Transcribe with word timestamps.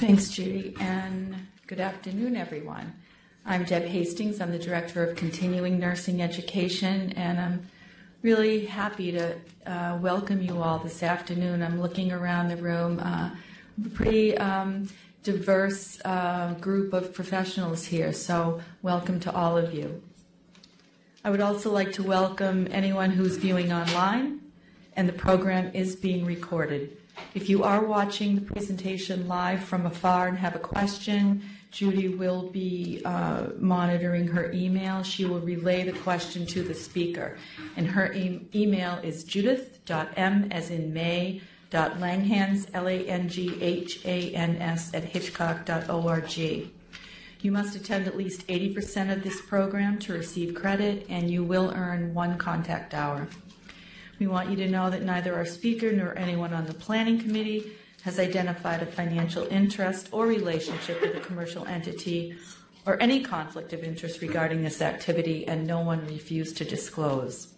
Thanks, 0.00 0.30
Judy, 0.30 0.74
and 0.80 1.36
good 1.66 1.78
afternoon, 1.78 2.34
everyone. 2.34 2.94
I'm 3.44 3.64
Deb 3.64 3.82
Hastings. 3.82 4.40
I'm 4.40 4.50
the 4.50 4.58
Director 4.58 5.04
of 5.04 5.14
Continuing 5.14 5.78
Nursing 5.78 6.22
Education, 6.22 7.12
and 7.16 7.38
I'm 7.38 7.66
really 8.22 8.64
happy 8.64 9.12
to 9.12 9.36
uh, 9.66 9.98
welcome 10.00 10.40
you 10.40 10.62
all 10.62 10.78
this 10.78 11.02
afternoon. 11.02 11.62
I'm 11.62 11.82
looking 11.82 12.12
around 12.12 12.48
the 12.48 12.56
room, 12.56 12.98
uh, 12.98 13.28
pretty 13.92 14.38
um, 14.38 14.88
diverse 15.22 16.00
uh, 16.06 16.54
group 16.54 16.94
of 16.94 17.12
professionals 17.12 17.84
here, 17.84 18.14
so 18.14 18.62
welcome 18.80 19.20
to 19.20 19.34
all 19.34 19.58
of 19.58 19.74
you. 19.74 20.02
I 21.22 21.28
would 21.28 21.42
also 21.42 21.70
like 21.70 21.92
to 21.92 22.02
welcome 22.02 22.68
anyone 22.70 23.10
who's 23.10 23.36
viewing 23.36 23.70
online, 23.70 24.40
and 24.96 25.06
the 25.06 25.12
program 25.12 25.72
is 25.74 25.94
being 25.94 26.24
recorded. 26.24 26.96
If 27.34 27.48
you 27.48 27.64
are 27.64 27.84
watching 27.84 28.34
the 28.34 28.40
presentation 28.40 29.28
live 29.28 29.62
from 29.64 29.86
afar 29.86 30.28
and 30.28 30.38
have 30.38 30.54
a 30.56 30.60
question, 30.60 31.42
Judy 31.70 32.08
will 32.08 32.50
be 32.50 33.00
uh, 33.04 33.48
monitoring 33.58 34.26
her 34.28 34.50
email. 34.52 35.02
She 35.02 35.24
will 35.24 35.40
relay 35.40 35.84
the 35.84 35.92
question 35.98 36.46
to 36.46 36.62
the 36.62 36.74
speaker. 36.74 37.38
And 37.76 37.86
her 37.86 38.12
e- 38.12 38.46
email 38.54 38.98
is 39.02 39.24
judith.m 39.24 39.80
as 40.50 40.70
in 40.70 40.92
May, 40.92 41.40
dot 41.70 41.98
langhans, 41.98 42.68
L-A-N-G-H-A-N-S 42.74 43.34
at 44.94 45.04
hitchcock.org. 45.04 46.70
You 47.42 47.52
must 47.52 47.74
attend 47.74 48.06
at 48.06 48.16
least 48.16 48.46
80% 48.48 49.12
of 49.12 49.22
this 49.22 49.40
program 49.40 49.98
to 50.00 50.12
receive 50.12 50.54
credit, 50.54 51.06
and 51.08 51.30
you 51.30 51.42
will 51.42 51.72
earn 51.74 52.12
one 52.12 52.36
contact 52.36 52.92
hour. 52.92 53.28
We 54.20 54.26
want 54.26 54.50
you 54.50 54.56
to 54.56 54.68
know 54.68 54.90
that 54.90 55.02
neither 55.02 55.34
our 55.34 55.46
speaker 55.46 55.90
nor 55.92 56.16
anyone 56.16 56.52
on 56.52 56.66
the 56.66 56.74
planning 56.74 57.18
committee 57.18 57.72
has 58.02 58.18
identified 58.18 58.82
a 58.82 58.86
financial 58.86 59.46
interest 59.46 60.10
or 60.12 60.26
relationship 60.26 61.00
with 61.00 61.16
a 61.16 61.20
commercial 61.20 61.66
entity 61.66 62.36
or 62.84 63.00
any 63.02 63.24
conflict 63.24 63.72
of 63.72 63.82
interest 63.82 64.20
regarding 64.20 64.62
this 64.62 64.82
activity, 64.82 65.46
and 65.48 65.66
no 65.66 65.80
one 65.80 66.06
refused 66.06 66.58
to 66.58 66.66
disclose. 66.66 67.54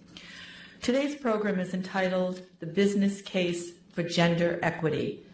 Today's 0.80 1.16
program 1.16 1.58
is 1.58 1.74
entitled 1.74 2.42
The 2.60 2.66
Business 2.66 3.22
Case 3.22 3.72
for 3.92 4.04
Gender 4.04 4.60
Equity, 4.62 5.26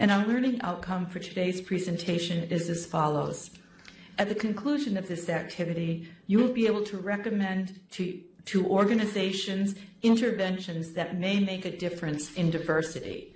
and 0.00 0.10
our 0.10 0.26
learning 0.26 0.62
outcome 0.62 1.06
for 1.06 1.20
today's 1.20 1.60
presentation 1.60 2.50
is 2.50 2.68
as 2.68 2.86
follows. 2.86 3.50
At 4.18 4.28
the 4.28 4.34
conclusion 4.34 4.96
of 4.96 5.06
this 5.06 5.28
activity, 5.28 6.08
you 6.26 6.38
will 6.38 6.52
be 6.52 6.66
able 6.66 6.84
to 6.86 6.98
recommend 6.98 7.80
to, 7.92 8.20
to 8.46 8.66
organizations 8.66 9.74
interventions 10.02 10.92
that 10.92 11.18
may 11.18 11.38
make 11.40 11.64
a 11.64 11.76
difference 11.76 12.32
in 12.34 12.50
diversity. 12.50 13.34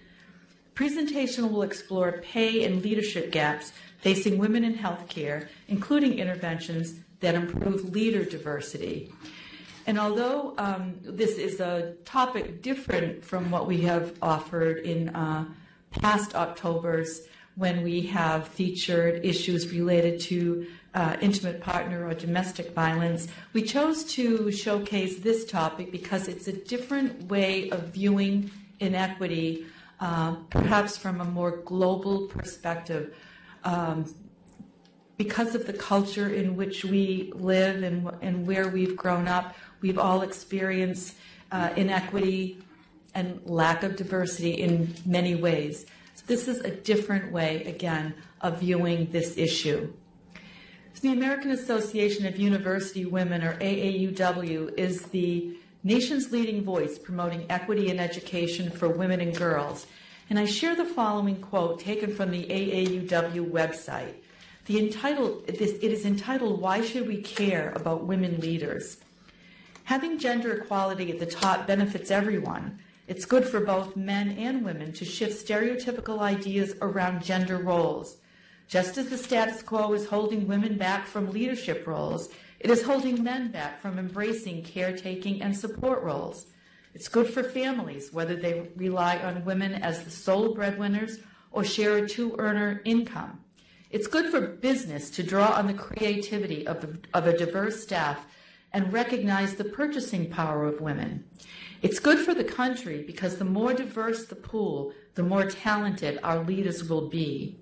Presentation 0.75 1.53
will 1.53 1.63
explore 1.63 2.21
pay 2.23 2.65
and 2.65 2.83
leadership 2.83 3.31
gaps 3.33 3.73
facing 3.99 4.39
women 4.39 4.65
in 4.65 4.75
healthcare, 4.75 5.49
including 5.69 6.19
interventions 6.19 6.95
that 7.21 7.35
improve 7.35 7.93
leader 7.93 8.25
diversity. 8.25 9.13
And 9.87 9.99
although 9.99 10.55
um, 10.59 10.97
this 11.03 11.39
is 11.39 11.61
a 11.61 11.95
topic 12.05 12.61
different 12.61 13.23
from 13.23 13.51
what 13.51 13.67
we 13.67 13.83
have 13.83 14.15
offered 14.21 14.79
in 14.79 15.11
uh, 15.11 15.47
past 15.91 16.35
Octobers, 16.35 17.23
when 17.57 17.83
we 17.83 18.03
have 18.03 18.47
featured 18.49 19.25
issues 19.25 19.73
related 19.73 20.21
to 20.21 20.67
uh, 20.95 21.17
intimate 21.21 21.61
partner 21.61 22.07
or 22.07 22.15
domestic 22.15 22.73
violence, 22.75 23.29
we 23.53 23.63
chose 23.63 24.05
to 24.05 24.51
showcase 24.53 25.19
this 25.19 25.45
topic 25.45 25.91
because 25.91 26.29
it's 26.29 26.47
a 26.49 26.53
different 26.53 27.25
way 27.25 27.69
of 27.71 27.89
viewing 27.89 28.51
inequity 28.79 29.67
uh, 30.01 30.35
perhaps 30.51 30.97
from 30.97 31.21
a 31.21 31.25
more 31.25 31.63
global 31.65 32.27
perspective. 32.29 33.15
Um, 33.65 34.15
because 35.17 35.55
of 35.55 35.67
the 35.67 35.73
culture 35.73 36.29
in 36.29 36.57
which 36.57 36.85
we 36.85 37.33
live 37.35 37.83
and, 37.83 38.11
and 38.21 38.47
where 38.47 38.69
we've 38.69 38.97
grown 38.97 39.27
up, 39.27 39.55
we've 39.81 39.99
all 39.99 40.21
experienced 40.21 41.17
uh, 41.51 41.71
inequity 41.77 42.59
and 43.15 43.41
lack 43.47 43.83
of 43.83 43.97
diversity 43.97 44.51
in 44.51 44.95
many 45.07 45.35
ways. 45.35 45.87
This 46.27 46.49
is 46.49 46.59
a 46.61 46.71
different 46.71 47.31
way, 47.31 47.63
again, 47.65 48.15
of 48.41 48.61
viewing 48.61 49.11
this 49.13 49.39
issue. 49.39 49.93
So 50.95 51.01
the 51.03 51.13
American 51.13 51.53
Association 51.53 52.27
of 52.27 52.37
University 52.37 53.05
Women, 53.05 53.45
or 53.45 53.57
AAUW, 53.59 54.77
is 54.77 55.03
the 55.03 55.57
nation's 55.85 56.33
leading 56.33 56.65
voice 56.65 56.99
promoting 56.99 57.47
equity 57.49 57.91
in 57.91 58.01
education 58.01 58.71
for 58.71 58.89
women 58.89 59.21
and 59.21 59.37
girls. 59.37 59.87
And 60.29 60.39
I 60.39 60.47
share 60.47 60.75
the 60.75 60.85
following 60.85 61.41
quote 61.41 61.79
taken 61.79 62.13
from 62.13 62.33
the 62.33 62.45
AAUW 62.45 63.49
website. 63.49 64.15
The 64.65 64.81
entitled, 64.81 65.45
it 65.47 65.61
is 65.61 66.05
entitled, 66.05 66.61
Why 66.61 66.81
Should 66.81 67.07
We 67.07 67.23
Care 67.23 67.71
About 67.77 68.05
Women 68.05 68.41
Leaders? 68.41 68.97
Having 69.85 70.19
gender 70.19 70.55
equality 70.55 71.13
at 71.13 71.21
the 71.21 71.27
top 71.27 71.69
benefits 71.69 72.11
everyone. 72.11 72.81
It's 73.07 73.25
good 73.25 73.47
for 73.47 73.61
both 73.61 73.95
men 73.95 74.31
and 74.31 74.65
women 74.65 74.93
to 74.95 75.05
shift 75.05 75.47
stereotypical 75.47 76.19
ideas 76.19 76.75
around 76.81 77.23
gender 77.23 77.57
roles. 77.57 78.17
Just 78.67 78.99
as 78.99 79.11
the 79.11 79.19
status 79.19 79.63
quo 79.63 79.93
is 79.93 80.09
holding 80.09 80.49
women 80.49 80.77
back 80.77 81.07
from 81.07 81.31
leadership 81.31 81.87
roles, 81.87 82.29
it 82.59 82.69
is 82.69 82.83
holding 82.83 83.23
men 83.23 83.53
back 83.53 83.81
from 83.81 83.99
embracing 83.99 84.65
caretaking 84.65 85.41
and 85.41 85.57
support 85.57 86.03
roles. 86.03 86.47
It's 86.95 87.07
good 87.07 87.29
for 87.29 87.45
families, 87.45 88.13
whether 88.13 88.35
they 88.35 88.71
rely 88.75 89.19
on 89.19 89.45
women 89.45 89.75
as 89.75 90.03
the 90.03 90.11
sole 90.11 90.53
breadwinners 90.53 91.21
or 91.53 91.63
share 91.63 91.99
a 91.99 92.09
two 92.09 92.35
earner 92.39 92.83
income. 92.85 93.39
It's 93.91 94.09
good 94.09 94.33
for 94.33 94.41
business 94.41 95.11
to 95.11 95.23
draw 95.23 95.53
on 95.53 95.69
the 95.69 95.75
creativity 95.75 96.67
of, 96.67 96.83
a, 96.83 97.17
of 97.17 97.27
a 97.29 97.39
diverse 97.39 97.83
staff 97.83 98.27
and 98.73 98.93
recognize 98.93 99.55
the 99.55 99.65
purchasing 99.65 100.29
power 100.29 100.65
of 100.65 100.81
women. 100.81 101.25
It's 101.83 101.99
good 101.99 102.19
for 102.19 102.35
the 102.35 102.45
country 102.45 103.03
because 103.07 103.37
the 103.37 103.45
more 103.45 103.75
diverse 103.75 104.27
the 104.27 104.37
pool, 104.37 104.93
the 105.15 105.23
more 105.23 105.45
talented 105.45 106.19
our 106.23 106.43
leaders 106.43 106.89
will 106.89 107.09
be. 107.09 107.59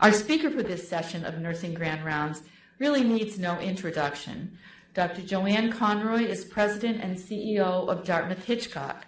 Our 0.00 0.12
speaker 0.12 0.50
for 0.50 0.62
this 0.62 0.88
session 0.88 1.24
of 1.24 1.38
Nursing 1.38 1.74
Grand 1.74 2.04
Rounds 2.04 2.42
really 2.78 3.04
needs 3.04 3.38
no 3.38 3.58
introduction. 3.58 4.58
Dr. 4.94 5.22
Joanne 5.22 5.72
Conroy 5.72 6.22
is 6.22 6.44
president 6.44 7.02
and 7.02 7.16
CEO 7.16 7.88
of 7.88 8.04
Dartmouth 8.04 8.44
Hitchcock. 8.44 9.06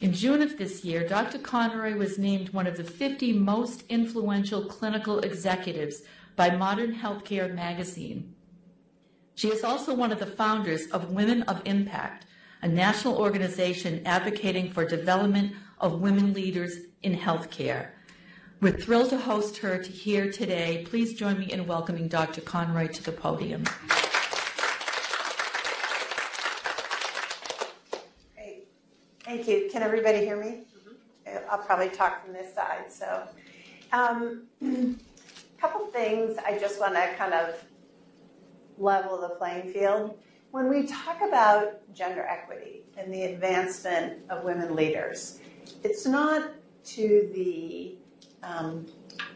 In 0.00 0.12
June 0.12 0.42
of 0.42 0.58
this 0.58 0.84
year, 0.84 1.08
Dr. 1.08 1.38
Conroy 1.38 1.96
was 1.96 2.18
named 2.18 2.50
one 2.50 2.66
of 2.66 2.76
the 2.76 2.84
50 2.84 3.32
most 3.32 3.82
influential 3.88 4.64
clinical 4.64 5.20
executives 5.20 6.02
by 6.36 6.54
Modern 6.54 6.94
Healthcare 6.94 7.52
magazine. 7.52 8.34
She 9.34 9.48
is 9.48 9.64
also 9.64 9.94
one 9.94 10.12
of 10.12 10.18
the 10.18 10.26
founders 10.26 10.86
of 10.88 11.10
Women 11.10 11.42
of 11.42 11.62
Impact, 11.64 12.26
a 12.62 12.68
national 12.68 13.16
organization 13.16 14.02
advocating 14.06 14.70
for 14.70 14.84
development 14.84 15.54
of 15.78 16.00
women 16.00 16.32
leaders 16.32 16.78
in 17.02 17.16
healthcare. 17.16 17.90
We're 18.60 18.72
thrilled 18.72 19.10
to 19.10 19.18
host 19.18 19.58
her 19.58 19.76
to 19.82 19.92
here 19.92 20.32
today. 20.32 20.86
Please 20.88 21.12
join 21.12 21.38
me 21.38 21.52
in 21.52 21.66
welcoming 21.66 22.08
Dr. 22.08 22.40
Conroy 22.40 22.88
to 22.88 23.02
the 23.02 23.12
podium. 23.12 23.64
Great. 28.34 28.66
Thank 29.24 29.46
you. 29.46 29.68
Can 29.70 29.82
everybody 29.82 30.20
hear 30.20 30.40
me? 30.40 30.62
Mm-hmm. 31.28 31.50
I'll 31.50 31.58
probably 31.58 31.90
talk 31.90 32.24
from 32.24 32.32
this 32.32 32.54
side. 32.54 32.90
So, 32.90 33.28
um, 33.92 34.44
a 34.62 34.94
couple 35.60 35.86
things 35.88 36.38
I 36.38 36.58
just 36.58 36.80
want 36.80 36.94
to 36.94 37.14
kind 37.18 37.34
of 37.34 37.62
level 38.78 39.20
the 39.20 39.30
playing 39.30 39.72
field. 39.72 40.18
When 40.50 40.68
we 40.68 40.86
talk 40.86 41.20
about 41.26 41.92
gender 41.94 42.22
equity 42.22 42.82
and 42.96 43.12
the 43.12 43.24
advancement 43.24 44.22
of 44.30 44.44
women 44.44 44.74
leaders, 44.74 45.40
it's 45.82 46.06
not 46.06 46.50
to 46.84 47.30
the 47.34 47.96
um, 48.42 48.86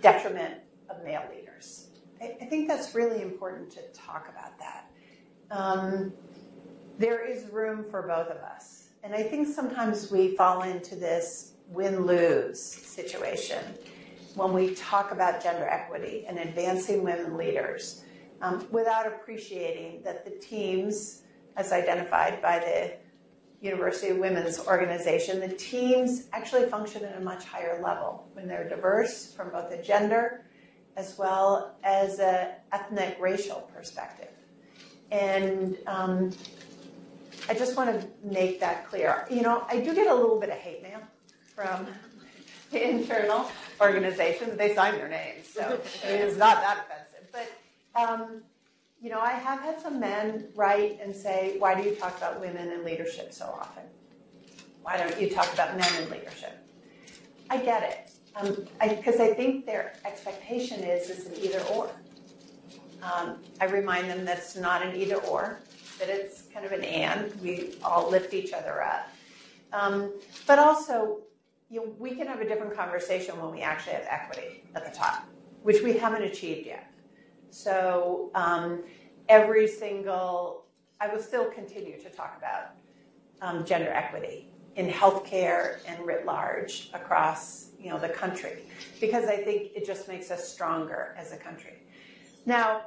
detriment 0.00 0.54
of 0.88 1.02
male 1.04 1.22
leaders. 1.34 1.88
I, 2.20 2.36
I, 2.40 2.44
think 2.44 2.68
that's 2.68 2.94
really 2.94 3.22
important 3.22 3.70
to 3.72 3.82
talk 3.92 4.28
about 4.28 4.58
that. 4.58 4.90
Um, 5.50 6.12
there 6.98 7.26
is 7.28 7.50
room 7.50 7.84
for 7.90 8.02
both 8.02 8.28
of 8.28 8.36
us. 8.38 8.88
And 9.02 9.14
I 9.14 9.22
think 9.22 9.48
sometimes 9.48 10.10
we 10.10 10.36
fall 10.36 10.62
into 10.62 10.94
this 10.94 11.54
win 11.68 12.06
lose 12.06 12.62
situation 12.62 13.62
when 14.34 14.52
we 14.52 14.74
talk 14.74 15.10
about 15.12 15.42
gender 15.42 15.66
equity 15.66 16.24
and 16.28 16.38
advancing 16.38 17.02
women 17.02 17.36
leaders 17.36 18.04
um, 18.40 18.66
without 18.70 19.06
appreciating 19.06 20.02
that 20.02 20.24
the 20.24 20.30
teams, 20.30 21.22
as 21.56 21.72
identified 21.72 22.40
by 22.40 22.58
the 22.58 22.92
University 23.60 24.12
Women's 24.12 24.58
Organization, 24.66 25.40
the 25.40 25.48
teams 25.48 26.28
actually 26.32 26.66
function 26.68 27.04
at 27.04 27.16
a 27.16 27.20
much 27.20 27.44
higher 27.44 27.80
level 27.82 28.26
when 28.32 28.48
they're 28.48 28.68
diverse 28.68 29.32
from 29.32 29.50
both 29.50 29.70
a 29.70 29.82
gender 29.82 30.44
as 30.96 31.16
well 31.18 31.76
as 31.84 32.18
an 32.18 32.48
ethnic 32.72 33.16
racial 33.20 33.70
perspective. 33.74 34.28
And 35.10 35.76
um, 35.86 36.30
I 37.48 37.54
just 37.54 37.76
want 37.76 38.00
to 38.00 38.08
make 38.22 38.60
that 38.60 38.86
clear. 38.88 39.26
You 39.30 39.42
know, 39.42 39.64
I 39.68 39.80
do 39.80 39.94
get 39.94 40.06
a 40.06 40.14
little 40.14 40.38
bit 40.38 40.50
of 40.50 40.56
hate 40.56 40.82
mail 40.82 41.00
from 41.54 41.86
the 42.70 42.88
internal 42.88 43.50
organization. 43.80 44.56
They 44.56 44.74
sign 44.74 44.94
their 44.94 45.08
names, 45.08 45.48
so 45.48 45.80
it 46.04 46.20
is 46.20 46.36
not 46.36 46.56
that 46.60 46.84
offensive. 46.84 47.09
Um, 47.94 48.42
you 49.00 49.08
know, 49.10 49.20
I 49.20 49.30
have 49.30 49.60
had 49.60 49.80
some 49.80 49.98
men 49.98 50.48
write 50.54 50.98
and 51.02 51.14
say, 51.14 51.56
"Why 51.58 51.80
do 51.80 51.88
you 51.88 51.94
talk 51.94 52.16
about 52.18 52.40
women 52.40 52.70
and 52.70 52.84
leadership 52.84 53.32
so 53.32 53.46
often? 53.46 53.84
Why 54.82 54.96
don't 54.96 55.20
you 55.20 55.30
talk 55.30 55.52
about 55.52 55.76
men 55.76 55.90
and 55.98 56.10
leadership?" 56.10 56.56
I 57.48 57.56
get 57.58 57.82
it 57.82 58.10
because 58.34 59.16
um, 59.16 59.20
I, 59.20 59.30
I, 59.30 59.34
think 59.34 59.66
their 59.66 59.94
expectation 60.04 60.80
is 60.80 61.10
is 61.10 61.26
an 61.26 61.34
either 61.36 61.60
or. 61.72 61.90
Um, 63.02 63.38
I 63.60 63.64
remind 63.64 64.08
them 64.08 64.24
that 64.26 64.38
it's 64.38 64.56
not 64.56 64.82
an 64.82 64.94
either 64.94 65.16
or, 65.16 65.58
that 65.98 66.08
it's 66.08 66.42
kind 66.52 66.64
of 66.66 66.72
an 66.72 66.84
and. 66.84 67.34
We 67.40 67.74
all 67.82 68.10
lift 68.10 68.34
each 68.34 68.52
other 68.52 68.82
up. 68.82 69.08
Um, 69.72 70.12
but 70.46 70.58
also, 70.58 71.20
you 71.70 71.80
know, 71.80 71.92
we 71.98 72.14
can 72.14 72.26
have 72.26 72.40
a 72.40 72.48
different 72.48 72.76
conversation 72.76 73.40
when 73.40 73.52
we 73.52 73.62
actually 73.62 73.94
have 73.94 74.06
equity 74.08 74.64
at 74.74 74.84
the 74.84 74.96
top, 74.96 75.26
which 75.62 75.82
we 75.82 75.94
haven't 75.94 76.22
achieved 76.22 76.66
yet. 76.66 76.92
So 77.50 78.30
um, 78.34 78.84
every 79.28 79.66
single, 79.66 80.66
I 81.00 81.08
will 81.08 81.22
still 81.22 81.46
continue 81.50 81.98
to 81.98 82.10
talk 82.10 82.36
about 82.38 82.72
um, 83.42 83.64
gender 83.64 83.90
equity 83.90 84.48
in 84.76 84.88
healthcare 84.88 85.78
and 85.86 86.06
writ 86.06 86.24
large 86.24 86.90
across 86.94 87.70
you 87.78 87.90
know 87.90 87.98
the 87.98 88.08
country 88.08 88.62
because 89.00 89.24
I 89.24 89.36
think 89.36 89.72
it 89.74 89.86
just 89.86 90.06
makes 90.06 90.30
us 90.30 90.46
stronger 90.46 91.14
as 91.18 91.32
a 91.32 91.36
country. 91.36 91.82
Now, 92.46 92.82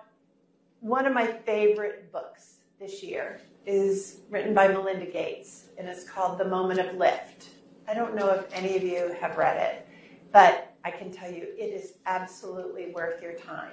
one 0.80 1.06
of 1.06 1.14
my 1.14 1.26
favorite 1.26 2.12
books 2.12 2.58
this 2.80 3.04
year 3.04 3.42
is 3.66 4.20
written 4.30 4.54
by 4.54 4.68
Melinda 4.68 5.06
Gates 5.06 5.66
and 5.78 5.88
it's 5.88 6.04
called 6.04 6.38
The 6.38 6.46
Moment 6.46 6.80
of 6.80 6.96
Lift. 6.96 7.50
I 7.88 7.94
don't 7.94 8.16
know 8.16 8.30
if 8.30 8.46
any 8.54 8.78
of 8.78 8.84
you 8.84 9.16
have 9.20 9.38
read 9.38 9.58
it, 9.58 9.88
but 10.32 10.74
I 10.86 10.92
can 10.92 11.12
tell 11.12 11.32
you 11.32 11.48
it 11.58 11.74
is 11.74 11.94
absolutely 12.06 12.92
worth 12.92 13.22
your 13.22 13.34
time. 13.34 13.72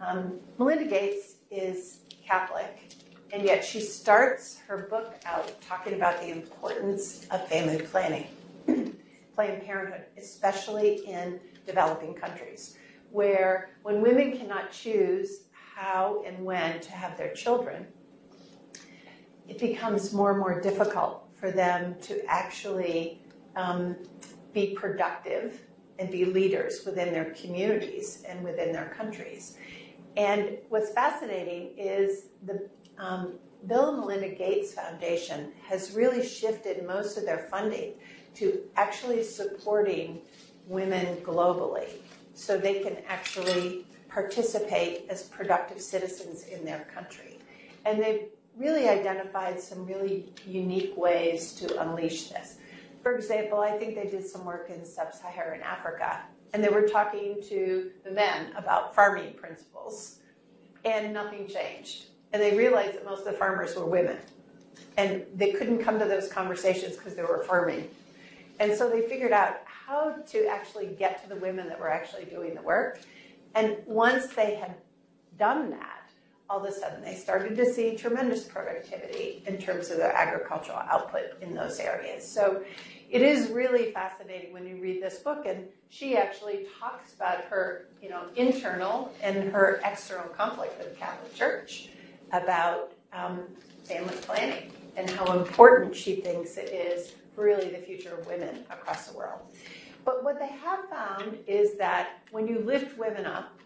Um, 0.00 0.38
Melinda 0.58 0.84
Gates 0.84 1.36
is 1.50 2.00
Catholic, 2.24 2.94
and 3.32 3.42
yet 3.42 3.64
she 3.64 3.80
starts 3.80 4.58
her 4.68 4.86
book 4.88 5.16
out 5.26 5.60
talking 5.60 5.94
about 5.94 6.20
the 6.20 6.30
importance 6.30 7.26
of 7.30 7.46
family 7.48 7.78
planning, 7.78 8.26
Planned 9.34 9.64
Parenthood, 9.64 10.04
especially 10.16 11.04
in 11.06 11.40
developing 11.66 12.14
countries, 12.14 12.76
where 13.10 13.70
when 13.82 14.00
women 14.00 14.36
cannot 14.36 14.70
choose 14.70 15.44
how 15.52 16.22
and 16.24 16.44
when 16.44 16.80
to 16.80 16.92
have 16.92 17.16
their 17.18 17.32
children, 17.34 17.86
it 19.48 19.58
becomes 19.58 20.12
more 20.12 20.30
and 20.30 20.38
more 20.38 20.60
difficult 20.60 21.24
for 21.40 21.50
them 21.50 21.96
to 22.02 22.24
actually 22.26 23.20
um, 23.56 23.96
be 24.52 24.74
productive 24.74 25.60
and 25.98 26.10
be 26.10 26.24
leaders 26.24 26.84
within 26.84 27.12
their 27.12 27.32
communities 27.34 28.22
and 28.28 28.42
within 28.44 28.72
their 28.72 28.94
countries. 28.96 29.56
And 30.18 30.58
what's 30.68 30.90
fascinating 30.90 31.78
is 31.78 32.24
the 32.44 32.68
um, 32.98 33.34
Bill 33.68 33.90
and 33.90 34.00
Melinda 34.00 34.30
Gates 34.30 34.74
Foundation 34.74 35.52
has 35.64 35.94
really 35.94 36.26
shifted 36.26 36.84
most 36.84 37.16
of 37.16 37.24
their 37.24 37.46
funding 37.50 37.94
to 38.34 38.60
actually 38.76 39.22
supporting 39.22 40.20
women 40.66 41.16
globally 41.18 41.88
so 42.34 42.58
they 42.58 42.80
can 42.80 42.96
actually 43.06 43.86
participate 44.08 45.06
as 45.08 45.22
productive 45.22 45.80
citizens 45.80 46.48
in 46.48 46.64
their 46.64 46.88
country. 46.92 47.38
And 47.86 48.02
they've 48.02 48.26
really 48.56 48.88
identified 48.88 49.60
some 49.60 49.86
really 49.86 50.32
unique 50.44 50.96
ways 50.96 51.52
to 51.54 51.80
unleash 51.80 52.30
this. 52.30 52.56
For 53.04 53.14
example, 53.14 53.60
I 53.60 53.78
think 53.78 53.94
they 53.94 54.08
did 54.08 54.26
some 54.26 54.44
work 54.44 54.68
in 54.68 54.84
sub 54.84 55.12
Saharan 55.12 55.62
Africa, 55.62 56.22
and 56.52 56.62
they 56.62 56.68
were 56.68 56.88
talking 56.88 57.42
to 57.48 57.90
the 58.04 58.10
men 58.10 58.52
about 58.56 58.94
farming 58.94 59.34
principles, 59.34 60.18
and 60.84 61.12
nothing 61.12 61.46
changed. 61.48 62.06
And 62.32 62.42
they 62.42 62.56
realized 62.56 62.94
that 62.94 63.04
most 63.04 63.20
of 63.20 63.26
the 63.26 63.32
farmers 63.32 63.74
were 63.76 63.86
women, 63.86 64.18
and 64.96 65.24
they 65.34 65.52
couldn't 65.52 65.78
come 65.78 65.98
to 65.98 66.04
those 66.04 66.30
conversations 66.30 66.96
because 66.96 67.14
they 67.14 67.22
were 67.22 67.44
farming. 67.44 67.88
And 68.60 68.74
so 68.76 68.90
they 68.90 69.02
figured 69.02 69.32
out 69.32 69.58
how 69.64 70.16
to 70.30 70.46
actually 70.46 70.86
get 70.86 71.22
to 71.22 71.28
the 71.28 71.36
women 71.36 71.68
that 71.68 71.78
were 71.78 71.90
actually 71.90 72.24
doing 72.24 72.54
the 72.54 72.62
work. 72.62 73.00
And 73.54 73.76
once 73.86 74.26
they 74.28 74.56
had 74.56 74.74
done 75.38 75.70
that, 75.70 75.97
all 76.50 76.64
of 76.64 76.64
a 76.64 76.72
sudden 76.72 77.02
they 77.02 77.14
started 77.14 77.56
to 77.56 77.72
see 77.72 77.96
tremendous 77.96 78.44
productivity 78.44 79.42
in 79.46 79.58
terms 79.58 79.90
of 79.90 79.98
their 79.98 80.12
agricultural 80.12 80.78
output 80.78 81.40
in 81.40 81.54
those 81.54 81.78
areas. 81.78 82.26
So 82.26 82.62
it 83.10 83.22
is 83.22 83.50
really 83.50 83.90
fascinating 83.92 84.52
when 84.52 84.66
you 84.66 84.76
read 84.76 85.02
this 85.02 85.18
book, 85.18 85.46
and 85.46 85.66
she 85.88 86.16
actually 86.16 86.66
talks 86.78 87.14
about 87.14 87.44
her, 87.44 87.88
you 88.02 88.10
know, 88.10 88.24
internal 88.36 89.12
and 89.22 89.50
her 89.50 89.80
external 89.82 90.28
conflict 90.28 90.78
with 90.78 90.90
the 90.90 90.96
Catholic 90.96 91.34
Church 91.34 91.88
about 92.32 92.92
um, 93.14 93.40
family 93.84 94.14
planning 94.22 94.70
and 94.96 95.08
how 95.08 95.38
important 95.38 95.96
she 95.96 96.16
thinks 96.16 96.56
it 96.56 96.70
is 96.70 97.12
for 97.34 97.44
really 97.44 97.70
the 97.70 97.78
future 97.78 98.14
of 98.14 98.26
women 98.26 98.64
across 98.70 99.06
the 99.06 99.16
world. 99.16 99.40
But 100.04 100.22
what 100.24 100.38
they 100.38 100.48
have 100.48 100.88
found 100.90 101.38
is 101.46 101.78
that 101.78 102.20
when 102.30 102.46
you 102.46 102.58
lift 102.58 102.98
women 102.98 103.24
up 103.24 103.58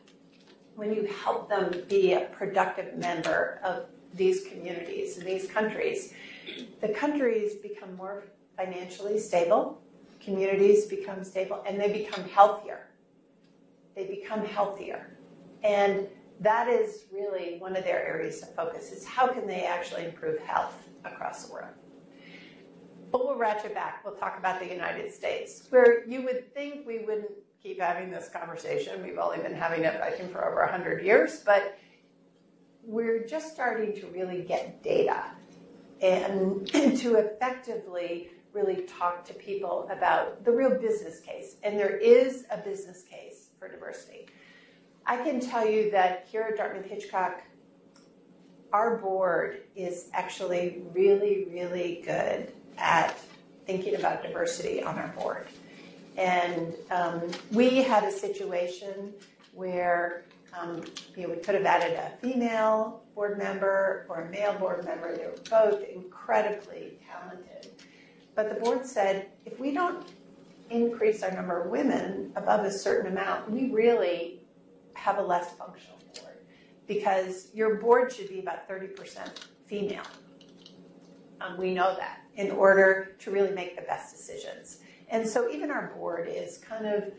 when 0.77 0.95
you 0.95 1.07
help 1.25 1.49
them 1.49 1.83
be 1.89 2.13
a 2.13 2.21
productive 2.21 2.97
member 2.97 3.61
of 3.65 3.87
these 4.15 4.47
communities 4.47 5.19
and 5.19 5.27
these 5.27 5.47
countries, 5.47 6.15
the 6.81 6.89
countries 6.89 7.55
become 7.57 7.95
more 7.97 8.25
financially 8.57 9.19
stable, 9.19 9.81
communities 10.21 10.87
become 10.87 11.25
stable, 11.25 11.63
and 11.67 11.81
they 11.81 11.93
become 11.93 12.25
healthier. 12.29 12.89
They 13.95 14.07
become 14.07 14.45
healthier. 14.45 15.17
And 15.63 16.07
that 16.41 16.69
is 16.69 17.05
really 17.13 17.57
one 17.59 17.77
of 17.77 17.85
their 17.85 18.05
areas 18.05 18.43
of 18.43 18.55
focus 18.55 18.91
is 18.91 19.07
how 19.07 19.29
can 19.29 19.47
they 19.47 19.65
actually 19.65 20.05
improve 20.05 20.39
health 20.41 20.75
across 21.05 21.47
the 21.47 21.53
world. 21.53 21.75
But 23.11 23.27
we'll 23.27 23.37
ratchet 23.37 23.75
back. 23.75 24.05
We'll 24.05 24.15
talk 24.15 24.39
about 24.39 24.59
the 24.59 24.67
United 24.67 25.13
States, 25.13 25.67
where 25.71 26.07
you 26.09 26.23
would 26.23 26.53
think 26.55 26.87
we 26.87 27.01
wouldn't 27.01 27.31
keep 27.63 27.81
having 27.81 28.11
this 28.11 28.29
conversation. 28.29 29.03
We've 29.03 29.19
only 29.19 29.39
been 29.39 29.55
having 29.55 29.85
it, 29.85 30.01
I 30.01 30.11
think, 30.11 30.33
for 30.33 30.45
over 30.45 30.61
100 30.63 31.05
years, 31.05 31.41
but 31.41 31.79
we're 32.83 33.25
just 33.25 33.53
starting 33.53 33.95
to 34.01 34.07
really 34.09 34.43
get 34.43 34.83
data 34.83 35.25
and 36.01 36.67
to 36.73 37.15
effectively 37.15 38.31
really 38.53 38.83
talk 38.83 39.25
to 39.25 39.35
people 39.35 39.89
about 39.91 40.45
the 40.45 40.51
real 40.51 40.77
business 40.79 41.21
case. 41.21 41.57
And 41.63 41.79
there 41.79 41.97
is 41.97 42.45
a 42.51 42.59
business 42.59 43.05
case 43.09 43.49
for 43.59 43.69
diversity. 43.69 44.27
I 45.07 45.17
can 45.17 45.41
tell 45.41 45.67
you 45.67 45.91
that 45.93 46.27
here 46.31 46.43
at 46.43 46.57
Dartmouth 46.57 46.87
Hitchcock, 46.87 47.43
our 48.73 48.97
board 48.97 49.63
is 49.77 50.09
actually 50.13 50.83
really, 50.93 51.47
really 51.51 52.03
good 52.05 52.53
at 52.79 53.19
thinking 53.67 53.95
about 53.95 54.23
diversity 54.23 54.83
on 54.83 54.99
our 54.99 55.09
board. 55.09 55.47
And 56.17 56.75
um, 56.91 57.23
we 57.53 57.83
had 57.83 58.05
a 58.05 58.13
situation 58.13 59.13
where 59.55 60.25
um, 60.59 60.85
you 61.17 61.23
know, 61.23 61.35
we 61.35 61.41
could 61.41 61.55
have 61.55 61.65
added 61.65 61.95
a 61.95 62.11
female 62.19 63.03
board 63.15 63.39
member 63.39 64.07
or 64.09 64.23
a 64.23 64.31
male 64.31 64.55
board 64.59 64.85
member. 64.85 65.17
They 65.17 65.25
were 65.25 65.35
both 65.49 65.83
incredibly 65.89 66.99
talented. 67.11 67.71
But 68.35 68.49
the 68.49 68.57
board 68.57 68.87
said 68.87 69.29
if 69.45 69.59
we 69.59 69.73
don't 69.73 70.07
increase 70.71 71.23
our 71.23 71.31
number 71.31 71.63
of 71.63 71.71
women 71.71 72.33
above 72.37 72.65
a 72.65 72.71
certain 72.71 73.13
amount, 73.13 73.51
we 73.51 73.71
really 73.71 74.41
have 74.95 75.19
a 75.19 75.23
less 75.23 75.53
functional 75.55 75.99
board 76.21 76.37
because 76.87 77.49
your 77.55 77.77
board 77.77 78.13
should 78.13 78.29
be 78.29 78.41
about 78.41 78.69
30% 78.69 79.47
female. 79.65 80.03
Um, 81.41 81.57
we 81.57 81.75
know 81.75 81.95
that 81.97 82.21
in 82.37 82.51
order 82.51 83.17
to 83.19 83.31
really 83.31 83.51
make 83.51 83.77
the 83.77 83.83
best 83.83 84.15
decisions. 84.15 84.79
And 85.13 85.29
so 85.29 85.51
even 85.51 85.71
our 85.71 85.93
board 85.95 86.27
is 86.29 86.59
kind 86.59 86.87
of 86.87 87.13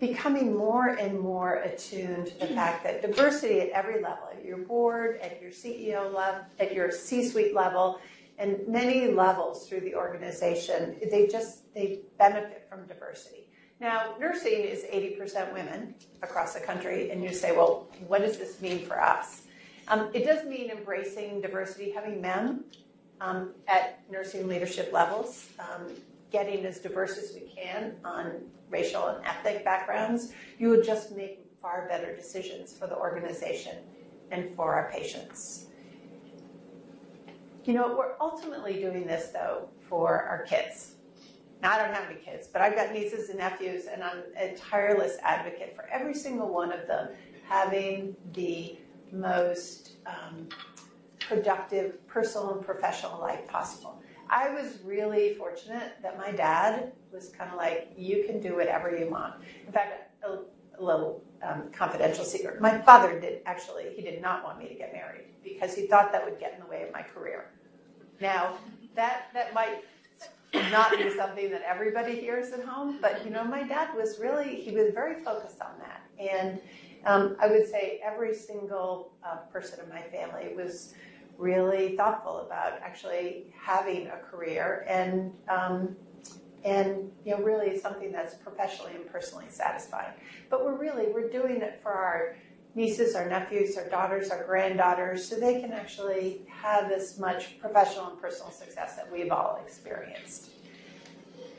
becoming 0.00 0.56
more 0.56 0.88
and 0.88 1.20
more 1.20 1.56
attuned 1.56 2.26
to 2.26 2.38
the 2.40 2.46
fact 2.48 2.82
that 2.84 3.02
diversity 3.02 3.60
at 3.60 3.68
every 3.70 4.02
level, 4.02 4.28
at 4.32 4.44
your 4.44 4.58
board, 4.58 5.20
at 5.20 5.40
your 5.40 5.50
CEO 5.50 6.12
level, 6.12 6.44
at 6.58 6.74
your 6.74 6.90
C-suite 6.90 7.54
level, 7.54 8.00
and 8.38 8.66
many 8.66 9.12
levels 9.12 9.68
through 9.68 9.80
the 9.80 9.94
organization, 9.94 10.96
they 11.10 11.26
just 11.26 11.72
they 11.74 12.00
benefit 12.18 12.66
from 12.68 12.86
diversity. 12.86 13.48
Now, 13.80 14.14
nursing 14.18 14.60
is 14.62 14.84
80% 14.84 15.52
women 15.52 15.94
across 16.22 16.54
the 16.54 16.60
country, 16.60 17.10
and 17.10 17.22
you 17.22 17.32
say, 17.32 17.54
well, 17.54 17.88
what 18.06 18.22
does 18.22 18.38
this 18.38 18.60
mean 18.62 18.84
for 18.86 19.00
us? 19.00 19.42
Um, 19.88 20.08
it 20.14 20.24
does 20.24 20.46
mean 20.46 20.70
embracing 20.70 21.42
diversity, 21.42 21.90
having 21.90 22.20
men 22.20 22.64
um, 23.20 23.52
at 23.68 24.00
nursing 24.10 24.48
leadership 24.48 24.92
levels. 24.92 25.48
Um, 25.58 25.92
getting 26.36 26.66
as 26.66 26.78
diverse 26.80 27.16
as 27.16 27.32
we 27.34 27.48
can 27.48 27.94
on 28.04 28.42
racial 28.68 29.06
and 29.06 29.24
ethnic 29.24 29.64
backgrounds, 29.64 30.34
you 30.58 30.68
would 30.68 30.84
just 30.84 31.16
make 31.16 31.46
far 31.62 31.88
better 31.88 32.14
decisions 32.14 32.76
for 32.76 32.86
the 32.86 32.94
organization 32.94 33.78
and 34.30 34.54
for 34.54 34.74
our 34.74 34.90
patients. 34.92 35.68
You 37.64 37.72
know, 37.72 37.96
we're 37.96 38.16
ultimately 38.20 38.74
doing 38.74 39.06
this 39.06 39.28
though 39.28 39.70
for 39.88 40.24
our 40.24 40.42
kids. 40.42 40.96
Now, 41.62 41.72
I 41.72 41.78
don't 41.78 41.94
have 41.94 42.10
any 42.10 42.20
kids, 42.20 42.48
but 42.52 42.60
I've 42.60 42.76
got 42.76 42.92
nieces 42.92 43.30
and 43.30 43.38
nephews, 43.38 43.86
and 43.90 44.02
I'm 44.02 44.24
a 44.38 44.54
tireless 44.56 45.16
advocate 45.22 45.74
for 45.74 45.88
every 45.90 46.12
single 46.12 46.52
one 46.52 46.70
of 46.70 46.86
them 46.86 47.08
having 47.48 48.14
the 48.34 48.76
most 49.10 49.92
um, 50.04 50.50
productive 51.18 52.06
personal 52.06 52.52
and 52.52 52.62
professional 52.64 53.18
life 53.20 53.48
possible. 53.48 54.02
I 54.28 54.52
was 54.52 54.78
really 54.84 55.34
fortunate 55.34 55.94
that 56.02 56.18
my 56.18 56.32
dad 56.32 56.92
was 57.12 57.28
kind 57.28 57.50
of 57.50 57.56
like, 57.56 57.92
you 57.96 58.24
can 58.24 58.40
do 58.40 58.56
whatever 58.56 58.96
you 58.96 59.10
want. 59.10 59.34
In 59.66 59.72
fact, 59.72 60.10
a, 60.24 60.38
a 60.78 60.82
little 60.82 61.22
um, 61.42 61.70
confidential 61.72 62.24
secret. 62.24 62.60
My 62.60 62.78
father 62.82 63.18
did 63.20 63.42
actually, 63.46 63.94
he 63.94 64.02
did 64.02 64.20
not 64.20 64.44
want 64.44 64.58
me 64.58 64.68
to 64.68 64.74
get 64.74 64.92
married 64.92 65.26
because 65.42 65.74
he 65.74 65.86
thought 65.86 66.12
that 66.12 66.24
would 66.24 66.38
get 66.38 66.54
in 66.54 66.60
the 66.60 66.66
way 66.66 66.82
of 66.82 66.92
my 66.92 67.02
career. 67.02 67.50
Now, 68.20 68.58
that, 68.94 69.28
that 69.34 69.54
might 69.54 69.84
not 70.70 70.90
be 70.96 71.14
something 71.14 71.50
that 71.50 71.62
everybody 71.62 72.18
hears 72.18 72.52
at 72.52 72.64
home, 72.64 72.98
but 73.00 73.24
you 73.24 73.30
know, 73.30 73.44
my 73.44 73.62
dad 73.62 73.94
was 73.94 74.18
really, 74.18 74.60
he 74.60 74.72
was 74.72 74.92
very 74.92 75.22
focused 75.22 75.60
on 75.60 75.72
that. 75.78 76.02
And 76.18 76.60
um, 77.04 77.36
I 77.40 77.46
would 77.46 77.68
say 77.68 78.00
every 78.02 78.34
single 78.34 79.12
uh, 79.24 79.36
person 79.52 79.80
in 79.84 79.88
my 79.88 80.02
family 80.02 80.54
was 80.54 80.94
really 81.38 81.96
thoughtful 81.96 82.40
about 82.40 82.80
actually 82.82 83.52
having 83.58 84.08
a 84.08 84.16
career 84.18 84.84
and 84.88 85.32
um, 85.48 85.96
and 86.64 87.10
you 87.24 87.32
know 87.36 87.42
really 87.42 87.78
something 87.78 88.10
that's 88.10 88.34
professionally 88.34 88.92
and 88.94 89.10
personally 89.10 89.46
satisfying. 89.48 90.12
But 90.50 90.64
we're 90.64 90.76
really 90.76 91.06
we're 91.12 91.30
doing 91.30 91.62
it 91.62 91.80
for 91.80 91.92
our 91.92 92.36
nieces, 92.74 93.14
our 93.14 93.28
nephews, 93.28 93.76
our 93.76 93.88
daughters, 93.88 94.30
our 94.30 94.44
granddaughters, 94.44 95.26
so 95.26 95.36
they 95.36 95.60
can 95.60 95.72
actually 95.72 96.42
have 96.48 96.90
as 96.92 97.18
much 97.18 97.58
professional 97.58 98.08
and 98.08 98.20
personal 98.20 98.50
success 98.50 98.96
that 98.96 99.10
we've 99.10 99.32
all 99.32 99.58
experienced. 99.64 100.50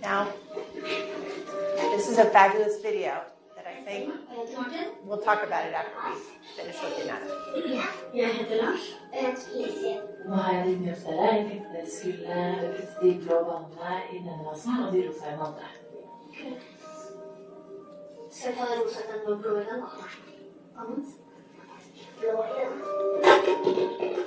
Now, 0.01 0.31
this 1.73 2.07
is 2.07 2.19
a 2.19 2.25
fabulous 2.25 2.79
video 2.81 3.23
that 3.87 3.95
I 4.57 4.69
think 4.69 4.87
we'll 5.05 5.21
talk 5.21 5.43
about 5.43 5.65
it 5.65 5.73
after 5.73 5.91
we 6.05 6.15
finish 6.55 6.75
looking 6.83 7.09
at 7.09 7.21
it. 7.21 7.29
Jeg 8.13 8.27
heter 8.27 8.55
Lars. 8.63 8.79
Og 9.11 9.17
jeg 9.17 9.25
heter 9.25 9.41
Felicia. 9.51 10.01
Nå 10.25 10.35
har 10.35 10.53
jeg 10.53 10.67
litt 10.67 10.81
mye 10.81 10.91
å 10.91 10.99
spørre. 11.01 11.27
Jeg 11.35 11.45
tenkte 11.49 11.77
jeg 11.77 11.87
skulle 11.95 12.37
putte 12.75 12.95
de 13.01 13.09
blå 13.23 13.37
ballene 13.47 13.91
i 14.11 14.17
denne 14.27 14.43
vasen 14.47 14.83
og 14.83 14.89
de 14.93 14.99
rosa 15.07 15.25
i 15.25 15.31
den 15.31 15.41
andre. 15.47 15.67
Skal 18.31 18.51
vi 18.51 18.57
ta 18.57 18.63
den 18.71 18.79
rosa 18.83 18.99
den 19.11 19.19
og 19.33 19.37
blå 19.41 19.51
i 19.57 19.65
den. 19.71 19.79
Blå 22.19 22.33
i 22.43 22.55
den. 24.15 24.26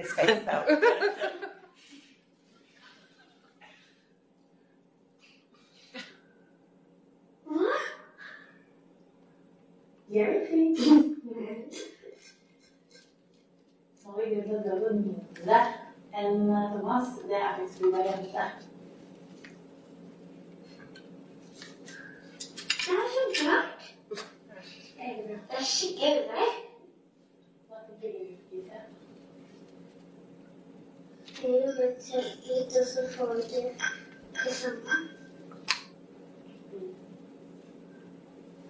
His 0.00 0.12
face 0.12 0.40
though. 0.46 0.64
Hva? 7.50 7.74
Very 10.10 10.40
fint. 10.46 10.78
Nå 14.04 14.16
har 14.16 14.22
vi 14.24 14.34
grunnen 14.34 14.62
til 14.64 14.72
å 14.72 14.78
dø 14.80 14.88
mindre 14.96 15.58
enn 16.22 16.40
Thomas. 16.72 17.08
Det 17.28 17.38
er 17.38 17.54
faktisk 17.58 17.78
fordi 17.78 17.92
det 17.94 18.00
er 18.00 18.10
jente. 18.16 18.44
Det 31.42 31.48
er 31.48 31.52
jo 31.66 32.20
litt 32.46 32.74
og 32.76 32.86
så 32.86 33.02
får 33.14 33.30
vi 33.34 33.60
det 34.40 34.52
samme. 34.52 34.96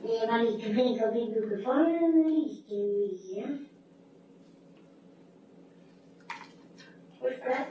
Vi 0.02 0.18
var 0.30 0.44
like 0.44 0.70
flinke 0.74 1.08
å 1.08 1.10
bygge 1.16 1.42
ukeform, 1.46 1.90
men 1.96 2.28
like 2.28 2.78
mye. 2.84 3.48
Hvorfor 7.18 7.50
det? 7.50 7.66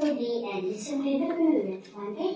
Fordi 0.00 0.34
ellers 0.56 0.82
så 0.88 0.98
blir 0.98 1.22
det 1.22 1.30
urettferdig. 1.38 2.30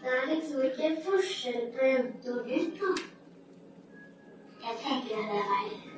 Det 0.00 0.14
er 0.14 0.26
liksom 0.30 0.62
ikke 0.70 0.94
forskjell 1.10 1.70
på 1.74 1.92
jente 1.92 2.38
og 2.38 2.50
gutt, 2.54 2.80
da. 2.80 2.96
Jeg 4.64 4.82
tenker 4.86 5.16
det 5.16 5.42
er 5.42 5.48
feil. 5.52 5.97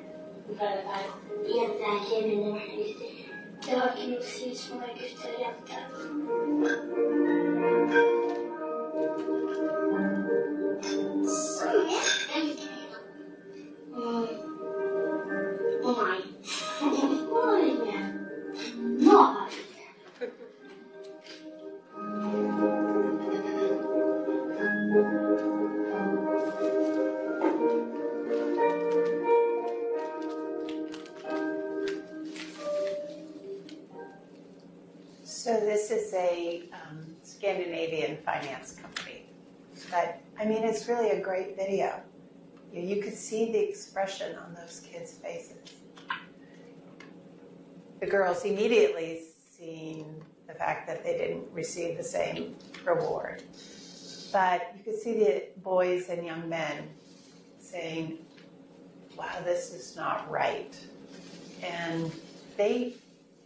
darkness 3.67 4.41
is 4.41 4.69
my 4.71 4.87
good 4.93 5.15
day 5.21 5.43
after. 5.45 5.81
Expression 44.01 44.37
on 44.37 44.53
those 44.55 44.81
kids' 44.81 45.13
faces. 45.13 45.57
The 47.99 48.07
girls 48.07 48.43
immediately 48.45 49.21
seen 49.57 50.23
the 50.47 50.53
fact 50.53 50.87
that 50.87 51.03
they 51.03 51.17
didn't 51.17 51.51
receive 51.51 51.97
the 51.97 52.03
same 52.03 52.55
reward. 52.83 53.43
But 54.33 54.73
you 54.75 54.83
could 54.83 54.99
see 54.99 55.13
the 55.13 55.43
boys 55.57 56.09
and 56.09 56.25
young 56.25 56.49
men 56.49 56.89
saying, 57.59 58.17
wow, 59.15 59.41
this 59.43 59.71
is 59.71 59.95
not 59.95 60.29
right. 60.31 60.75
And 61.61 62.11
they 62.57 62.95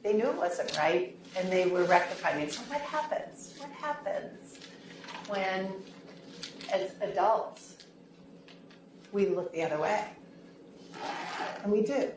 they 0.04 0.14
knew 0.14 0.28
it 0.28 0.36
wasn't 0.36 0.78
right 0.78 1.18
and 1.36 1.52
they 1.52 1.66
were 1.66 1.84
rectifying 1.86 2.44
it. 2.44 2.54
So 2.54 2.62
what 2.64 2.82
happens? 2.82 3.56
What 3.58 3.72
happens 3.72 4.60
when 5.28 5.74
as 6.72 6.92
adults 7.02 7.84
we 9.12 9.26
look 9.26 9.52
the 9.52 9.64
other 9.64 9.80
way? 9.80 10.06
And 11.66 11.74
we 11.74 11.82
do. 11.82 12.12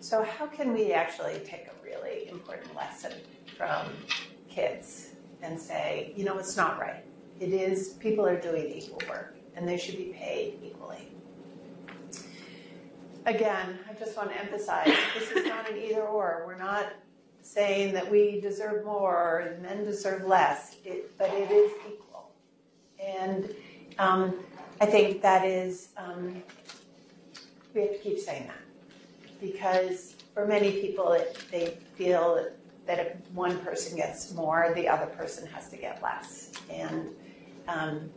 So 0.00 0.24
how 0.24 0.46
can 0.46 0.72
we 0.72 0.94
actually 0.94 1.40
take 1.44 1.66
a 1.66 1.84
really 1.84 2.26
important 2.30 2.74
lesson 2.74 3.12
from 3.58 3.86
kids 4.48 5.10
and 5.42 5.60
say, 5.60 6.14
you 6.16 6.24
know, 6.24 6.38
it's 6.38 6.56
not 6.56 6.80
right. 6.80 7.04
It 7.38 7.52
is 7.52 7.90
people 8.00 8.24
are 8.24 8.40
doing 8.40 8.64
equal 8.64 9.02
work 9.10 9.36
and 9.54 9.68
they 9.68 9.76
should 9.76 9.98
be 9.98 10.14
paid 10.18 10.54
equally. 10.64 11.12
Again, 13.26 13.78
I 13.86 13.92
just 13.92 14.16
want 14.16 14.30
to 14.30 14.40
emphasize 14.40 14.90
this 15.12 15.30
is 15.30 15.46
not 15.46 15.70
an 15.70 15.76
either 15.76 16.00
or. 16.00 16.44
We're 16.46 16.56
not 16.56 16.94
saying 17.42 17.92
that 17.92 18.10
we 18.10 18.40
deserve 18.40 18.86
more 18.86 19.14
or 19.14 19.58
men 19.60 19.84
deserve 19.84 20.24
less, 20.24 20.76
it, 20.82 21.16
but 21.18 21.28
it 21.34 21.50
is 21.50 21.70
equal. 21.86 22.30
And 22.98 23.54
um, 23.98 24.36
I 24.80 24.86
think 24.86 25.20
that 25.20 25.44
is, 25.44 25.90
um, 25.98 26.42
we 27.74 27.82
have 27.82 27.92
to 27.92 27.98
keep 27.98 28.18
saying 28.18 28.46
that 28.46 28.56
because 29.40 30.14
for 30.34 30.46
many 30.46 30.72
people, 30.80 31.12
it, 31.12 31.36
they 31.50 31.76
feel 31.94 32.46
that 32.86 32.98
if 32.98 33.30
one 33.32 33.58
person 33.58 33.96
gets 33.96 34.32
more, 34.34 34.72
the 34.74 34.88
other 34.88 35.06
person 35.06 35.46
has 35.48 35.68
to 35.70 35.76
get 35.76 36.02
less. 36.02 36.52
And 36.70 37.10
um, 37.68 38.10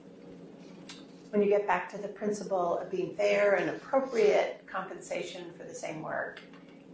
when 1.29 1.41
you 1.41 1.50
get 1.50 1.67
back 1.67 1.91
to 1.91 1.97
the 1.97 2.07
principle 2.07 2.79
of 2.79 2.89
being 2.89 3.13
fair 3.15 3.55
and 3.55 3.69
appropriate 3.69 4.63
compensation 4.65 5.45
for 5.57 5.65
the 5.65 5.74
same 5.74 6.01
work, 6.01 6.39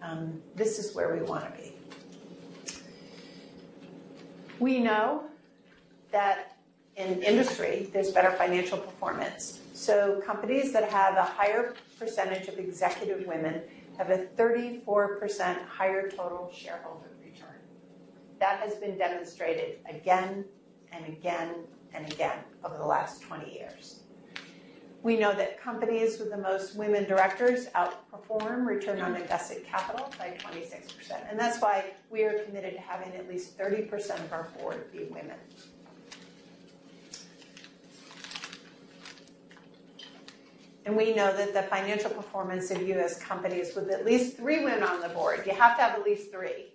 um, 0.01 0.41
this 0.55 0.79
is 0.79 0.95
where 0.95 1.15
we 1.15 1.21
want 1.21 1.45
to 1.45 1.61
be. 1.61 1.75
We 4.59 4.79
know 4.79 5.23
that 6.11 6.57
in 6.97 7.21
industry, 7.23 7.89
there's 7.93 8.11
better 8.11 8.31
financial 8.31 8.77
performance. 8.77 9.59
So 9.73 10.21
companies 10.25 10.73
that 10.73 10.89
have 10.91 11.15
a 11.15 11.23
higher 11.23 11.73
percentage 11.97 12.47
of 12.47 12.59
executive 12.59 13.25
women 13.25 13.61
have 13.97 14.09
a 14.09 14.25
34% 14.37 15.65
higher 15.65 16.09
total 16.09 16.51
shareholder 16.53 17.11
return. 17.23 17.55
That 18.39 18.59
has 18.59 18.75
been 18.75 18.97
demonstrated 18.97 19.79
again 19.89 20.45
and 20.91 21.05
again 21.05 21.55
and 21.93 22.11
again 22.11 22.39
over 22.63 22.77
the 22.77 22.85
last 22.85 23.21
20 23.21 23.53
years. 23.53 24.01
We 25.03 25.17
know 25.17 25.33
that 25.33 25.59
companies 25.59 26.19
with 26.19 26.29
the 26.29 26.37
most 26.37 26.75
women 26.75 27.05
directors 27.05 27.67
outperform 27.69 28.67
return 28.67 29.01
on 29.01 29.15
invested 29.15 29.65
capital 29.65 30.11
by 30.19 30.37
26%. 30.39 31.29
And 31.29 31.39
that's 31.39 31.59
why 31.59 31.85
we 32.11 32.23
are 32.23 32.37
committed 32.43 32.75
to 32.75 32.81
having 32.81 33.13
at 33.15 33.27
least 33.27 33.57
30% 33.57 33.91
of 34.19 34.31
our 34.31 34.47
board 34.59 34.91
be 34.91 35.05
women. 35.05 35.37
And 40.85 40.97
we 40.97 41.13
know 41.13 41.35
that 41.35 41.53
the 41.53 41.63
financial 41.63 42.09
performance 42.09 42.71
of 42.71 42.81
U.S. 42.87 43.19
companies 43.21 43.75
with 43.75 43.89
at 43.91 44.05
least 44.05 44.37
three 44.37 44.63
women 44.63 44.83
on 44.83 45.01
the 45.01 45.09
board, 45.09 45.43
you 45.45 45.53
have 45.53 45.77
to 45.77 45.83
have 45.83 45.99
at 45.99 46.03
least 46.03 46.31
three. 46.31 46.65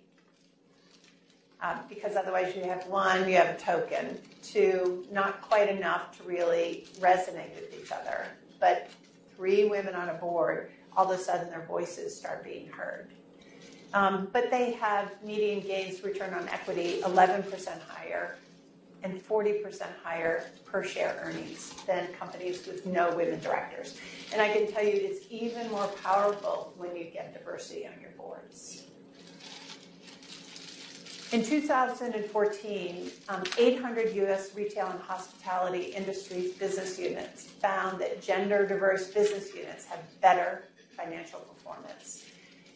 Um, 1.61 1.79
because 1.89 2.15
otherwise 2.15 2.55
you 2.55 2.63
have 2.63 2.85
one, 2.87 3.27
you 3.27 3.35
have 3.35 3.55
a 3.55 3.59
token, 3.59 4.17
two, 4.43 5.05
not 5.11 5.41
quite 5.41 5.69
enough 5.69 6.15
to 6.17 6.23
really 6.23 6.85
resonate 6.99 7.53
with 7.55 7.73
each 7.81 7.91
other. 7.91 8.27
But 8.59 8.89
three 9.35 9.65
women 9.65 9.95
on 9.95 10.09
a 10.09 10.13
board, 10.13 10.71
all 10.95 11.11
of 11.11 11.19
a 11.19 11.21
sudden 11.21 11.49
their 11.49 11.65
voices 11.65 12.15
start 12.15 12.43
being 12.43 12.67
heard. 12.67 13.09
Um, 13.93 14.27
but 14.31 14.51
they 14.51 14.73
have 14.73 15.11
median 15.23 15.61
gains 15.61 16.03
return 16.03 16.33
on 16.33 16.47
equity 16.49 17.01
11% 17.03 17.81
higher 17.87 18.35
and 19.09 19.25
40% 19.25 19.85
higher 20.03 20.45
per 20.65 20.83
share 20.83 21.19
earnings 21.23 21.73
than 21.85 22.07
companies 22.13 22.65
with 22.67 22.85
no 22.85 23.15
women 23.15 23.39
directors. 23.39 23.97
And 24.33 24.41
I 24.41 24.51
can 24.51 24.71
tell 24.71 24.83
you 24.83 24.91
it's 24.93 25.25
even 25.29 25.69
more 25.71 25.87
powerful 26.03 26.73
when 26.77 26.95
you 26.95 27.05
get 27.05 27.33
diversity 27.33 27.87
on 27.87 27.99
your 28.01 28.11
boards. 28.11 28.83
In 31.33 31.43
2014, 31.43 33.11
um, 33.27 33.43
800 33.57 34.15
U.S. 34.15 34.55
retail 34.55 34.87
and 34.87 34.99
hospitality 35.01 35.83
industries 35.83 36.53
business 36.53 36.97
units 36.97 37.43
found 37.43 37.99
that 37.99 38.21
gender 38.21 38.65
diverse 38.65 39.09
business 39.09 39.53
units 39.53 39.83
had 39.85 39.99
better 40.21 40.63
financial 40.95 41.39
performance. 41.39 42.25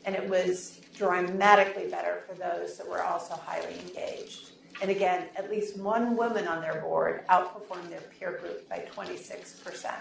And 0.04 0.16
it 0.16 0.30
was 0.30 0.82
dramatically 0.98 1.88
better 1.90 2.24
for 2.28 2.36
those 2.36 2.78
that 2.78 2.88
were 2.90 3.02
also 3.02 3.36
highly 3.36 3.80
engaged. 3.80 4.51
And 4.82 4.90
again, 4.90 5.28
at 5.36 5.50
least 5.50 5.78
one 5.78 6.18
woman 6.18 6.48
on 6.48 6.62
their 6.62 6.82
board 6.82 7.26
outperformed 7.28 7.90
their 7.90 8.02
peer 8.20 8.40
group 8.42 8.68
by 8.68 8.88
26%. 8.94 9.92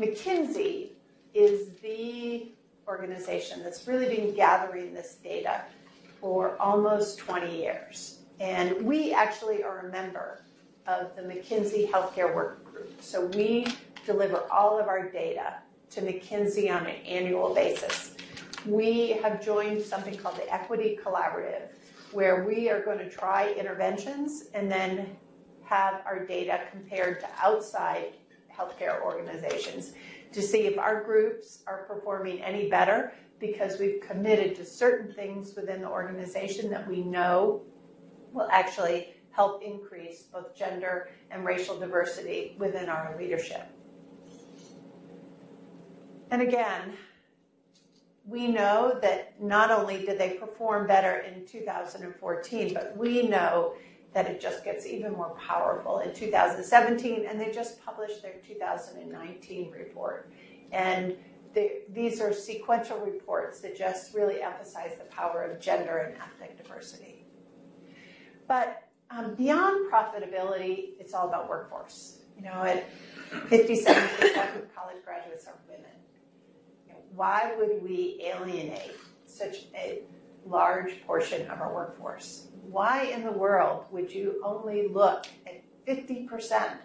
McKinsey 0.00 0.88
is 1.32 1.70
the 1.82 2.48
organization 2.88 3.62
that's 3.62 3.86
really 3.86 4.14
been 4.14 4.34
gathering 4.34 4.92
this 4.92 5.14
data 5.22 5.62
for 6.20 6.56
almost 6.60 7.18
20 7.18 7.56
years. 7.56 8.18
And 8.40 8.84
we 8.84 9.12
actually 9.14 9.62
are 9.62 9.86
a 9.86 9.92
member 9.92 10.42
of 10.86 11.14
the 11.16 11.22
McKinsey 11.22 11.88
Healthcare 11.88 12.34
Work 12.34 12.64
Group. 12.64 13.00
So 13.00 13.26
we 13.26 13.66
deliver 14.04 14.42
all 14.52 14.78
of 14.78 14.88
our 14.88 15.08
data 15.08 15.54
to 15.90 16.00
McKinsey 16.00 16.74
on 16.74 16.86
an 16.86 16.96
annual 17.06 17.54
basis. 17.54 18.14
We 18.66 19.10
have 19.22 19.44
joined 19.44 19.82
something 19.82 20.16
called 20.16 20.36
the 20.36 20.52
Equity 20.52 20.98
Collaborative, 21.02 21.68
where 22.16 22.44
we 22.44 22.70
are 22.70 22.80
going 22.80 22.96
to 22.96 23.10
try 23.10 23.52
interventions 23.58 24.44
and 24.54 24.72
then 24.72 25.14
have 25.62 26.00
our 26.06 26.24
data 26.24 26.60
compared 26.70 27.20
to 27.20 27.26
outside 27.38 28.14
healthcare 28.50 29.02
organizations 29.02 29.92
to 30.32 30.40
see 30.40 30.66
if 30.66 30.78
our 30.78 31.04
groups 31.04 31.62
are 31.66 31.84
performing 31.84 32.40
any 32.40 32.70
better 32.70 33.12
because 33.38 33.78
we've 33.78 34.00
committed 34.00 34.56
to 34.56 34.64
certain 34.64 35.12
things 35.12 35.54
within 35.54 35.82
the 35.82 35.88
organization 35.88 36.70
that 36.70 36.88
we 36.88 37.02
know 37.02 37.60
will 38.32 38.48
actually 38.50 39.14
help 39.30 39.62
increase 39.62 40.22
both 40.22 40.56
gender 40.56 41.10
and 41.30 41.44
racial 41.44 41.78
diversity 41.78 42.56
within 42.58 42.88
our 42.88 43.14
leadership. 43.18 43.68
And 46.30 46.40
again, 46.40 46.94
we 48.26 48.48
know 48.48 48.98
that 49.02 49.40
not 49.40 49.70
only 49.70 50.04
did 50.04 50.18
they 50.18 50.30
perform 50.30 50.86
better 50.86 51.18
in 51.18 51.46
2014, 51.46 52.74
but 52.74 52.96
we 52.96 53.22
know 53.22 53.74
that 54.12 54.26
it 54.26 54.40
just 54.40 54.64
gets 54.64 54.86
even 54.86 55.12
more 55.12 55.36
powerful 55.36 56.00
in 56.00 56.12
2017, 56.12 57.26
and 57.26 57.40
they 57.40 57.52
just 57.52 57.84
published 57.84 58.22
their 58.22 58.34
2019 58.46 59.70
report. 59.70 60.30
And 60.72 61.14
the, 61.54 61.82
these 61.92 62.20
are 62.20 62.32
sequential 62.32 62.98
reports 62.98 63.60
that 63.60 63.76
just 63.76 64.14
really 64.14 64.42
emphasize 64.42 64.92
the 64.98 65.04
power 65.04 65.42
of 65.42 65.60
gender 65.60 65.98
and 65.98 66.16
ethnic 66.16 66.56
diversity. 66.62 67.24
But 68.48 68.88
um, 69.10 69.34
beyond 69.34 69.90
profitability, 69.92 70.94
it's 70.98 71.14
all 71.14 71.28
about 71.28 71.48
workforce. 71.48 72.20
You 72.36 72.44
know, 72.44 72.62
at 72.64 72.88
57% 73.30 73.86
of 74.56 74.74
college 74.74 75.02
graduates 75.04 75.46
are 75.46 75.54
women. 75.68 75.95
Why 77.16 77.54
would 77.56 77.82
we 77.82 78.20
alienate 78.22 78.92
such 79.24 79.64
a 79.74 80.02
large 80.44 81.02
portion 81.06 81.50
of 81.50 81.62
our 81.62 81.74
workforce? 81.74 82.48
Why 82.68 83.04
in 83.04 83.24
the 83.24 83.32
world 83.32 83.86
would 83.90 84.12
you 84.12 84.40
only 84.44 84.88
look 84.88 85.26
at 85.46 85.62
50% 85.86 86.76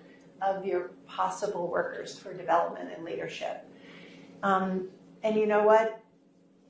of 0.42 0.66
your 0.66 0.92
possible 1.06 1.68
workers 1.68 2.18
for 2.18 2.34
development 2.34 2.92
and 2.96 3.04
leadership? 3.04 3.66
Um, 4.42 4.88
and 5.22 5.36
you 5.36 5.46
know 5.46 5.64
what? 5.64 6.02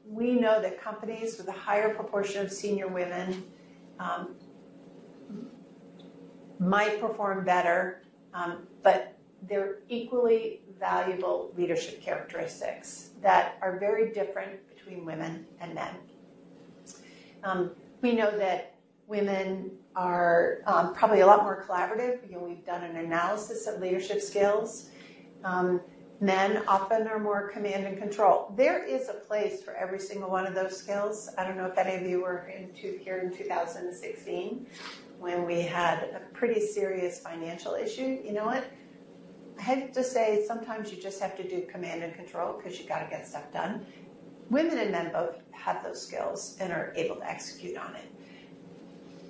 We 0.08 0.34
know 0.34 0.60
that 0.60 0.82
companies 0.82 1.38
with 1.38 1.48
a 1.48 1.54
higher 1.54 1.94
proportion 1.94 2.44
of 2.44 2.52
senior 2.52 2.88
women 2.88 3.44
um, 4.00 4.36
might 6.58 7.00
perform 7.00 7.46
better, 7.46 8.02
um, 8.34 8.68
but 8.82 9.16
they're 9.48 9.80
equally 9.90 10.62
valuable 10.80 11.54
leadership 11.58 12.02
characteristics 12.02 13.10
that 13.22 13.58
are 13.62 13.78
very 13.80 14.12
different 14.12 14.60
between 14.76 15.06
women 15.06 15.46
and 15.60 15.74
men. 15.74 15.96
Um, 17.44 17.72
we 18.02 18.14
know 18.14 18.36
that 18.38 18.76
women 19.08 19.72
are 19.96 20.60
um, 20.66 20.94
probably 20.94 21.22
a 21.22 21.26
lot 21.26 21.44
more 21.44 21.66
collaborative. 21.68 22.28
You 22.30 22.38
know, 22.38 22.44
we've 22.44 22.66
done 22.66 22.84
an 22.84 22.96
analysis 22.96 23.68
of 23.68 23.82
leadership 23.82 24.22
skills. 24.22 24.90
Um, 25.44 25.82
Men 26.22 26.62
often 26.68 27.08
are 27.08 27.18
more 27.18 27.50
command 27.50 27.88
and 27.88 27.98
control. 27.98 28.54
There 28.56 28.86
is 28.86 29.10
a 29.10 29.14
place 29.14 29.64
for 29.64 29.74
every 29.74 29.98
single 29.98 30.30
one 30.30 30.46
of 30.46 30.54
those 30.54 30.78
skills. 30.78 31.32
I 31.36 31.44
don't 31.44 31.58
know 31.58 31.66
if 31.66 31.80
any 31.80 31.96
of 31.96 32.08
you 32.08 32.22
were 32.22 32.48
in 32.48 32.70
here 32.76 33.18
in 33.18 33.36
2016 33.36 34.68
when 35.18 35.48
we 35.48 35.62
had 35.62 36.04
a 36.16 36.20
pretty 36.32 36.62
serious 36.62 37.20
financial 37.20 37.74
issue. 37.74 38.22
You 38.24 38.34
know 38.34 38.46
what? 38.46 38.66
I 39.62 39.64
have 39.64 39.92
to 39.92 40.04
say, 40.04 40.44
sometimes 40.48 40.92
you 40.92 41.00
just 41.00 41.22
have 41.22 41.38
to 41.38 41.48
do 41.48 41.62
command 41.72 42.02
and 42.02 42.16
control 42.16 42.54
because 42.54 42.80
you 42.80 42.88
got 42.88 43.04
to 43.04 43.10
get 43.12 43.28
stuff 43.28 43.54
done. 43.54 43.86
Women 44.50 44.80
and 44.80 44.92
men 44.92 45.12
both 45.12 45.36
have 45.52 45.84
those 45.84 46.02
skills 46.02 46.58
and 46.60 46.74
are 46.74 46.92
able 46.96 47.18
to 47.18 47.30
execute 47.30 47.78
on 47.78 47.96
it. 47.96 48.12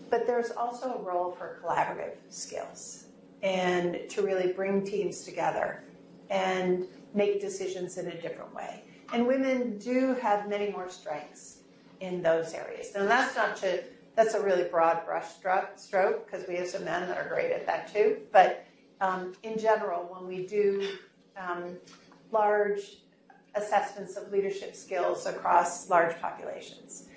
But 0.10 0.26
there's 0.26 0.52
also 0.52 0.94
a 0.94 1.02
role 1.02 1.32
for 1.34 1.60
collaborative 1.62 2.16
skills 2.30 3.08
and 3.44 4.00
to 4.10 4.22
really 4.22 4.54
bring 4.54 4.86
teams 4.86 5.26
together 5.26 5.84
and 6.30 6.86
make 7.14 7.42
decisions 7.42 7.98
in 7.98 8.08
a 8.08 8.22
different 8.22 8.56
way. 8.56 8.84
And 9.12 9.28
women 9.28 9.78
do 9.80 10.14
have 10.22 10.48
many 10.48 10.72
more 10.72 10.90
strengths 10.90 11.58
in 12.00 12.22
those 12.22 12.54
areas. 12.54 12.96
And 12.96 13.10
that's 13.10 13.36
not 13.36 13.58
to, 13.58 13.84
that's 14.16 14.34
a 14.34 14.42
really 14.42 14.64
broad 14.64 15.06
brush 15.06 15.28
stroke 15.76 16.26
because 16.26 16.48
we 16.48 16.56
have 16.56 16.70
some 16.70 16.86
men 16.86 17.10
that 17.10 17.18
are 17.18 17.28
great 17.28 17.52
at 17.52 17.66
that 17.68 17.94
too. 17.94 18.20
But 18.32 18.66
um, 19.02 19.34
in 19.44 19.58
general, 19.58 20.08
when 20.14 20.28
we 20.28 20.46
do 20.46 20.88
um, 21.36 21.78
large 22.32 22.98
assessments 23.56 24.16
of 24.16 24.32
leadership 24.32 24.76
skills 24.76 25.26
across 25.26 25.90
large 25.90 26.20
populations. 26.22 27.08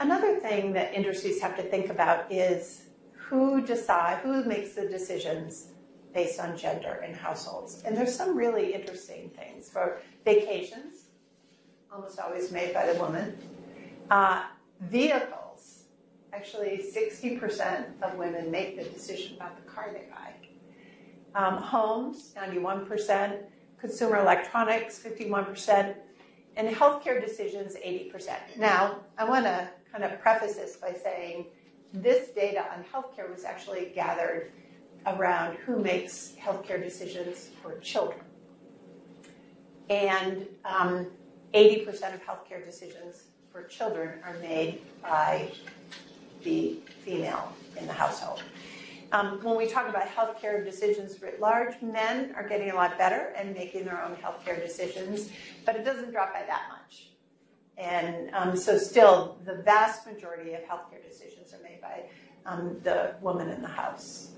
Another 0.00 0.38
thing 0.38 0.72
that 0.74 0.94
industries 0.94 1.40
have 1.40 1.56
to 1.56 1.62
think 1.62 1.90
about 1.90 2.30
is 2.30 2.86
who 3.12 3.64
decide, 3.66 4.18
who 4.18 4.44
makes 4.44 4.74
the 4.74 4.86
decisions 4.86 5.68
based 6.12 6.38
on 6.38 6.56
gender 6.56 7.02
in 7.06 7.14
households. 7.14 7.82
And 7.84 7.96
there's 7.96 8.14
some 8.14 8.36
really 8.36 8.72
interesting 8.72 9.30
things 9.30 9.68
for 9.68 10.00
vacations, 10.24 11.06
almost 11.92 12.20
always 12.20 12.52
made 12.52 12.72
by 12.72 12.92
the 12.92 12.98
woman. 13.00 13.36
Uh, 14.10 14.44
vehicles, 14.82 15.84
actually 16.32 16.84
60% 16.94 18.02
of 18.02 18.16
women 18.16 18.50
make 18.50 18.76
the 18.76 18.84
decision 18.84 19.36
about 19.36 19.56
the 19.56 19.70
car 19.70 19.90
they 19.92 20.06
buy. 20.10 20.32
Um, 21.34 21.56
homes, 21.56 22.34
91%. 22.36 23.38
Consumer 23.78 24.18
electronics, 24.18 25.02
51%. 25.02 25.94
And 26.56 26.68
healthcare 26.68 27.20
decisions, 27.20 27.74
80%. 27.74 28.56
Now, 28.56 29.00
I 29.18 29.24
want 29.24 29.44
to 29.44 29.68
kind 29.90 30.04
of 30.04 30.20
preface 30.20 30.54
this 30.54 30.76
by 30.76 30.92
saying 30.92 31.46
this 31.92 32.28
data 32.28 32.64
on 32.72 32.84
healthcare 32.92 33.30
was 33.30 33.44
actually 33.44 33.92
gathered 33.94 34.50
around 35.06 35.56
who 35.56 35.78
makes 35.78 36.32
healthcare 36.40 36.82
decisions 36.82 37.50
for 37.62 37.78
children. 37.78 38.20
And 39.90 40.46
um, 40.64 41.06
80% 41.52 42.14
of 42.14 42.24
healthcare 42.24 42.64
decisions 42.64 43.24
for 43.52 43.64
children 43.64 44.18
are 44.24 44.36
made 44.38 44.80
by 45.02 45.52
the 46.42 46.76
female 47.04 47.52
in 47.78 47.86
the 47.86 47.92
household. 47.92 48.42
Um, 49.14 49.38
when 49.44 49.56
we 49.56 49.68
talk 49.68 49.88
about 49.88 50.08
healthcare 50.08 50.64
decisions 50.64 51.22
writ 51.22 51.38
large, 51.38 51.80
men 51.80 52.34
are 52.34 52.48
getting 52.48 52.72
a 52.72 52.74
lot 52.74 52.98
better 52.98 53.32
and 53.36 53.54
making 53.54 53.84
their 53.84 54.04
own 54.04 54.16
healthcare 54.16 54.60
decisions, 54.60 55.30
but 55.64 55.76
it 55.76 55.84
doesn't 55.84 56.10
drop 56.10 56.32
by 56.32 56.42
that 56.48 56.62
much. 56.68 57.10
And 57.78 58.34
um, 58.34 58.56
so, 58.56 58.76
still, 58.76 59.38
the 59.44 59.54
vast 59.54 60.04
majority 60.04 60.54
of 60.54 60.62
healthcare 60.62 61.00
decisions 61.08 61.54
are 61.54 61.62
made 61.62 61.80
by 61.80 62.06
um, 62.44 62.80
the 62.82 63.14
woman 63.20 63.50
in 63.50 63.62
the 63.62 63.68
house. 63.68 64.32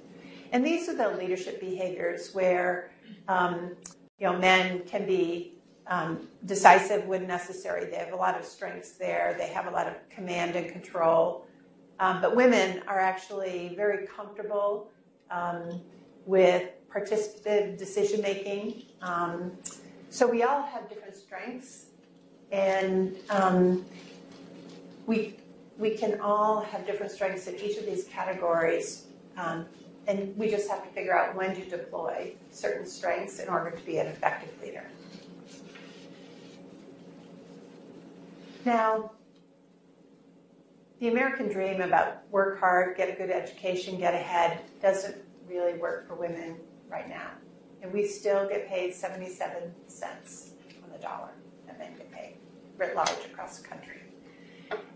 And 0.52 0.64
these 0.64 0.90
are 0.90 0.94
the 0.94 1.16
leadership 1.16 1.58
behaviors 1.58 2.34
where 2.34 2.90
um, 3.28 3.76
you 4.18 4.26
know 4.26 4.38
men 4.38 4.80
can 4.80 5.06
be 5.06 5.54
um, 5.86 6.28
decisive 6.44 7.06
when 7.06 7.26
necessary. 7.26 7.86
They 7.86 7.96
have 7.96 8.12
a 8.12 8.16
lot 8.16 8.38
of 8.38 8.44
strengths 8.44 8.92
there. 8.92 9.34
They 9.38 9.48
have 9.48 9.68
a 9.68 9.70
lot 9.70 9.86
of 9.86 9.94
command 10.10 10.54
and 10.54 10.70
control. 10.70 11.45
Um, 11.98 12.20
but 12.20 12.36
women 12.36 12.82
are 12.86 13.00
actually 13.00 13.74
very 13.74 14.06
comfortable 14.06 14.90
um, 15.30 15.80
with 16.26 16.70
participative 16.94 17.78
decision 17.78 18.20
making. 18.20 18.82
Um, 19.02 19.52
so 20.10 20.26
we 20.26 20.42
all 20.42 20.62
have 20.62 20.88
different 20.88 21.14
strengths, 21.14 21.86
and 22.52 23.16
um, 23.30 23.84
we 25.06 25.36
we 25.78 25.90
can 25.90 26.20
all 26.20 26.60
have 26.60 26.86
different 26.86 27.12
strengths 27.12 27.46
in 27.46 27.56
each 27.56 27.76
of 27.76 27.84
these 27.84 28.04
categories. 28.04 29.06
Um, 29.36 29.66
and 30.06 30.36
we 30.36 30.48
just 30.48 30.70
have 30.70 30.82
to 30.84 30.90
figure 30.90 31.16
out 31.16 31.34
when 31.34 31.54
to 31.54 31.64
deploy 31.68 32.32
certain 32.50 32.86
strengths 32.86 33.40
in 33.40 33.48
order 33.48 33.70
to 33.70 33.84
be 33.84 33.98
an 33.98 34.06
effective 34.06 34.50
leader. 34.62 34.84
Now, 38.64 39.12
the 41.00 41.08
American 41.08 41.48
dream 41.48 41.82
about 41.82 42.22
work 42.30 42.58
hard, 42.58 42.96
get 42.96 43.08
a 43.08 43.12
good 43.12 43.30
education, 43.30 43.98
get 43.98 44.14
ahead 44.14 44.60
doesn't 44.80 45.16
really 45.48 45.78
work 45.78 46.08
for 46.08 46.14
women 46.14 46.56
right 46.88 47.08
now. 47.08 47.30
And 47.82 47.92
we 47.92 48.06
still 48.06 48.48
get 48.48 48.68
paid 48.68 48.94
77 48.94 49.74
cents 49.86 50.52
on 50.82 50.90
the 50.90 50.98
dollar 50.98 51.30
that 51.66 51.78
men 51.78 51.94
get 51.96 52.10
paid, 52.10 52.36
writ 52.78 52.96
large 52.96 53.10
across 53.26 53.58
the 53.58 53.68
country. 53.68 54.00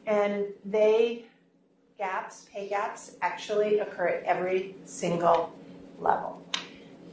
And 0.07 0.47
they 0.65 1.27
gaps, 1.99 2.47
pay 2.53 2.69
gaps, 2.69 3.17
actually 3.21 3.79
occur 3.81 4.09
at 4.09 4.25
every 4.25 4.75
single 4.85 5.55
level. 5.99 6.43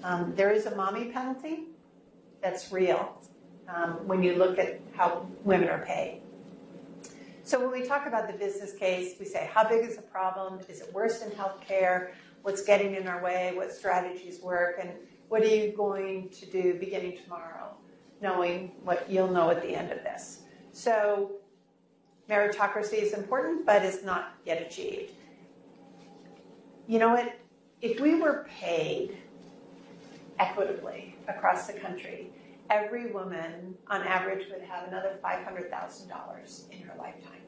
Um, 0.03 0.33
there 0.35 0.51
is 0.51 0.65
a 0.65 0.75
mommy 0.75 1.11
penalty 1.11 1.65
that's 2.41 2.71
real 2.71 3.21
um, 3.67 4.07
when 4.07 4.23
you 4.23 4.35
look 4.35 4.57
at 4.57 4.79
how 4.95 5.27
women 5.43 5.67
are 5.67 5.85
paid. 5.85 6.21
So 7.47 7.57
when 7.61 7.71
we 7.71 7.87
talk 7.87 8.07
about 8.07 8.27
the 8.27 8.33
business 8.33 8.73
case, 8.73 9.13
we 9.21 9.25
say, 9.25 9.49
how 9.53 9.65
big 9.65 9.85
is 9.85 9.95
the 9.95 10.01
problem? 10.01 10.59
Is 10.67 10.81
it 10.81 10.93
worse 10.93 11.21
in 11.21 11.31
healthcare? 11.31 12.09
What's 12.41 12.61
getting 12.61 12.95
in 12.95 13.07
our 13.07 13.23
way? 13.23 13.53
What 13.55 13.71
strategies 13.71 14.41
work? 14.41 14.79
And 14.81 14.89
what 15.29 15.41
are 15.43 15.47
you 15.47 15.71
going 15.71 16.27
to 16.27 16.45
do 16.45 16.73
beginning 16.73 17.19
tomorrow, 17.23 17.69
knowing 18.21 18.73
what 18.83 19.09
you'll 19.09 19.31
know 19.31 19.49
at 19.49 19.61
the 19.61 19.73
end 19.73 19.93
of 19.93 19.99
this? 20.03 20.41
So 20.73 21.37
meritocracy 22.29 22.95
is 22.95 23.13
important, 23.13 23.65
but 23.65 23.85
is 23.85 24.03
not 24.03 24.33
yet 24.43 24.61
achieved. 24.61 25.13
You 26.85 26.99
know 26.99 27.11
what? 27.11 27.33
If 27.81 28.01
we 28.01 28.15
were 28.19 28.45
paid 28.59 29.19
equitably 30.37 31.15
across 31.29 31.65
the 31.67 31.79
country, 31.79 32.27
every 32.69 33.11
woman 33.11 33.75
on 33.87 34.01
average 34.01 34.47
would 34.51 34.61
have 34.61 34.87
another 34.87 35.17
$500,000 35.23 36.71
in 36.71 36.81
her 36.81 36.93
lifetime. 36.97 37.41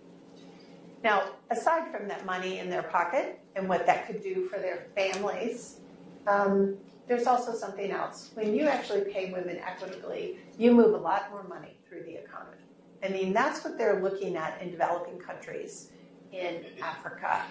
Now, 1.03 1.29
aside 1.49 1.91
from 1.91 2.07
that 2.09 2.25
money 2.25 2.59
in 2.59 2.69
their 2.69 2.83
pocket 2.83 3.39
and 3.55 3.69
what 3.69 3.85
that 3.85 4.05
could 4.05 4.21
do 4.21 4.45
for 4.45 4.59
their 4.59 4.87
families, 4.95 5.79
um, 6.27 6.77
there's 7.07 7.25
also 7.25 7.53
something 7.53 7.91
else. 7.91 8.31
When 8.35 8.53
you 8.53 8.67
actually 8.67 9.11
pay 9.11 9.31
women 9.31 9.57
equitably, 9.57 10.37
you 10.57 10.73
move 10.73 10.93
a 10.93 10.97
lot 10.97 11.31
more 11.31 11.43
money 11.43 11.77
through 11.87 12.03
the 12.03 12.15
economy. 12.15 12.57
I 13.03 13.07
mean, 13.09 13.33
that's 13.33 13.63
what 13.63 13.77
they're 13.77 14.01
looking 14.01 14.35
at 14.35 14.61
in 14.61 14.71
developing 14.71 15.17
countries 15.19 15.89
in 16.31 16.65
Africa 16.81 17.43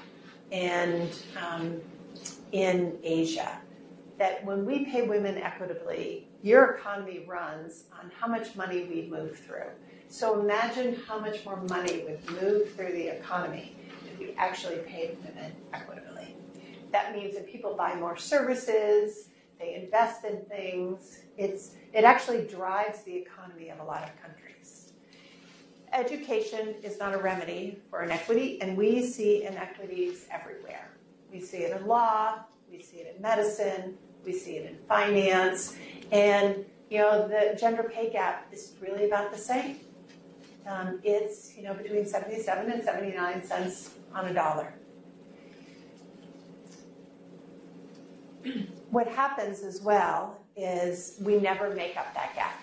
and 0.53 1.11
um, 1.43 1.81
in 2.53 2.99
Asia. 3.03 3.59
That 4.19 4.45
when 4.45 4.65
we 4.65 4.85
pay 4.85 5.03
women 5.03 5.39
equitably, 5.39 6.28
your 6.43 6.77
economy 6.77 7.25
runs 7.27 7.85
on 7.99 8.11
how 8.19 8.27
much 8.27 8.55
money 8.55 8.85
we 8.85 9.09
move 9.11 9.39
through. 9.39 9.71
So 10.09 10.41
imagine 10.41 10.97
how 11.07 11.19
much 11.19 11.45
more 11.45 11.61
money 11.63 12.05
would 12.05 12.43
move 12.43 12.73
through 12.73 12.93
the 12.93 13.09
economy 13.09 13.77
if 14.07 14.19
we 14.19 14.33
actually 14.39 14.79
paid 14.79 15.19
women 15.25 15.53
equitably. 15.73 16.37
That 16.93 17.15
means 17.15 17.35
that 17.35 17.47
people 17.47 17.75
buy 17.75 17.95
more 17.95 18.17
services, 18.17 19.29
they 19.59 19.75
invest 19.75 20.25
in 20.25 20.41
things. 20.43 21.21
It's, 21.37 21.75
it 21.93 22.05
actually 22.05 22.47
drives 22.47 23.03
the 23.03 23.15
economy 23.15 23.71
of 23.71 23.81
a 23.81 23.85
lot 23.85 24.05
of 24.05 24.11
countries. 24.23 24.93
Education 25.93 26.75
is 26.83 26.99
not 26.99 27.15
a 27.15 27.19
remedy 27.19 27.79
for 27.91 28.03
inequity, 28.03 28.61
and 28.63 28.77
we 28.77 29.05
see 29.05 29.45
inequities 29.45 30.27
everywhere. 30.31 30.91
We 31.33 31.41
see 31.41 31.59
it 31.59 31.79
in 31.79 31.87
law, 31.87 32.41
we 32.71 32.81
see 32.81 32.99
it 32.99 33.15
in 33.17 33.21
medicine, 33.21 33.97
we 34.29 34.35
see 34.35 34.57
it 34.59 34.71
in 34.71 34.77
finance, 34.87 35.75
and 36.13 36.65
you 36.91 36.99
know 36.99 37.27
the 37.27 37.57
gender 37.59 37.83
pay 37.83 38.11
gap 38.11 38.47
is 38.53 38.75
really 38.81 39.07
about 39.07 39.33
the 39.33 39.39
same. 39.39 39.77
Um, 40.67 41.01
it's 41.03 41.57
you 41.57 41.63
know 41.63 41.73
between 41.73 42.05
77 42.07 42.71
and 42.71 42.85
79 42.85 43.45
cents 43.45 43.95
on 44.15 44.27
a 44.27 44.35
dollar. 44.35 44.73
What 48.91 49.07
happens 49.07 49.63
as 49.63 49.83
well 49.83 50.41
is 50.57 51.19
we 51.21 51.37
never 51.37 51.75
make 51.75 51.99
up 51.99 52.15
that 52.15 52.35
gap. 52.35 52.59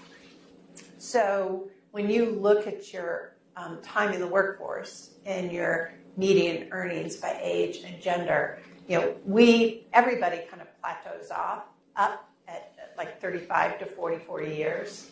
So 0.97 1.69
when 1.91 2.10
you 2.10 2.32
look 2.32 2.65
at 2.65 2.91
your 2.91 3.36
um, 3.56 3.80
time 3.84 4.12
in 4.12 4.19
the 4.19 4.25
workforce 4.28 5.12
and 5.28 5.51
your 5.51 5.91
median 6.17 6.69
earnings 6.71 7.17
by 7.17 7.38
age 7.39 7.84
and 7.86 8.01
gender, 8.01 8.58
you 8.88 8.99
know, 8.99 9.15
we 9.23 9.86
everybody 9.93 10.39
kind 10.49 10.63
of 10.63 10.74
plateaus 10.86 11.32
off 11.32 11.63
up 11.95 12.30
at 12.48 12.93
like 12.98 13.19
35 13.19 13.80
to 13.80 13.86
40, 13.86 14.17
40 14.19 14.56
years. 14.56 15.12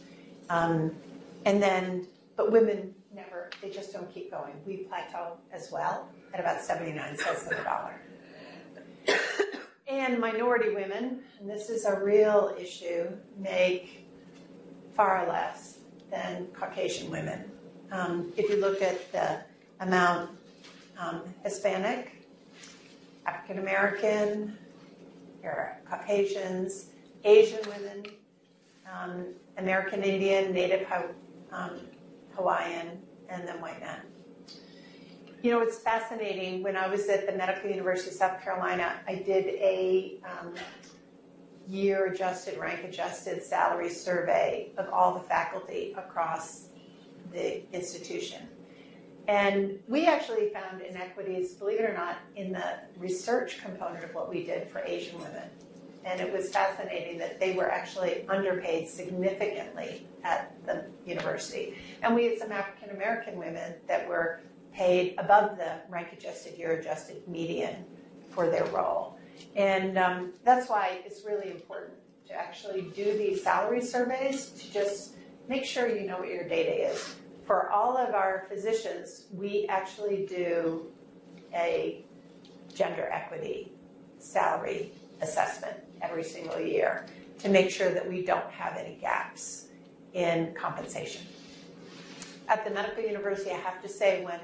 Um, 0.49 0.91
and 1.45 1.61
then 1.61 2.07
but 2.35 2.51
women 2.51 2.93
never, 3.13 3.49
they 3.61 3.69
just 3.69 3.93
don't 3.93 4.11
keep 4.13 4.31
going. 4.31 4.53
We 4.65 4.77
plateau 4.77 5.37
as 5.51 5.71
well 5.71 6.09
at 6.33 6.39
about 6.39 6.61
79 6.61 7.17
cents 7.17 7.43
on 7.43 7.57
the 7.57 7.63
dollar. 7.63 7.95
and 9.87 10.19
minority 10.19 10.73
women, 10.73 11.19
and 11.39 11.49
this 11.49 11.69
is 11.69 11.85
a 11.85 11.99
real 11.99 12.55
issue, 12.59 13.07
make 13.37 14.07
far 14.95 15.27
less 15.27 15.77
than 16.09 16.47
Caucasian 16.53 17.11
women. 17.11 17.51
Um, 17.91 18.31
if 18.35 18.49
you 18.49 18.59
look 18.59 18.81
at 18.81 19.11
the 19.11 19.41
amount 19.79 20.31
um, 20.97 21.21
Hispanic, 21.43 22.25
African 23.27 23.59
American, 23.59 24.57
your 25.43 25.77
Caucasians, 25.87 26.87
Asian 27.23 27.59
women, 27.67 28.05
um, 28.91 29.25
American 29.57 30.01
Indian, 30.03 30.53
Native 30.53 30.87
um, 31.51 31.81
Hawaiian, 32.35 32.99
and 33.29 33.47
then 33.47 33.61
white 33.61 33.79
men. 33.79 33.99
You 35.41 35.51
know, 35.51 35.59
it's 35.59 35.77
fascinating. 35.79 36.63
When 36.63 36.77
I 36.77 36.87
was 36.87 37.09
at 37.09 37.25
the 37.25 37.33
Medical 37.33 37.69
University 37.69 38.11
of 38.11 38.15
South 38.15 38.41
Carolina, 38.41 38.93
I 39.07 39.15
did 39.15 39.45
a 39.45 40.19
um, 40.23 40.53
year 41.67 42.07
adjusted, 42.07 42.57
rank 42.57 42.83
adjusted 42.85 43.43
salary 43.43 43.89
survey 43.89 44.71
of 44.77 44.87
all 44.89 45.13
the 45.13 45.19
faculty 45.19 45.93
across 45.97 46.67
the 47.31 47.61
institution. 47.75 48.47
And 49.27 49.79
we 49.87 50.05
actually 50.05 50.49
found 50.49 50.81
inequities, 50.81 51.53
believe 51.53 51.79
it 51.79 51.89
or 51.89 51.93
not, 51.93 52.17
in 52.35 52.51
the 52.51 52.79
research 52.97 53.61
component 53.61 54.03
of 54.03 54.13
what 54.13 54.29
we 54.29 54.43
did 54.43 54.67
for 54.67 54.79
Asian 54.85 55.19
women 55.19 55.49
and 56.05 56.19
it 56.19 56.31
was 56.31 56.49
fascinating 56.49 57.17
that 57.17 57.39
they 57.39 57.53
were 57.53 57.69
actually 57.69 58.27
underpaid 58.27 58.87
significantly 58.87 60.07
at 60.23 60.53
the 60.65 60.85
university. 61.05 61.75
And 62.01 62.15
we 62.15 62.25
had 62.25 62.37
some 62.37 62.51
African 62.51 62.89
American 62.95 63.37
women 63.37 63.75
that 63.87 64.07
were 64.07 64.41
paid 64.73 65.15
above 65.17 65.57
the 65.57 65.75
rank 65.89 66.09
adjusted, 66.13 66.57
year 66.57 66.79
adjusted 66.79 67.27
median 67.27 67.85
for 68.31 68.49
their 68.49 68.65
role. 68.65 69.17
And 69.55 69.97
um, 69.97 70.33
that's 70.43 70.69
why 70.69 71.01
it's 71.05 71.23
really 71.25 71.51
important 71.51 71.93
to 72.27 72.33
actually 72.33 72.81
do 72.95 73.17
these 73.17 73.43
salary 73.43 73.81
surveys 73.81 74.49
to 74.49 74.71
just 74.71 75.15
make 75.47 75.65
sure 75.65 75.87
you 75.87 76.07
know 76.07 76.17
what 76.17 76.29
your 76.29 76.47
data 76.47 76.91
is. 76.91 77.15
For 77.45 77.69
all 77.69 77.97
of 77.97 78.13
our 78.13 78.45
physicians, 78.49 79.25
we 79.33 79.65
actually 79.67 80.25
do 80.25 80.87
a 81.53 82.03
gender 82.73 83.07
equity 83.11 83.71
salary 84.17 84.91
assessment 85.21 85.75
every 86.01 86.23
single 86.23 86.59
year 86.59 87.05
to 87.39 87.49
make 87.49 87.69
sure 87.69 87.93
that 87.93 88.07
we 88.07 88.23
don't 88.23 88.49
have 88.49 88.77
any 88.77 88.95
gaps 88.95 89.67
in 90.13 90.53
compensation. 90.53 91.25
At 92.47 92.63
the 92.65 92.71
medical 92.71 93.03
university, 93.03 93.51
I 93.51 93.57
have 93.57 93.81
to 93.81 93.89
say, 93.89 94.23
when 94.23 94.39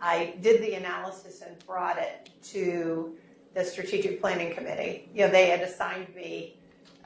I 0.00 0.34
did 0.40 0.62
the 0.62 0.74
analysis 0.74 1.42
and 1.42 1.56
brought 1.66 1.98
it 1.98 2.30
to 2.44 3.14
the 3.54 3.64
strategic 3.64 4.20
planning 4.20 4.54
committee, 4.54 5.08
you 5.14 5.22
know, 5.22 5.30
they 5.30 5.46
had 5.46 5.60
assigned 5.60 6.14
me 6.14 6.56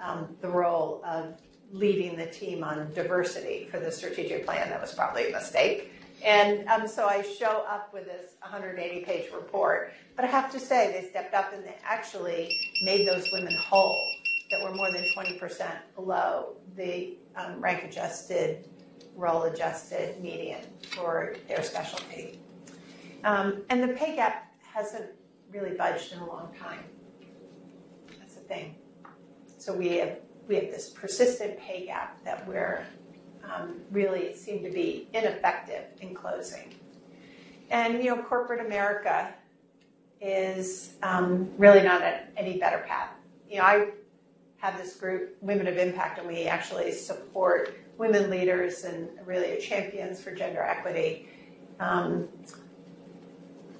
um, 0.03 0.37
the 0.41 0.49
role 0.49 1.03
of 1.05 1.35
leading 1.73 2.17
the 2.17 2.27
team 2.27 2.63
on 2.63 2.93
diversity 2.95 3.69
for 3.71 3.79
the 3.81 3.91
strategic 3.91 4.45
plan. 4.45 4.71
That 4.71 4.81
was 4.81 4.95
probably 4.95 5.29
a 5.29 5.33
mistake. 5.33 5.93
And 6.25 6.67
um, 6.69 6.89
so 6.89 7.07
I 7.07 7.23
show 7.23 7.65
up 7.69 7.93
with 7.93 8.07
this 8.07 8.33
180 8.41 9.05
page 9.05 9.31
report. 9.33 9.93
But 10.15 10.25
I 10.25 10.29
have 10.29 10.51
to 10.53 10.59
say, 10.59 10.93
they 10.93 11.09
stepped 11.09 11.35
up 11.35 11.53
and 11.53 11.65
they 11.65 11.77
actually 11.85 12.59
made 12.83 13.07
those 13.07 13.29
women 13.33 13.55
whole 13.55 14.11
that 14.51 14.63
were 14.63 14.75
more 14.75 14.91
than 14.91 15.05
20% 15.17 15.67
below 15.95 16.55
the 16.77 17.17
um, 17.37 17.61
rank 17.61 17.85
adjusted, 17.85 18.69
role 19.15 19.43
adjusted 19.43 20.21
median 20.23 20.63
for 20.91 21.37
their 21.49 21.63
specialty. 21.63 22.39
Um, 23.25 23.63
and 23.71 23.83
the 23.83 23.89
pay 23.89 24.17
gap 24.17 24.55
hasn't 24.63 25.11
really 25.53 25.77
budged 25.77 26.13
in 26.13 26.19
a 26.21 26.27
long 26.27 26.55
time. 26.59 26.85
That's 28.19 28.35
the 28.35 28.41
thing. 28.43 28.77
So 29.59 29.75
we 29.75 29.97
have 29.97 30.19
we 30.49 30.57
have 30.57 30.71
this 30.71 30.89
persistent 30.89 31.59
pay 31.59 31.87
gap 31.87 32.23
that 32.25 32.47
we're 32.47 32.87
um, 33.45 33.81
really 33.91 34.35
seem 34.35 34.63
to 34.63 34.71
be 34.71 35.09
ineffective 35.13 35.85
in 36.01 36.15
closing. 36.15 36.75
And 37.71 38.03
you 38.03 38.15
know, 38.15 38.23
corporate 38.23 38.65
America 38.65 39.33
is 40.21 40.95
um, 41.03 41.51
really 41.59 41.83
not 41.83 42.03
at 42.03 42.33
any 42.37 42.59
better 42.59 42.79
path. 42.87 43.11
You 43.49 43.59
know, 43.59 43.65
I 43.65 43.89
have 44.59 44.79
this 44.79 44.97
group, 44.97 45.37
Women 45.41 45.67
of 45.67 45.77
Impact, 45.77 46.19
and 46.19 46.27
we 46.27 46.45
actually 46.45 46.93
support 46.93 47.77
women 47.99 48.31
leaders 48.31 48.85
and 48.85 49.09
really 49.25 49.61
champions 49.61 50.21
for 50.21 50.35
gender 50.35 50.63
equity. 50.63 51.29
Um, 51.79 52.29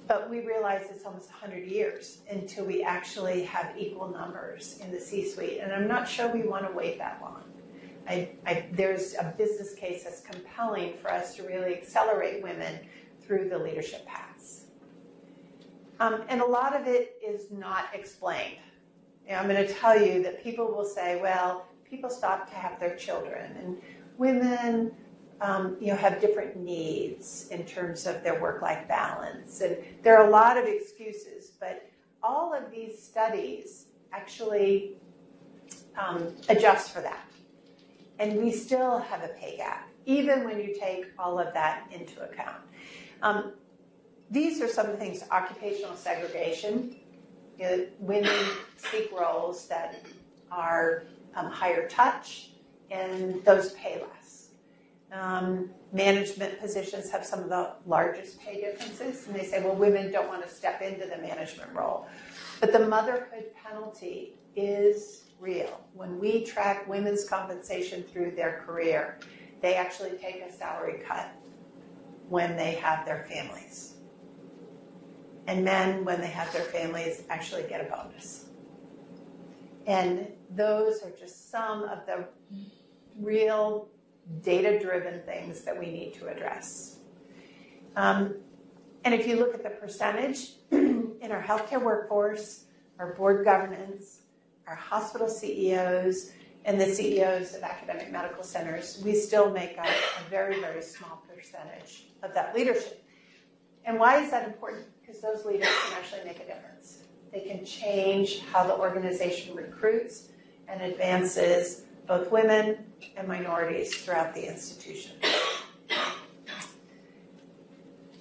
but 0.07 0.29
we 0.29 0.39
realize 0.41 0.85
it's 0.89 1.05
almost 1.05 1.29
100 1.29 1.65
years 1.67 2.19
until 2.29 2.65
we 2.65 2.83
actually 2.83 3.43
have 3.43 3.73
equal 3.77 4.07
numbers 4.09 4.79
in 4.81 4.91
the 4.91 4.99
C 4.99 5.27
suite. 5.29 5.59
And 5.61 5.71
I'm 5.71 5.87
not 5.87 6.07
sure 6.07 6.31
we 6.31 6.43
want 6.43 6.65
to 6.67 6.75
wait 6.75 6.97
that 6.97 7.19
long. 7.21 7.43
I, 8.07 8.29
I, 8.45 8.65
there's 8.71 9.15
a 9.15 9.33
business 9.37 9.73
case 9.73 10.03
that's 10.05 10.21
compelling 10.21 10.93
for 10.93 11.11
us 11.11 11.35
to 11.35 11.43
really 11.43 11.75
accelerate 11.75 12.41
women 12.41 12.79
through 13.21 13.49
the 13.49 13.57
leadership 13.57 14.05
paths. 14.05 14.65
Um, 15.99 16.23
and 16.29 16.41
a 16.41 16.45
lot 16.45 16.79
of 16.79 16.87
it 16.87 17.17
is 17.25 17.51
not 17.51 17.85
explained. 17.93 18.59
You 19.25 19.33
know, 19.33 19.39
I'm 19.39 19.49
going 19.49 19.65
to 19.65 19.73
tell 19.73 19.99
you 19.99 20.23
that 20.23 20.41
people 20.41 20.67
will 20.67 20.85
say, 20.85 21.19
well, 21.21 21.67
people 21.89 22.09
stop 22.09 22.49
to 22.49 22.55
have 22.55 22.79
their 22.79 22.95
children, 22.95 23.57
and 23.57 23.81
women 24.17 24.91
um, 25.41 25.77
you 25.79 25.87
know, 25.87 25.95
have 25.95 26.19
different 26.19 26.57
needs 26.57 27.47
in 27.51 27.63
terms 27.65 28.07
of 28.07 28.23
their 28.23 28.41
work-life 28.41 28.87
balance. 28.87 29.61
And 29.61 29.77
there 30.03 30.17
are 30.17 30.27
a 30.27 30.31
lot 30.31 30.57
of 30.57 30.65
excuses, 30.65 31.51
but 31.59 31.89
all 32.23 32.53
of 32.53 32.71
these 32.71 33.01
studies 33.01 33.85
actually 34.11 34.97
um, 35.97 36.33
adjust 36.49 36.91
for 36.91 37.01
that. 37.01 37.25
And 38.19 38.41
we 38.41 38.51
still 38.51 38.97
have 38.97 39.23
a 39.23 39.29
pay 39.29 39.57
gap, 39.57 39.87
even 40.05 40.43
when 40.43 40.59
you 40.59 40.75
take 40.79 41.05
all 41.19 41.39
of 41.39 41.53
that 41.53 41.87
into 41.91 42.21
account. 42.23 42.61
Um, 43.21 43.53
these 44.31 44.61
are 44.61 44.67
some 44.67 44.87
of 44.87 44.93
the 44.93 44.97
things, 44.97 45.23
occupational 45.31 45.95
segregation. 45.95 46.95
You 47.59 47.65
know, 47.65 47.85
women 47.99 48.35
seek 48.75 49.11
roles 49.11 49.67
that 49.67 50.03
are 50.51 51.03
um, 51.35 51.51
higher 51.51 51.87
touch, 51.87 52.49
and 52.89 53.43
those 53.45 53.73
pay 53.73 54.01
less. 54.01 54.16
Um, 55.11 55.69
management 55.93 56.59
positions 56.59 57.09
have 57.11 57.25
some 57.25 57.39
of 57.39 57.49
the 57.49 57.73
largest 57.85 58.39
pay 58.41 58.59
differences, 58.59 59.25
and 59.25 59.35
they 59.35 59.45
say, 59.45 59.63
well, 59.63 59.75
women 59.75 60.11
don't 60.11 60.27
want 60.27 60.43
to 60.43 60.49
step 60.49 60.81
into 60.81 61.05
the 61.05 61.17
management 61.17 61.73
role. 61.73 62.07
But 62.59 62.73
the 62.73 62.79
motherhood 62.79 63.45
penalty 63.55 64.33
is 64.55 65.23
real. 65.39 65.81
When 65.93 66.19
we 66.19 66.43
track 66.43 66.87
women's 66.89 67.27
compensation 67.27 68.03
through 68.03 68.31
their 68.31 68.63
career, 68.65 69.19
they 69.61 69.75
actually 69.75 70.17
take 70.17 70.41
a 70.41 70.51
salary 70.51 71.01
cut 71.07 71.31
when 72.27 72.57
they 72.57 72.73
have 72.75 73.05
their 73.05 73.25
families. 73.29 73.93
And 75.47 75.63
men, 75.63 76.03
when 76.03 76.19
they 76.19 76.27
have 76.27 76.51
their 76.51 76.63
families, 76.63 77.23
actually 77.29 77.63
get 77.63 77.79
a 77.79 77.89
bonus. 77.89 78.47
And 79.85 80.27
those 80.49 81.01
are 81.01 81.11
just 81.11 81.49
some 81.49 81.83
of 81.83 82.05
the 82.05 82.27
real 83.17 83.87
data 84.43 84.79
driven 84.79 85.21
things 85.21 85.61
that 85.61 85.77
we 85.77 85.87
need 85.87 86.13
to 86.15 86.27
address. 86.27 86.97
Um, 87.95 88.35
and 89.03 89.13
if 89.13 89.27
you 89.27 89.37
look 89.37 89.53
at 89.53 89.63
the 89.63 89.69
percentage 89.69 90.51
in 90.71 91.31
our 91.31 91.41
healthcare 91.41 91.81
workforce, 91.81 92.65
our 92.99 93.13
board 93.13 93.45
governance, 93.45 94.21
our 94.67 94.75
hospital 94.75 95.27
CEOs, 95.27 96.31
and 96.65 96.79
the 96.79 96.85
CEOs 96.85 97.55
of 97.55 97.63
academic 97.63 98.11
medical 98.11 98.43
centers, 98.43 99.01
we 99.03 99.15
still 99.15 99.49
make 99.49 99.77
up 99.77 99.87
a 99.87 100.29
very, 100.29 100.59
very 100.59 100.81
small 100.81 101.23
percentage 101.33 102.07
of 102.23 102.33
that 102.33 102.53
leadership. 102.53 103.03
And 103.85 103.97
why 103.97 104.21
is 104.21 104.31
that 104.31 104.45
important? 104.45 104.85
Because 104.99 105.21
those 105.21 105.45
leaders 105.45 105.69
can 105.85 105.97
actually 105.97 106.25
make 106.25 106.41
a 106.41 106.45
difference. 106.45 107.03
They 107.31 107.39
can 107.39 107.63
change 107.65 108.41
how 108.51 108.67
the 108.67 108.75
organization 108.75 109.55
recruits 109.55 110.27
and 110.67 110.81
advances 110.81 111.83
both 112.07 112.31
women 112.31 112.77
and 113.15 113.27
minorities 113.27 113.95
throughout 113.95 114.33
the 114.33 114.47
institution. 114.47 115.11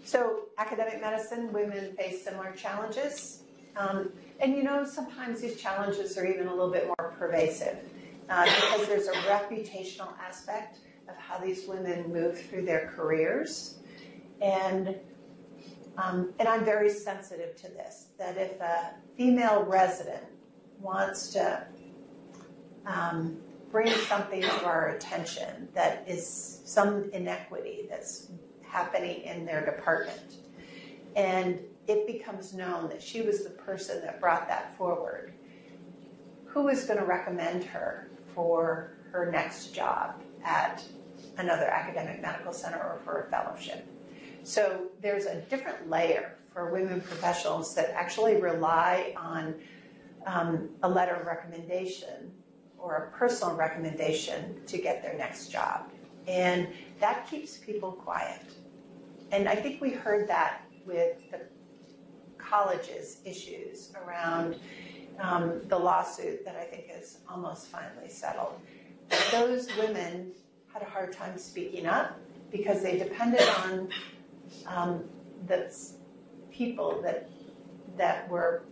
So, 0.05 0.45
academic 0.59 1.01
medicine, 1.01 1.53
women 1.53 1.95
face 1.97 2.23
similar 2.23 2.53
challenges. 2.53 3.43
Um, 3.77 4.11
and 4.41 4.55
you 4.55 4.63
know, 4.63 4.85
sometimes 4.85 5.41
these 5.41 5.61
challenges 5.61 6.17
are 6.17 6.27
even 6.27 6.47
a 6.47 6.51
little 6.51 6.71
bit 6.71 6.87
more 6.87 7.15
pervasive 7.19 7.79
uh, 8.29 8.45
because 8.45 8.87
there's 8.87 9.09
a 9.09 9.13
reputational 9.13 10.09
aspect 10.19 10.79
of 11.09 11.17
how 11.17 11.39
these 11.39 11.67
women 11.67 12.13
move 12.13 12.41
through 12.41 12.65
their 12.65 12.93
careers. 12.95 13.79
And, 14.41 14.97
um, 15.99 16.33
and 16.39 16.49
I'm 16.49 16.65
very 16.65 16.91
sensitive 16.91 17.57
to 17.57 17.69
this 17.69 18.07
that 18.19 18.37
if 18.37 18.61
a 18.61 18.95
female 19.17 19.65
resident 19.65 20.25
wants 20.81 21.33
to 21.33 21.67
um, 22.87 23.39
bring 23.71 23.89
something 23.89 24.43
to 24.43 24.65
our 24.65 24.89
attention 24.91 25.69
that 25.75 26.05
is 26.07 26.61
some 26.65 27.11
inequity 27.13 27.87
that's 27.89 28.31
happening 28.63 29.23
in 29.23 29.45
their 29.45 29.65
department. 29.65 30.37
And 31.15 31.61
it 31.87 32.07
becomes 32.07 32.53
known 32.53 32.89
that 32.89 33.03
she 33.03 33.23
was 33.23 33.45
the 33.45 33.51
person 33.51 34.01
that 34.03 34.21
brought 34.21 34.49
that 34.49 34.77
forward. 34.77 35.33
Who 36.47 36.69
is 36.69 36.85
going 36.85 36.99
to 36.99 37.05
recommend 37.05 37.65
her 37.65 38.11
for 38.35 38.93
her 39.13 39.31
next 39.31 39.75
job 39.75 40.21
at 40.45 40.85
another 41.39 41.67
academic 41.67 42.21
medical 42.21 42.53
center 42.53 42.79
or 42.79 43.01
for 43.05 43.23
a 43.23 43.31
fellowship? 43.31 43.87
So 44.43 44.87
there's 45.01 45.27
a 45.27 45.41
different 45.43 45.91
layer 45.91 46.37
for 46.53 46.71
women 46.71 47.01
professionals 47.01 47.75
that 47.75 47.91
actually 47.91 48.41
rely 48.41 49.15
on 49.17 49.55
um, 50.27 50.71
a 50.83 50.89
letter 50.89 51.15
of 51.15 51.27
recommendation 51.27 52.33
or 52.87 52.95
a 52.95 53.19
personal 53.19 53.57
recommendation 53.57 54.65
to 54.65 54.79
get 54.79 55.03
their 55.03 55.17
next 55.19 55.49
job. 55.49 55.91
And 56.29 56.69
that 57.01 57.29
keeps 57.29 57.57
people 57.57 57.91
quiet. 57.91 58.43
And 59.33 59.49
I 59.49 59.57
think 59.57 59.81
we 59.81 59.91
heard 59.91 60.29
that 60.29 60.63
with 60.87 61.17
the 61.33 61.41
college's 62.39 63.19
issues 63.25 63.93
around 64.05 64.55
um, 65.19 65.63
the 65.67 65.77
lawsuit 65.77 66.45
that 66.45 66.55
I 66.55 66.63
think 66.63 66.85
is 66.97 67.19
almost 67.29 67.67
finally 67.67 68.09
settled. 68.09 68.61
Those 69.33 69.69
women 69.77 70.31
had 70.73 70.83
a 70.83 70.85
hard 70.85 71.13
time 71.13 71.37
speaking 71.39 71.87
up 71.87 72.17
because 72.53 72.85
they 72.85 72.99
depended 72.99 73.43
on 73.65 73.89
um, 74.69 75.05
the 75.49 75.75
people 76.53 77.03
that 77.03 77.29
that 77.97 78.29
were 78.29 78.63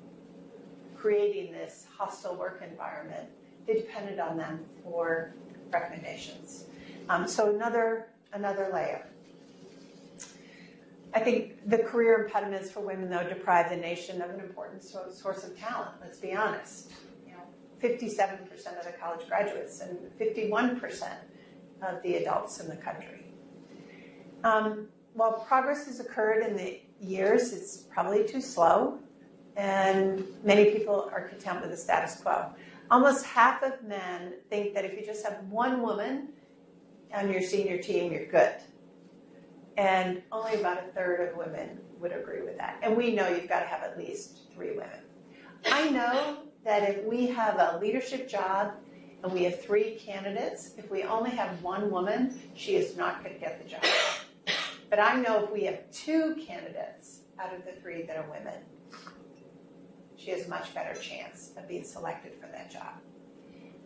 creating 0.94 1.52
this 1.52 1.86
hostile 1.96 2.36
work 2.36 2.62
environment 2.62 3.28
they 3.66 3.74
depended 3.74 4.18
on 4.18 4.36
them 4.36 4.60
for 4.82 5.34
recommendations. 5.70 6.64
Um, 7.08 7.28
so 7.28 7.54
another 7.54 8.08
another 8.32 8.70
layer. 8.72 9.06
I 11.14 11.20
think 11.20 11.68
the 11.70 11.78
career 11.78 12.24
impediments 12.24 12.72
for 12.72 12.80
women, 12.80 13.08
though, 13.08 13.22
deprive 13.28 13.70
the 13.70 13.76
nation 13.76 14.20
of 14.20 14.30
an 14.30 14.40
important 14.40 14.82
source 14.82 15.44
of 15.44 15.56
talent. 15.56 15.92
Let's 16.00 16.18
be 16.18 16.34
honest. 16.34 16.90
You 17.24 17.34
know, 17.34 17.88
57% 17.88 18.50
of 18.78 18.84
the 18.84 18.92
college 19.00 19.26
graduates 19.28 19.80
and 19.80 19.96
51% 20.18 21.12
of 21.82 22.02
the 22.02 22.16
adults 22.16 22.58
in 22.58 22.68
the 22.68 22.76
country. 22.76 23.26
Um, 24.42 24.88
while 25.12 25.44
progress 25.46 25.86
has 25.86 26.00
occurred 26.00 26.44
in 26.44 26.56
the 26.56 26.80
years, 27.00 27.52
it's 27.52 27.76
probably 27.76 28.26
too 28.26 28.40
slow, 28.40 28.98
and 29.56 30.24
many 30.42 30.72
people 30.72 31.08
are 31.12 31.28
content 31.28 31.60
with 31.60 31.70
the 31.70 31.76
status 31.76 32.20
quo. 32.20 32.50
Almost 32.94 33.26
half 33.26 33.64
of 33.64 33.82
men 33.82 34.34
think 34.50 34.72
that 34.74 34.84
if 34.84 34.92
you 34.92 35.04
just 35.04 35.26
have 35.26 35.42
one 35.50 35.82
woman 35.82 36.28
on 37.12 37.28
your 37.28 37.42
senior 37.42 37.76
team, 37.76 38.12
you're 38.12 38.26
good. 38.26 38.54
And 39.76 40.22
only 40.30 40.60
about 40.60 40.78
a 40.78 40.92
third 40.92 41.28
of 41.28 41.36
women 41.36 41.80
would 41.98 42.12
agree 42.12 42.42
with 42.42 42.56
that. 42.58 42.78
And 42.84 42.96
we 42.96 43.12
know 43.12 43.26
you've 43.26 43.48
got 43.48 43.62
to 43.62 43.66
have 43.66 43.82
at 43.82 43.98
least 43.98 44.42
three 44.54 44.76
women. 44.76 45.00
I 45.66 45.90
know 45.90 46.44
that 46.64 46.88
if 46.88 47.02
we 47.02 47.26
have 47.26 47.56
a 47.56 47.80
leadership 47.82 48.28
job 48.28 48.74
and 49.24 49.32
we 49.32 49.42
have 49.42 49.60
three 49.60 49.96
candidates, 49.96 50.74
if 50.78 50.88
we 50.88 51.02
only 51.02 51.30
have 51.30 51.60
one 51.64 51.90
woman, 51.90 52.40
she 52.54 52.76
is 52.76 52.96
not 52.96 53.24
going 53.24 53.34
to 53.34 53.40
get 53.40 53.60
the 53.60 53.70
job. 53.70 53.82
But 54.88 55.00
I 55.00 55.20
know 55.20 55.42
if 55.42 55.50
we 55.50 55.64
have 55.64 55.80
two 55.90 56.36
candidates 56.46 57.22
out 57.40 57.52
of 57.52 57.64
the 57.64 57.72
three 57.72 58.02
that 58.02 58.16
are 58.16 58.30
women, 58.30 58.60
she 60.16 60.30
has 60.30 60.46
a 60.46 60.48
much 60.48 60.74
better 60.74 60.98
chance 61.00 61.50
of 61.56 61.68
being 61.68 61.84
selected 61.84 62.32
for 62.40 62.46
that 62.48 62.70
job. 62.70 62.94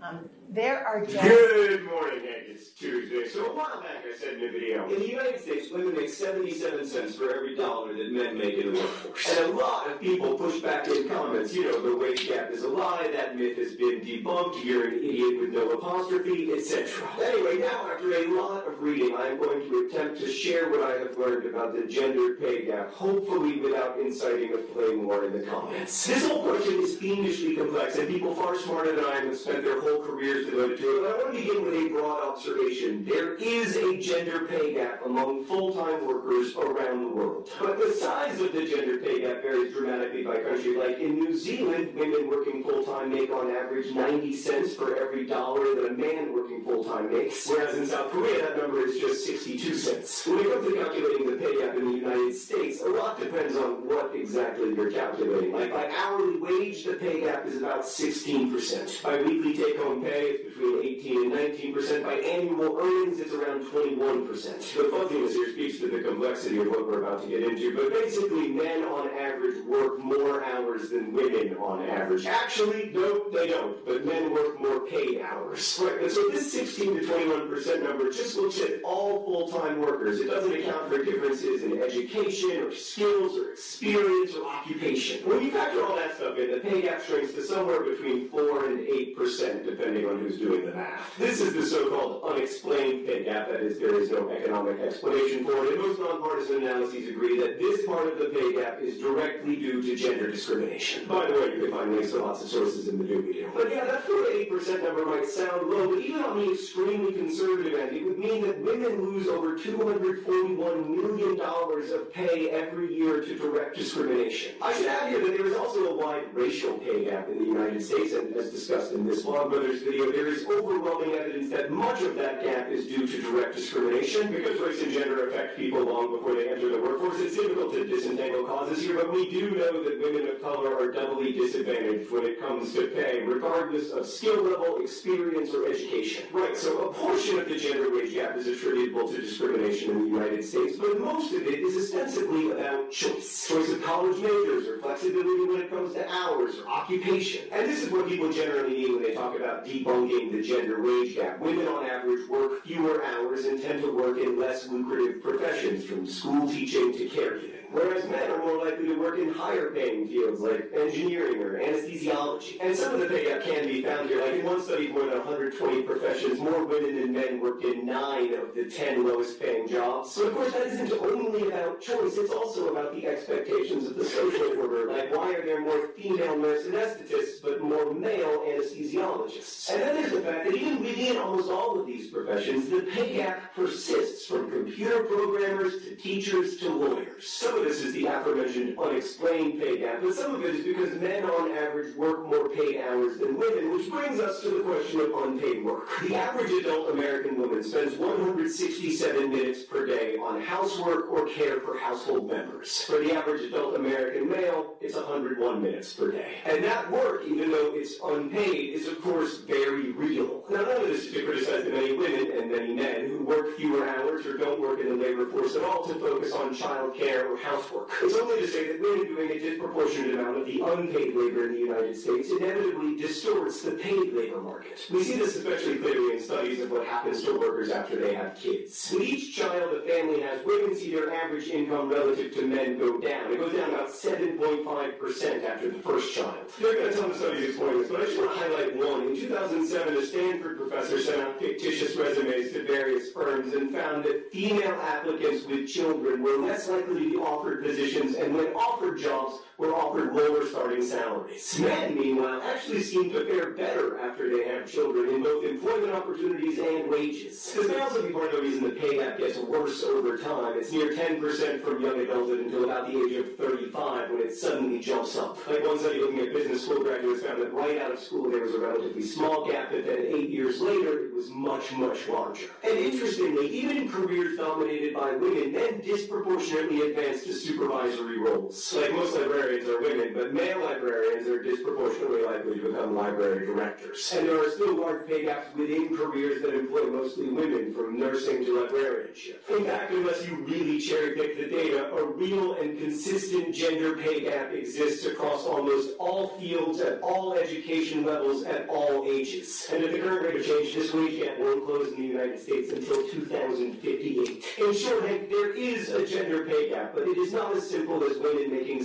Um, 0.03 0.29
there 0.51 0.87
are 0.87 1.05
just. 1.05 1.23
Good 1.23 1.85
morning, 1.85 2.21
Hank. 2.21 2.45
It's 2.49 2.71
Tuesday. 2.71 3.29
So 3.29 3.47
a 3.47 3.55
while 3.55 3.81
back 3.81 4.05
I 4.07 4.17
said 4.17 4.35
in 4.35 4.49
a 4.49 4.53
video, 4.53 4.89
in 4.89 5.01
the 5.01 5.09
United 5.09 5.41
States, 5.41 5.71
women 5.71 5.95
make 5.95 6.09
77 6.09 6.87
cents 6.87 7.17
for 7.17 7.35
every 7.35 7.55
dollar 7.55 7.93
that 7.93 8.13
men 8.13 8.39
make 8.39 8.55
in 8.57 8.73
the 8.73 8.81
workforce. 8.81 9.39
And 9.39 9.53
a 9.53 9.57
lot 9.57 9.91
of 9.91 10.01
people 10.01 10.35
push 10.35 10.61
back 10.61 10.89
in 10.89 11.09
comments, 11.09 11.55
you 11.55 11.65
know, 11.65 11.83
the 11.83 11.97
wage 11.97 12.29
gap 12.29 12.51
is 12.51 12.63
a 12.63 12.69
lie, 12.69 13.11
that 13.13 13.37
myth 13.37 13.57
has 13.59 13.75
been 13.75 14.01
debunked, 14.01 14.65
you're 14.65 14.89
an 14.89 14.95
idiot 14.95 15.41
with 15.41 15.51
no 15.51 15.71
apostrophe, 15.71 16.53
etc. 16.53 17.07
Anyway, 17.23 17.59
now 17.59 17.91
after 17.93 18.13
a 18.15 18.27
lot 18.29 18.67
of 18.67 18.81
reading, 18.81 19.15
I 19.17 19.29
am 19.29 19.39
going 19.39 19.69
to 19.69 19.89
attempt 19.89 20.21
to 20.21 20.33
share 20.33 20.71
what 20.71 20.83
I 20.83 20.99
have 20.99 21.19
learned 21.19 21.47
about 21.47 21.75
the 21.75 21.87
gender 21.87 22.35
pay 22.35 22.65
gap, 22.65 22.93
hopefully 22.93 23.61
without 23.61 23.99
inciting 23.99 24.55
a 24.55 24.59
flame 24.73 25.07
war 25.07 25.25
in 25.27 25.39
the 25.39 25.45
comments. 25.45 26.07
This 26.07 26.27
whole 26.27 26.43
question 26.43 26.81
is 26.81 26.97
fiendishly 26.97 27.57
complex, 27.57 27.97
and 27.97 28.09
people 28.09 28.35
far 28.35 28.57
smarter 28.57 28.97
than 28.97 29.05
I 29.05 29.19
am 29.19 29.27
have 29.27 29.37
spent 29.37 29.65
their 29.65 29.81
whole 29.81 29.88
devoted 29.97 30.51
to 30.51 30.65
it. 30.65 31.03
But 31.03 31.11
I 31.11 31.17
want 31.17 31.35
to 31.35 31.41
begin 31.41 31.65
with 31.65 31.75
a 31.75 31.89
broad 31.89 32.29
observation. 32.29 33.05
There 33.05 33.35
is 33.35 33.77
a 33.77 33.97
gender 33.99 34.47
pay 34.47 34.75
gap 34.75 35.05
among 35.05 35.45
full-time 35.45 36.07
workers 36.07 36.55
around 36.57 37.03
the 37.03 37.17
world. 37.17 37.51
But 37.61 37.79
the 37.79 37.93
size 37.93 38.41
of 38.41 38.53
the 38.53 38.67
gender 38.67 38.99
pay 38.99 39.21
gap 39.21 39.43
varies 39.43 39.75
dramatically 39.75 40.23
by 40.23 40.41
country. 40.41 40.77
Like 40.77 40.99
in 40.99 41.17
New 41.17 41.37
Zealand, 41.37 41.95
women 41.95 42.29
working 42.29 42.63
full-time 42.63 43.11
make 43.11 43.31
on 43.31 43.51
average 43.51 43.93
90 43.93 44.35
cents 44.37 44.75
for 44.75 44.97
every 44.97 45.27
dollar 45.27 45.75
that 45.75 45.87
a 45.91 45.93
man 45.93 46.33
working 46.33 46.65
full-time 46.65 47.13
makes. 47.13 47.47
Whereas 47.49 47.77
in 47.77 47.87
South 47.87 48.11
Korea, 48.11 48.43
that 48.43 48.57
number 48.57 48.85
is 48.87 48.99
just 48.99 49.27
62 49.27 49.75
cents. 49.75 50.27
When 50.27 50.39
it 50.41 50.53
comes 50.53 50.67
to 50.67 50.75
calculating 50.75 51.31
the 51.31 51.37
pay 51.37 51.59
gap 51.59 51.77
in 51.77 51.85
the 51.87 51.99
United 51.99 52.35
States, 52.35 52.81
a 52.83 52.89
lot 52.89 53.21
depends 53.21 53.57
on 53.57 53.87
what 53.87 54.15
exactly 54.15 54.75
you're 54.75 54.91
calculating. 54.91 55.53
Like 55.53 55.73
by 55.73 55.91
hourly 55.95 56.39
wage, 56.41 56.85
the 56.85 56.95
pay 56.95 57.21
gap 57.21 57.47
is 57.47 57.57
about 57.57 57.83
16%. 57.83 59.03
By 59.03 59.23
weekly 59.23 59.55
take-home 59.79 60.03
pay, 60.03 60.23
it's 60.23 60.57
between 60.57 60.85
18 60.85 61.33
and 61.33 61.75
19%. 61.75 62.03
By 62.05 62.15
annual 62.15 62.79
earnings, 62.81 63.21
it's 63.21 63.33
around 63.33 63.65
21%. 63.67 64.29
The 64.29 64.89
fuzziness 64.91 65.33
here 65.33 65.53
speaks 65.53 65.79
to 65.79 65.89
the 65.89 66.03
complexity 66.03 66.59
of 66.59 66.69
what 66.69 66.87
we're 66.87 67.03
about 67.03 67.23
to 67.23 67.29
get 67.29 67.43
into, 67.43 67.75
but 67.75 67.93
basically 67.93 68.49
men 68.49 68.85
on 68.85 69.09
average 69.19 69.65
work 69.67 69.99
more 69.99 70.45
hours 70.45 70.91
than 70.91 71.13
women 71.13 71.57
on 71.59 71.89
average. 71.89 72.27
Actually, 72.27 72.91
no, 72.95 73.29
they 73.31 73.49
don't, 73.49 73.85
but 73.85 74.05
men 74.05 74.33
work 74.33 74.61
more 74.61 74.87
paid 74.87 75.21
hours. 75.21 75.79
Right, 75.83 76.03
and 76.03 76.11
so 76.11 76.29
this 76.29 76.53
16 76.53 77.01
to 77.01 77.07
21% 77.07 77.83
number 77.83 78.11
just 78.11 78.37
looks 78.37 78.61
at 78.61 78.83
all 78.83 79.25
full-time 79.25 79.81
workers. 79.81 80.21
It 80.21 80.27
doesn't 80.27 80.53
account 80.53 80.89
for 80.89 81.05
differences 81.05 81.63
in 81.63 81.81
education 81.83 82.63
or 82.63 82.75
skills 82.75 83.37
or 83.39 83.51
experience 83.53 84.35
or 84.35 84.47
occupation. 84.47 85.29
When 85.29 85.43
you 85.43 85.51
factor 85.51 85.85
all 85.85 85.97
that 85.97 86.17
stuff 86.17 86.39
in, 86.39 86.51
the 86.51 86.59
pay 86.59 86.83
gap 86.83 87.03
shrinks 87.03 87.33
to 87.35 87.43
somewhere 87.43 87.83
between 87.83 88.29
4 88.31 88.67
and 88.67 88.81
8%, 88.81 89.68
depending 89.71 90.07
on 90.07 90.19
who's 90.21 90.39
doing 90.39 90.67
the 90.67 90.73
math. 90.73 91.17
This 91.19 91.41
is 91.41 91.53
the 91.55 91.65
so-called 91.65 92.23
unexplained 92.25 93.07
pay 93.07 93.25
gap, 93.25 93.49
that 93.49 93.61
is, 93.61 93.79
there 93.79 94.01
is 94.01 94.11
no 94.11 94.31
economic 94.31 94.81
explanation 94.81 95.45
for 95.45 95.65
it. 95.65 95.75
And 95.75 95.83
most 95.83 96.01
nonpartisan 96.01 96.63
analyses 96.63 97.09
agree 97.09 97.39
that 97.41 97.59
this 97.59 97.87
part 97.87 98.07
of 98.07 98.19
the 98.19 98.27
pay 98.27 98.55
gap 98.55 98.81
is 98.81 98.99
directly 98.99 99.57
due 99.57 99.83
to 99.83 99.97
gender 99.97 100.31
discrimination. 100.31 101.07
By 101.07 101.27
the 101.27 101.33
way, 101.33 101.55
you 101.55 101.63
can 101.63 101.71
find 101.71 101.93
links 101.95 102.13
to 102.13 102.19
lots 102.23 102.43
of 102.43 102.49
sources 102.49 102.89
in 102.89 102.99
the 102.99 103.05
new 103.05 103.23
video. 103.23 103.51
But 103.55 103.71
yeah, 103.71 103.85
that 103.85 104.05
4 104.05 104.17
to 104.17 104.47
8% 104.51 104.83
number 104.83 105.07
might 105.07 105.27
sound 105.27 105.69
low, 105.69 105.89
but 105.89 105.99
even 106.05 106.23
on 106.23 106.39
the 106.39 106.53
extremely 106.53 107.13
conservative 107.13 107.79
end, 107.79 107.97
it 107.97 108.05
would 108.05 108.19
mean 108.19 108.43
that 108.43 108.61
women 108.63 109.03
lose 109.03 109.29
over 109.29 109.59
$241 109.59 110.89
million 110.89 111.41
of 111.41 112.13
pay 112.13 112.51
every 112.51 112.95
year 112.95 113.21
to 113.23 113.39
direct 113.39 113.77
discrimination. 113.77 114.55
I 114.61 114.73
should 114.75 114.87
add 114.87 115.09
here 115.11 115.21
that 115.21 115.37
there 115.37 115.47
is 115.47 115.57
also 115.57 115.87
a 115.87 115.97
wide 115.97 116.33
racial 116.35 116.75
pay 116.79 117.05
gap 117.05 117.29
in 117.29 117.39
the 117.39 117.45
United 117.45 117.83
States, 117.83 118.13
and 118.13 118.35
as 118.37 118.51
discussed 118.51 118.93
in 118.93 119.07
this 119.07 119.25
Vlogbrothers 119.59 119.85
video, 119.85 120.13
there 120.13 120.29
is 120.29 120.45
overwhelming 120.47 121.15
evidence 121.15 121.51
that 121.51 121.71
much 121.71 122.03
of 122.03 122.15
that 122.17 122.43
gap 122.43 122.71
is 122.71 122.87
due 122.87 123.07
to 123.07 123.23
direct 123.23 123.57
discrimination. 123.57 124.33
Because 124.33 124.61
race 124.61 124.83
and 124.83 124.93
gender 124.93 125.29
affect 125.29 125.57
people 125.57 125.85
long 125.85 126.17
before 126.17 126.35
they 126.35 126.49
enter 126.49 126.69
the 126.69 126.81
workforce, 126.81 127.19
it's 127.21 127.37
difficult 127.37 127.73
to 127.73 127.85
disentangle 127.85 128.45
causes 128.45 128.85
here, 128.85 128.97
but 128.97 129.13
we 129.13 129.31
do 129.31 129.51
know 129.51 129.83
that 129.83 130.01
women 130.01 130.29
of 130.29 130.41
color 130.43 130.79
are 130.79 130.93
doubly 130.93 131.33
disadvantaged 131.33 132.11
when 132.11 132.25
it 132.25 132.41
comes 132.41 132.73
to 132.75 132.89
pay, 132.89 133.23
regardless 133.23 133.91
of 133.91 134.07
skill 134.07 134.43
level, 134.43 134.81
experience, 134.81 135.53
or 135.53 135.67
education. 135.67 136.25
Right, 136.33 136.57
so 136.57 136.89
a 136.89 136.95
portion 136.95 137.39
of 137.39 137.49
the 137.49 137.57
gender 137.57 137.91
wage 137.95 138.15
gap 138.15 138.37
is 138.37 138.47
attributable 138.47 139.09
to 139.09 139.21
discrimination 139.21 139.91
in 139.91 140.05
the 140.05 140.11
United 140.11 140.45
States, 140.45 140.77
but 140.79 141.01
most 141.01 141.33
of 141.33 141.43
it 141.43 141.61
is 141.61 141.77
ostensibly 141.77 142.53
about 142.53 142.91
choice. 142.93 143.49
Choice 143.49 143.71
of 143.71 143.83
college 143.83 144.17
majors, 144.21 144.69
or 144.69 144.79
flexibility 144.79 145.47
when 145.47 145.63
it 145.63 145.71
comes 145.71 145.95
to 145.95 146.09
hours, 146.11 146.59
or 146.59 146.69
occupation. 146.69 147.49
And 147.51 147.69
this 147.69 147.83
is 147.83 147.91
what 147.91 148.07
people 148.07 148.33
generally 148.33 148.75
mean 148.75 148.93
when 148.95 149.03
they 149.03 149.15
talk 149.15 149.35
about 149.35 149.48
debunking 149.57 150.33
the 150.33 150.43
gender 150.43 150.83
wage 150.83 151.17
gap. 151.17 151.39
Women 151.41 151.67
on 151.69 151.85
average 151.85 152.29
work 152.29 152.65
fewer 152.65 153.05
hours 153.05 153.45
and 153.45 153.61
tend 153.61 153.83
to 153.83 153.95
work 153.95 154.19
in 154.19 154.39
less 154.39 154.69
lucrative 154.69 155.23
professions, 155.23 155.85
from 155.85 156.07
school 156.07 156.49
teaching 156.49 156.93
to 156.93 157.09
caregiving. 157.09 157.68
Whereas 157.71 158.09
men 158.09 158.31
are 158.31 158.39
more 158.39 158.65
likely 158.65 158.87
to 158.87 158.99
work 158.99 159.19
in 159.19 159.33
higher 159.33 159.71
paying 159.71 160.09
fields 160.09 160.41
like 160.41 160.71
engineering 160.75 161.43
or 161.43 161.61
anesthesiology. 161.61 162.57
And 162.61 162.75
some 162.75 162.95
of 162.95 163.01
the 163.01 163.07
pay 163.07 163.25
gap 163.25 163.43
can 163.43 163.67
be 163.67 163.83
found 163.83 164.09
here. 164.09 164.23
Like 164.23 164.35
in 164.35 164.47
one 164.47 164.63
study, 164.63 164.89
more 164.89 165.05
than 165.05 165.19
120 165.19 165.83
professions, 165.83 166.41
more 166.41 166.65
women 166.65 166.97
than 166.97 167.13
men 167.13 167.41
worked 167.41 167.65
in 167.65 167.85
nine 167.85 168.33
of 168.35 168.55
the 168.55 168.65
10 168.65 169.07
lowest 169.07 169.39
paying 169.39 169.69
jobs. 169.69 170.13
So 170.13 170.29
of 170.29 170.35
course 170.35 170.53
that 170.53 170.67
isn't 170.67 170.93
only 170.93 171.49
about 171.49 171.81
choice, 171.81 172.17
it's 172.17 172.33
also 172.33 172.69
about 172.69 172.95
the 172.95 173.07
expectations 173.07 173.87
of 173.87 173.97
the 173.97 174.05
social 174.05 174.59
order. 174.59 174.91
Like 174.91 175.15
why 175.15 175.35
are 175.35 175.45
there 175.45 175.61
more 175.61 175.89
female 175.89 176.39
nurse 176.39 176.67
anesthetists 176.67 177.43
but 177.43 177.61
more 177.61 177.93
male 177.93 178.45
anesthesiologists? 178.49 179.71
And 179.71 179.83
then 179.83 179.95
there's 179.97 180.13
the 180.13 180.21
fact 180.23 180.47
that 180.47 180.57
even 180.57 180.83
within 180.83 181.19
almost 181.19 181.51
all 181.51 181.79
of 181.79 181.87
these 181.87 182.11
professions, 182.11 182.71
the 182.71 182.81
pay 182.81 183.17
gap 183.17 183.55
persists 183.55 184.27
from 184.27 184.51
computer 184.51 185.05
programmers 185.05 185.83
to 185.83 185.97
teachers 185.97 186.57
to 186.59 186.71
lawyers. 186.71 187.29
Some 187.29 187.58
of 187.59 187.65
this 187.65 187.83
is 187.83 187.93
the 187.93 188.07
aforementioned 188.07 188.79
unexplained 188.79 189.61
pay 189.61 189.79
gap, 189.79 190.01
but 190.03 190.15
some 190.15 190.35
of 190.35 190.45
it 190.45 190.55
is 190.55 190.65
because 190.65 190.99
men 191.01 191.25
on 191.25 191.51
average 191.53 191.95
work 191.97 192.27
more 192.27 192.49
paid 192.49 192.81
hours 192.81 193.19
than 193.19 193.39
women, 193.39 193.73
which 193.73 193.91
brings 193.91 194.21
us 194.21 194.41
to 194.43 194.51
the 194.51 194.61
question 194.61 195.01
of 195.01 195.13
unpaid 195.23 195.65
work. 195.65 195.89
The 196.03 196.15
average 196.15 196.51
adult 196.53 196.91
American 196.91 197.39
woman 197.39 197.63
spends 197.63 197.97
167 197.97 199.31
minutes 199.31 199.65
per 199.65 199.87
day 199.87 200.17
on 200.17 200.41
housework 200.41 201.11
or 201.11 201.27
care 201.29 201.61
for 201.61 201.77
household 201.79 202.31
members. 202.31 202.83
For 202.83 202.99
the 202.99 203.15
average 203.15 203.43
adult 203.43 203.75
American 203.75 204.29
male, 204.29 204.75
it's 204.81 204.95
101 204.95 205.63
minutes 205.63 205.93
per 205.93 206.11
day. 206.13 206.35
And 206.45 206.63
that 206.65 206.91
work, 206.91 207.23
even 207.27 207.51
though 207.51 207.73
it's 207.75 207.97
unpaid, 208.05 208.75
is 208.75 208.87
of 208.89 209.01
course 209.03 209.39
very 209.39 209.93
real. 209.93 210.45
Now, 210.51 210.63
none 210.63 210.83
of 210.83 210.89
this 210.89 211.07
is 211.07 211.13
to 211.15 211.25
criticize 211.25 211.65
the 211.65 211.71
many 211.71 211.93
women 211.95 212.31
and 212.39 212.51
many 212.51 212.75
men 212.75 213.09
who 213.09 213.25
work 213.25 213.57
fewer 213.57 213.89
hours 213.89 214.27
or 214.27 214.37
don't 214.37 214.61
work 214.61 214.81
in 214.81 214.89
the 214.89 214.95
labor 214.95 215.27
force 215.27 215.57
at 215.57 215.65
all 215.65 215.85
to 215.85 215.95
focus 215.95 216.33
on 216.33 216.55
child 216.55 216.97
care 216.97 217.29
or 217.29 217.37
housework. 217.49 217.91
It's 218.03 218.15
only 218.15 218.41
to 218.41 218.49
say 218.49 218.69
that 218.69 218.81
women 218.81 219.07
doing 219.07 219.31
a 219.31 219.39
disproportionate 219.39 220.15
amount 220.15 220.39
of 220.39 220.47
the 220.47 220.61
unpaid 220.61 221.15
labor 221.15 221.47
in 221.47 221.53
the 221.55 221.61
United 221.61 221.97
States 221.97 222.31
inevitably 222.31 222.97
distorts 222.97 223.63
the 223.63 223.73
paid 223.73 224.13
labor 224.13 224.41
market. 224.41 224.79
We 224.91 225.03
see 225.03 225.17
this 225.17 225.37
especially 225.37 225.79
clearly 225.79 226.17
in 226.17 226.23
studies 226.23 226.61
of 226.61 226.71
what 226.71 226.87
happens 226.87 227.23
to 227.25 227.39
workers 227.39 227.71
after 227.71 227.97
they 227.97 228.15
have 228.15 228.35
kids. 228.35 228.91
With 228.93 229.03
each 229.03 229.37
child 229.37 229.75
a 229.75 229.83
family 229.89 230.21
has, 230.21 230.45
women 230.45 230.75
see 230.77 230.95
their 230.95 231.13
average 231.13 231.49
income 231.49 231.91
relative 231.91 232.35
to 232.35 232.47
men 232.47 232.79
go 232.79 233.01
down. 233.01 233.33
It 233.33 233.39
goes 233.39 233.55
down 233.55 233.71
about 233.71 233.89
7.5% 233.89 235.45
after 235.45 235.71
the 235.71 235.79
first 235.79 236.15
child. 236.15 236.53
There 236.61 236.87
are 236.87 236.91
to 236.91 236.97
ton 236.97 237.11
of 237.11 237.17
studies 237.17 237.51
exploring 237.51 237.81
this, 237.81 237.91
but 237.91 238.01
I 238.01 238.05
just 238.05 238.19
want 238.19 238.33
to 238.33 238.39
highlight 238.39 238.77
one. 238.77 239.09
In 239.09 239.17
2007, 239.17 239.97
a 239.97 240.07
Stanford 240.07 240.59
professor 240.59 241.01
sent 241.01 241.23
out 241.23 241.39
fictitious 241.39 241.97
resumes 241.97 242.53
to 242.53 242.65
various 242.65 243.11
firms 243.13 243.55
and 243.55 243.73
found 243.73 244.05
that 244.05 244.31
female 244.33 244.79
applicants 244.83 245.47
with 245.47 245.69
children 245.69 246.23
were 246.23 246.37
less 246.39 246.69
likely 246.69 246.95
to 246.95 247.11
be 247.11 247.17
offered 247.17 247.38
positions 247.45 248.17
and 248.17 248.35
when 248.35 248.47
offered 248.49 248.99
jobs 248.99 249.41
were 249.59 249.75
offered 249.75 250.15
lower 250.15 250.47
starting 250.47 250.83
salaries. 250.83 251.59
Men, 251.61 251.99
meanwhile, 251.99 252.41
actually 252.43 252.81
seem 252.81 253.11
to 253.11 253.27
fare 253.27 253.51
better 253.51 253.99
after 253.99 254.31
they 254.31 254.49
have 254.49 254.71
children 254.71 255.17
in 255.17 255.23
both 255.23 255.45
employment 255.45 255.93
opportunities 255.93 256.59
and 256.61 256.89
wages. 256.89 257.53
This 257.53 257.69
may 257.69 257.81
also 257.81 258.07
be 258.07 258.13
part 258.13 258.27
of 258.27 258.37
the 258.37 258.43
reason 258.43 258.63
the 258.63 258.71
pay 258.71 258.99
gap 258.99 259.19
gets 259.19 259.37
worse 259.37 259.83
over 259.83 260.17
time. 260.17 260.57
It's 260.57 260.71
near 260.71 260.93
10% 260.93 261.63
from 261.63 261.83
young 261.83 262.01
adulthood 262.01 262.39
until 262.39 262.65
about 262.65 262.87
the 262.87 262.99
age 262.99 263.13
of 263.17 263.37
35 263.37 264.11
when 264.11 264.21
it 264.21 264.35
suddenly 264.35 264.79
jumps 264.79 265.17
up. 265.17 265.45
Like 265.49 265.65
one 265.65 265.79
study 265.79 266.01
looking 266.01 266.21
at 266.21 266.33
business 266.33 266.65
school 266.65 266.85
graduates 266.85 267.25
found 267.25 267.43
that 267.43 267.53
right 267.53 267.79
out 267.79 267.91
of 267.91 267.99
school 267.99 268.31
there 268.31 268.43
was 268.43 268.55
a 268.55 268.61
relatively 268.61 269.03
small 269.03 269.51
gap, 269.51 269.73
but 269.73 269.85
then 269.85 270.07
eight 270.15 270.31
years 270.31 270.61
later 270.61 271.07
it 271.07 271.15
was 271.15 271.31
much, 271.31 271.73
much 271.73 272.07
larger. 272.07 272.47
And 272.63 272.79
interestingly, 272.79 273.49
even 273.49 273.77
in 273.77 273.91
careers 273.91 274.37
dominated 274.37 274.95
by 274.95 275.13
women, 275.13 275.53
men 275.53 275.81
disproportionately 275.81 276.93
advance 276.93 277.25
to 277.25 277.33
supervisory 277.33 278.19
roles. 278.21 278.73
Like 278.73 278.93
most 278.93 279.17
librarians 279.49 279.69
are 279.69 279.81
women, 279.81 280.15
but 280.15 280.35
male 280.35 280.61
librarians 280.61 281.29
are 281.29 281.43
disproportionately 281.43 282.23
likely 282.23 282.59
to 282.59 282.69
become 282.69 282.95
library 282.95 283.47
directors. 283.47 284.13
And 284.15 284.29
there 284.29 284.41
are 284.41 284.51
still 284.51 284.81
large 284.81 285.07
pay 285.07 285.25
gaps 285.25 285.55
within 285.57 285.97
careers 285.97 286.43
that 286.43 286.55
employ 286.55 286.91
mostly 286.91 287.29
women, 287.29 287.73
from 287.73 287.99
nursing 287.99 288.45
to 288.45 288.61
librarianship. 288.61 289.45
In 289.51 289.65
fact, 289.65 289.93
unless 289.93 290.27
you 290.27 290.45
really 290.45 290.79
cherry 290.79 291.15
pick 291.15 291.37
the 291.37 291.49
data, 291.49 291.91
a 291.93 292.05
real 292.05 292.55
and 292.55 292.79
consistent 292.79 293.55
gender 293.55 293.97
pay 293.97 294.21
gap 294.21 294.53
exists 294.53 295.07
across 295.07 295.45
almost 295.45 295.97
all 295.99 296.39
fields, 296.39 296.81
at 296.81 297.01
all 297.01 297.35
education 297.35 298.05
levels, 298.05 298.45
at 298.45 298.69
all 298.69 299.05
ages. 299.07 299.67
And 299.73 299.85
at 299.85 299.93
the 299.93 299.99
current 299.99 300.23
rate 300.23 300.41
of 300.41 300.47
change, 300.47 300.75
this 300.75 300.93
wage 300.93 301.21
gap 301.21 301.39
won't 301.39 301.65
close 301.65 301.89
in 301.93 301.97
the 301.97 302.07
United 302.07 302.41
States 302.41 302.73
until 302.73 303.09
2058. 303.09 304.45
In 304.59 304.75
short, 304.75 305.07
Hank, 305.07 305.31
there 305.31 305.55
is 305.55 305.89
a 305.89 306.07
gender 306.07 306.45
pay 306.45 306.71
gap, 306.71 306.95
but 306.95 307.05
it 307.05 307.17
is 307.17 307.33
not 307.33 307.57
as 307.57 307.69
simple 307.69 308.03
as 308.05 308.19
women 308.19 308.51
making 308.51 308.85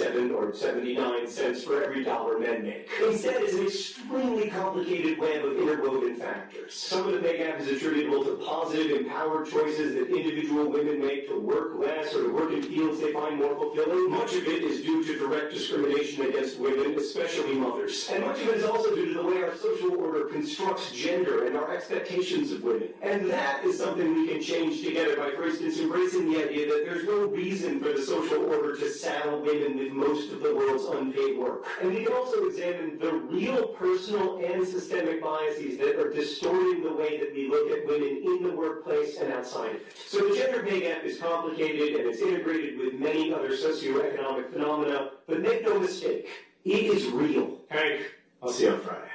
77 0.00 0.30
or 0.30 0.54
79 0.54 1.28
cents 1.28 1.62
for 1.62 1.82
every 1.82 2.02
dollar 2.02 2.38
men 2.38 2.62
make. 2.62 2.88
Instead, 3.06 3.42
it's 3.42 3.52
an 3.52 3.66
extremely 3.66 4.48
complicated 4.48 5.18
web 5.18 5.44
of 5.44 5.58
interwoven 5.58 6.16
factors. 6.16 6.72
Some 6.72 7.06
of 7.06 7.12
the 7.12 7.20
pay 7.20 7.36
gap 7.36 7.60
is 7.60 7.68
attributable 7.68 8.24
to 8.24 8.36
positive, 8.42 8.96
empowered 8.96 9.50
choices 9.50 9.94
that 9.94 10.08
individual 10.08 10.70
women 10.70 11.04
make 11.04 11.28
to 11.28 11.38
work 11.38 11.78
less 11.78 12.14
or 12.14 12.22
to 12.24 12.32
work 12.32 12.50
in 12.50 12.62
fields 12.62 12.98
they 13.00 13.12
find 13.12 13.36
more 13.36 13.54
fulfilling. 13.54 14.10
Much 14.10 14.34
of 14.34 14.46
it 14.46 14.62
is 14.62 14.80
due 14.80 15.04
to 15.04 15.18
direct 15.18 15.52
discrimination 15.52 16.24
against 16.24 16.58
women, 16.58 16.98
especially 16.98 17.54
mothers. 17.54 18.08
And 18.10 18.24
much 18.24 18.40
of 18.40 18.48
it 18.48 18.56
is 18.56 18.64
also 18.64 18.94
due 18.94 19.12
to 19.12 19.14
the 19.14 19.22
way 19.22 19.42
our 19.42 19.54
social 19.56 20.00
order 20.00 20.24
constructs 20.24 20.92
gender 20.92 21.46
and 21.46 21.56
our 21.58 21.74
expectations 21.74 22.52
of 22.52 22.62
women. 22.62 22.88
And 23.02 23.28
that 23.30 23.64
is 23.64 23.76
something 23.76 24.14
we 24.14 24.28
can 24.28 24.40
change 24.40 24.82
together 24.82 25.16
by, 25.16 25.32
for 25.32 25.44
instance, 25.44 25.78
embracing 25.78 26.32
the 26.32 26.42
idea 26.42 26.66
that 26.68 26.86
there's 26.86 27.04
no 27.04 27.26
reason 27.26 27.80
for 27.80 27.92
the 27.92 28.02
social 28.02 28.46
order 28.46 28.76
to 28.76 28.90
saddle 28.90 29.42
women 29.42 29.76
with 29.76 29.89
most 29.92 30.32
of 30.32 30.40
the 30.40 30.54
world's 30.54 30.84
unpaid 30.84 31.38
work. 31.38 31.64
And 31.80 31.92
we 31.92 32.04
can 32.04 32.12
also 32.12 32.44
examine 32.46 32.98
the 32.98 33.12
real 33.12 33.68
personal 33.68 34.44
and 34.44 34.66
systemic 34.66 35.22
biases 35.22 35.78
that 35.78 35.96
are 35.98 36.10
distorting 36.10 36.82
the 36.82 36.92
way 36.92 37.18
that 37.18 37.32
we 37.34 37.48
look 37.48 37.70
at 37.70 37.86
women 37.86 38.22
in 38.24 38.42
the 38.42 38.54
workplace 38.54 39.18
and 39.18 39.32
outside 39.32 39.70
of 39.70 39.76
it. 39.76 39.96
So 40.06 40.28
the 40.28 40.36
gender 40.36 40.62
pay 40.62 40.80
gap 40.80 41.04
is 41.04 41.18
complicated 41.18 42.00
and 42.00 42.08
it's 42.08 42.20
integrated 42.20 42.78
with 42.78 42.94
many 42.94 43.32
other 43.32 43.50
socioeconomic 43.50 44.52
phenomena, 44.52 45.10
but 45.26 45.40
make 45.40 45.62
no 45.62 45.78
mistake, 45.78 46.28
it 46.64 46.84
is 46.84 47.06
real. 47.06 47.58
Hank, 47.68 48.02
I'll 48.42 48.50
see 48.50 48.64
you 48.64 48.72
on 48.72 48.80
Friday. 48.80 49.10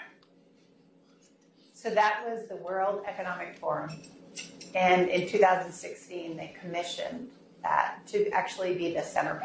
So 1.73 1.89
that 1.91 2.23
was 2.27 2.47
the 2.47 2.55
World 2.55 3.03
Economic 3.05 3.57
Forum. 3.57 3.91
And 4.73 5.07
in 5.07 5.27
2016, 5.27 6.35
they 6.35 6.55
commissioned 6.59 7.29
that 7.65 8.05
to 8.07 8.29
actually 8.29 8.75
be 8.75 8.93
the 8.93 9.01
center 9.01 9.41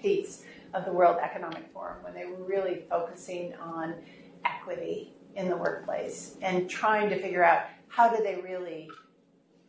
piece 0.00 0.44
of 0.72 0.84
the 0.84 0.92
World 0.92 1.18
Economic 1.20 1.64
Forum 1.72 1.98
when 2.02 2.14
they 2.14 2.24
were 2.24 2.42
really 2.44 2.82
focusing 2.88 3.54
on 3.56 3.94
equity 4.44 5.12
in 5.34 5.48
the 5.48 5.56
workplace 5.56 6.36
and 6.42 6.70
trying 6.70 7.08
to 7.10 7.20
figure 7.20 7.44
out 7.44 7.64
how 7.88 8.08
do 8.08 8.22
they 8.22 8.36
really 8.36 8.88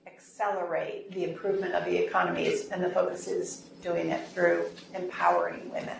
accelerate 0.05 1.11
the 1.11 1.23
improvement 1.23 1.73
of 1.73 1.85
the 1.85 1.95
economies, 1.95 2.69
and 2.69 2.83
the 2.83 2.89
focus 2.89 3.27
is 3.27 3.57
doing 3.81 4.09
it 4.09 4.27
through 4.29 4.65
empowering 4.93 5.69
women. 5.71 5.97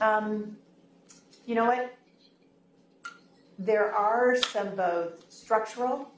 Um, 0.00 0.56
you 1.46 1.54
know 1.54 1.64
what? 1.64 1.94
There 3.58 3.92
are 3.92 4.36
some 4.36 4.74
both 4.76 5.24
structural, 5.28 6.10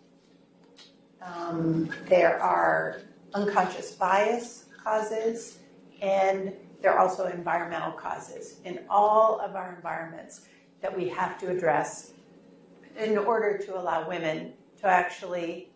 um, 1.23 1.91
there 2.09 2.41
are 2.43 3.03
unconscious 3.35 3.93
bias 3.93 4.67
causes, 4.83 5.59
and 6.01 6.53
there 6.81 6.93
are 6.93 6.99
also 6.99 7.27
environmental 7.27 7.93
causes 7.93 8.61
in 8.65 8.81
all 8.89 9.41
of 9.41 9.55
our 9.55 9.75
environments 9.75 10.47
that 10.81 10.97
we 10.97 11.09
have 11.09 11.39
to 11.41 11.51
address 11.51 12.13
in 12.99 13.19
order 13.19 13.59
to 13.59 13.79
allow 13.79 14.09
women 14.09 14.53
to 14.81 14.87
actually 14.87 15.69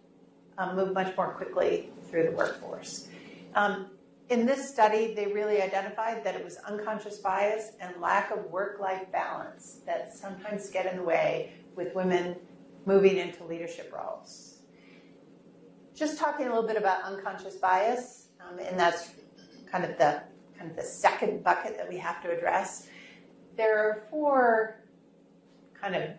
um, 0.59 0.76
move 0.76 0.92
much 0.92 1.14
more 1.16 1.32
quickly 1.32 1.90
through 2.09 2.24
the 2.24 2.30
workforce. 2.32 3.09
Um, 3.55 3.90
in 4.30 4.46
this 4.46 4.70
study, 4.70 5.12
they 5.14 5.26
really 5.26 5.61
identified 5.61 6.24
that 6.24 6.34
it 6.34 6.42
was 6.42 6.57
unconscious 6.66 7.18
bias 7.18 7.72
and 7.80 7.94
lack 8.00 8.30
of 8.30 8.50
work 8.50 8.80
life 8.80 9.11
balance 9.12 9.80
that 9.84 10.14
sometimes 10.14 10.70
get 10.70 10.86
in 10.86 10.96
the 10.96 11.02
way 11.02 11.52
with 11.76 11.94
women 11.94 12.36
moving 12.86 13.18
into 13.18 13.44
leadership 13.44 13.92
roles. 13.94 14.53
Just 15.95 16.18
talking 16.18 16.47
a 16.47 16.49
little 16.49 16.66
bit 16.66 16.76
about 16.76 17.03
unconscious 17.03 17.57
bias, 17.57 18.28
um, 18.40 18.59
and 18.59 18.78
that's 18.78 19.12
kind 19.70 19.84
of 19.84 19.97
the 19.97 20.22
kind 20.59 20.70
of 20.70 20.76
the 20.76 20.82
second 20.82 21.45
bucket 21.45 21.76
that 21.76 21.88
we 21.88 21.97
have 21.99 22.22
to 22.22 22.30
address. 22.30 22.88
There 23.57 23.78
are 23.78 24.03
four 24.11 24.80
kind 25.80 25.95
of 25.95 26.11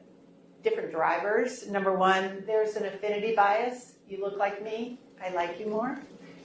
different 0.63 0.91
drivers. 0.91 1.67
Number 1.67 1.97
one, 1.97 2.43
there's 2.45 2.76
an 2.76 2.86
affinity 2.86 3.36
bias. 3.36 3.93
You 4.07 4.21
look 4.21 4.38
like 4.38 4.63
me, 4.63 4.99
I 5.21 5.30
like 5.30 5.59
you 5.59 5.67
more. 5.67 5.99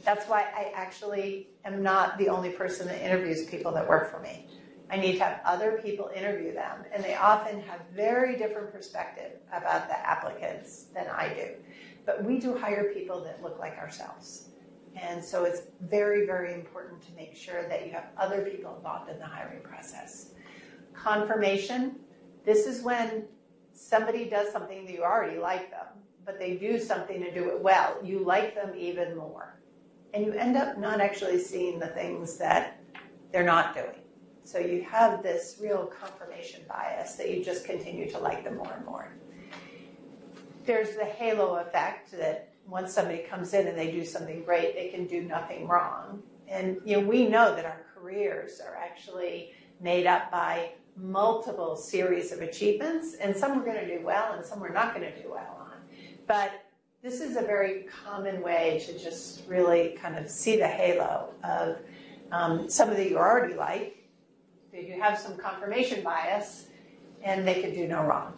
That's 0.04 0.26
why 0.26 0.42
I 0.56 0.72
actually 0.74 1.48
am 1.64 1.82
not 1.82 2.18
the 2.18 2.28
only 2.28 2.50
person 2.50 2.86
that 2.88 3.04
interviews 3.04 3.46
people 3.46 3.72
that 3.72 3.88
work 3.88 4.10
for 4.10 4.20
me. 4.20 4.46
I 4.90 4.96
need 4.96 5.18
to 5.18 5.24
have 5.24 5.40
other 5.44 5.80
people 5.82 6.10
interview 6.14 6.52
them, 6.52 6.84
and 6.92 7.04
they 7.04 7.14
often 7.14 7.60
have 7.62 7.80
very 7.94 8.36
different 8.36 8.72
perspective 8.72 9.32
about 9.52 9.88
the 9.88 9.96
applicants 9.98 10.86
than 10.94 11.06
I 11.06 11.28
do. 11.28 11.48
But 12.06 12.24
we 12.24 12.38
do 12.38 12.56
hire 12.56 12.92
people 12.92 13.22
that 13.24 13.42
look 13.42 13.58
like 13.58 13.78
ourselves. 13.78 14.48
And 14.96 15.22
so 15.24 15.44
it's 15.44 15.62
very, 15.80 16.26
very 16.26 16.52
important 16.54 17.02
to 17.02 17.12
make 17.12 17.36
sure 17.36 17.68
that 17.68 17.86
you 17.86 17.92
have 17.92 18.06
other 18.16 18.42
people 18.42 18.74
involved 18.76 19.10
in 19.10 19.18
the 19.18 19.26
hiring 19.26 19.62
process. 19.62 20.32
Confirmation 20.94 21.96
this 22.44 22.66
is 22.66 22.82
when 22.82 23.24
somebody 23.72 24.28
does 24.28 24.50
something 24.52 24.84
that 24.86 24.92
you 24.92 25.02
already 25.02 25.38
like 25.38 25.70
them, 25.70 25.86
but 26.24 26.38
they 26.38 26.56
do 26.56 26.78
something 26.78 27.20
to 27.20 27.32
do 27.32 27.50
it 27.50 27.60
well. 27.60 27.98
You 28.02 28.20
like 28.20 28.54
them 28.54 28.72
even 28.76 29.16
more. 29.16 29.60
And 30.14 30.24
you 30.24 30.32
end 30.32 30.56
up 30.56 30.78
not 30.78 31.00
actually 31.00 31.38
seeing 31.38 31.78
the 31.78 31.88
things 31.88 32.38
that 32.38 32.80
they're 33.30 33.44
not 33.44 33.74
doing. 33.74 34.00
So 34.42 34.58
you 34.58 34.82
have 34.82 35.22
this 35.22 35.58
real 35.60 35.86
confirmation 35.86 36.62
bias 36.68 37.14
that 37.16 37.30
you 37.30 37.44
just 37.44 37.64
continue 37.64 38.10
to 38.10 38.18
like 38.18 38.42
them 38.42 38.56
more 38.56 38.72
and 38.72 38.84
more. 38.84 39.12
There's 40.70 40.94
the 40.94 41.04
halo 41.04 41.56
effect 41.56 42.12
that 42.12 42.52
once 42.64 42.92
somebody 42.92 43.24
comes 43.24 43.54
in 43.54 43.66
and 43.66 43.76
they 43.76 43.90
do 43.90 44.04
something 44.04 44.44
great, 44.44 44.76
they 44.76 44.86
can 44.86 45.04
do 45.04 45.22
nothing 45.22 45.66
wrong. 45.66 46.22
And 46.46 46.80
you 46.84 47.00
know, 47.00 47.08
we 47.08 47.26
know 47.26 47.56
that 47.56 47.64
our 47.64 47.80
careers 47.92 48.60
are 48.64 48.76
actually 48.76 49.50
made 49.80 50.06
up 50.06 50.30
by 50.30 50.70
multiple 50.96 51.74
series 51.74 52.30
of 52.30 52.40
achievements, 52.40 53.16
and 53.20 53.36
some 53.36 53.58
we're 53.58 53.64
going 53.64 53.84
to 53.84 53.98
do 53.98 54.04
well 54.06 54.34
and 54.34 54.46
some 54.46 54.60
we're 54.60 54.72
not 54.72 54.94
going 54.94 55.12
to 55.12 55.20
do 55.20 55.32
well 55.32 55.56
on. 55.58 55.78
But 56.28 56.52
this 57.02 57.20
is 57.20 57.36
a 57.36 57.42
very 57.42 57.88
common 58.04 58.40
way 58.40 58.80
to 58.86 58.96
just 58.96 59.48
really 59.48 59.98
kind 60.00 60.16
of 60.16 60.30
see 60.30 60.56
the 60.56 60.68
halo 60.68 61.30
of 61.42 61.78
um, 62.30 62.70
somebody 62.70 63.08
you 63.08 63.18
already 63.18 63.54
like. 63.54 64.08
That 64.72 64.86
you 64.86 65.00
have 65.00 65.18
some 65.18 65.36
confirmation 65.36 66.04
bias, 66.04 66.66
and 67.24 67.44
they 67.44 67.60
could 67.60 67.74
do 67.74 67.88
no 67.88 68.04
wrong. 68.04 68.34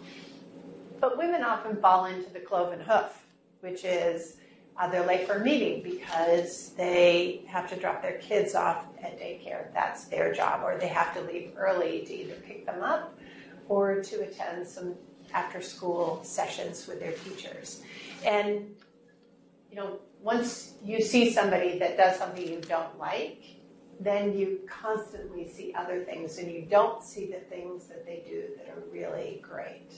But 1.03 1.19
women 1.19 1.43
often 1.43 1.79
fall 1.79 2.05
into 2.05 2.33
the 2.33 2.39
cloven 2.39 2.79
hoof, 2.79 3.27
which 3.59 3.85
is 3.85 4.37
uh, 4.79 4.89
they're 4.89 5.05
late 5.05 5.27
for 5.27 5.35
a 5.35 5.41
meeting 5.41 5.83
because 5.83 6.69
they 6.77 7.43
have 7.49 7.69
to 7.71 7.77
drop 7.77 8.03
their 8.03 8.19
kids 8.19 8.55
off 8.55 8.87
at 9.03 9.19
daycare. 9.19 9.75
That's 9.75 10.05
their 10.05 10.33
job, 10.33 10.61
or 10.63 10.79
they 10.79 10.87
have 10.87 11.13
to 11.15 11.21
leave 11.23 11.55
early 11.57 12.05
to 12.07 12.15
either 12.15 12.35
pick 12.47 12.67
them 12.67 12.85
up 12.85 13.19
or 13.69 14.01
to 14.01 14.21
attend 14.21 14.65
some 14.65 14.95
after 15.35 15.61
school 15.61 16.21
sessions 16.23 16.87
with 16.87 17.01
their 17.01 17.13
teachers. 17.13 17.83
And, 18.25 18.73
you 19.73 19.77
know, 19.79 19.99
once 20.21 20.75
you 20.85 21.03
see 21.03 21.33
somebody 21.33 21.81
that 21.81 21.97
does 21.97 22.17
something 22.17 22.47
you 22.47 22.61
don't 22.61 22.97
like, 22.97 23.43
then 23.99 24.39
you 24.39 24.61
constantly 24.69 25.49
see 25.49 25.75
other 25.75 26.05
things 26.05 26.39
and 26.39 26.49
you 26.49 26.63
don't 26.63 27.03
see 27.03 27.27
the 27.27 27.41
things 27.41 27.89
that 27.89 28.07
they 28.07 28.23
do 28.25 28.45
that 28.57 28.69
are 28.69 28.85
really 28.93 29.41
great. 29.43 29.91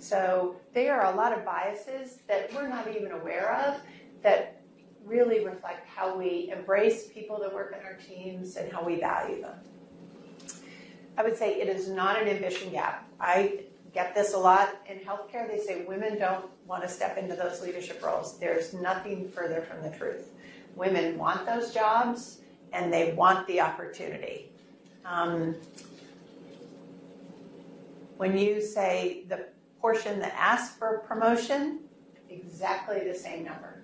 So 0.00 0.56
there 0.72 1.00
are 1.00 1.12
a 1.12 1.16
lot 1.16 1.32
of 1.32 1.44
biases 1.44 2.18
that 2.26 2.52
we're 2.54 2.68
not 2.68 2.88
even 2.94 3.12
aware 3.12 3.54
of 3.66 3.80
that 4.22 4.62
really 5.04 5.44
reflect 5.44 5.86
how 5.88 6.16
we 6.16 6.50
embrace 6.54 7.08
people 7.08 7.38
that 7.40 7.52
work 7.52 7.76
in 7.78 7.84
our 7.84 7.94
teams 7.94 8.56
and 8.56 8.72
how 8.72 8.82
we 8.82 8.98
value 8.98 9.42
them. 9.42 9.54
I 11.16 11.22
would 11.22 11.36
say 11.36 11.60
it 11.60 11.68
is 11.68 11.88
not 11.88 12.20
an 12.20 12.28
ambition 12.28 12.70
gap. 12.70 13.06
I 13.20 13.64
get 13.92 14.14
this 14.14 14.32
a 14.32 14.38
lot 14.38 14.70
in 14.88 14.98
healthcare. 14.98 15.46
They 15.46 15.58
say 15.58 15.84
women 15.84 16.18
don't 16.18 16.46
want 16.66 16.82
to 16.82 16.88
step 16.88 17.18
into 17.18 17.36
those 17.36 17.60
leadership 17.60 18.02
roles. 18.02 18.38
There's 18.38 18.72
nothing 18.72 19.28
further 19.28 19.60
from 19.60 19.82
the 19.82 19.96
truth. 19.96 20.30
Women 20.76 21.18
want 21.18 21.44
those 21.44 21.74
jobs 21.74 22.38
and 22.72 22.92
they 22.92 23.12
want 23.12 23.46
the 23.46 23.60
opportunity. 23.60 24.50
Um, 25.04 25.56
when 28.16 28.38
you 28.38 28.62
say 28.62 29.24
the 29.28 29.46
portion 29.80 30.20
that 30.20 30.34
asked 30.36 30.78
for 30.78 30.98
promotion, 31.06 31.80
exactly 32.28 33.00
the 33.06 33.14
same 33.14 33.44
number. 33.44 33.82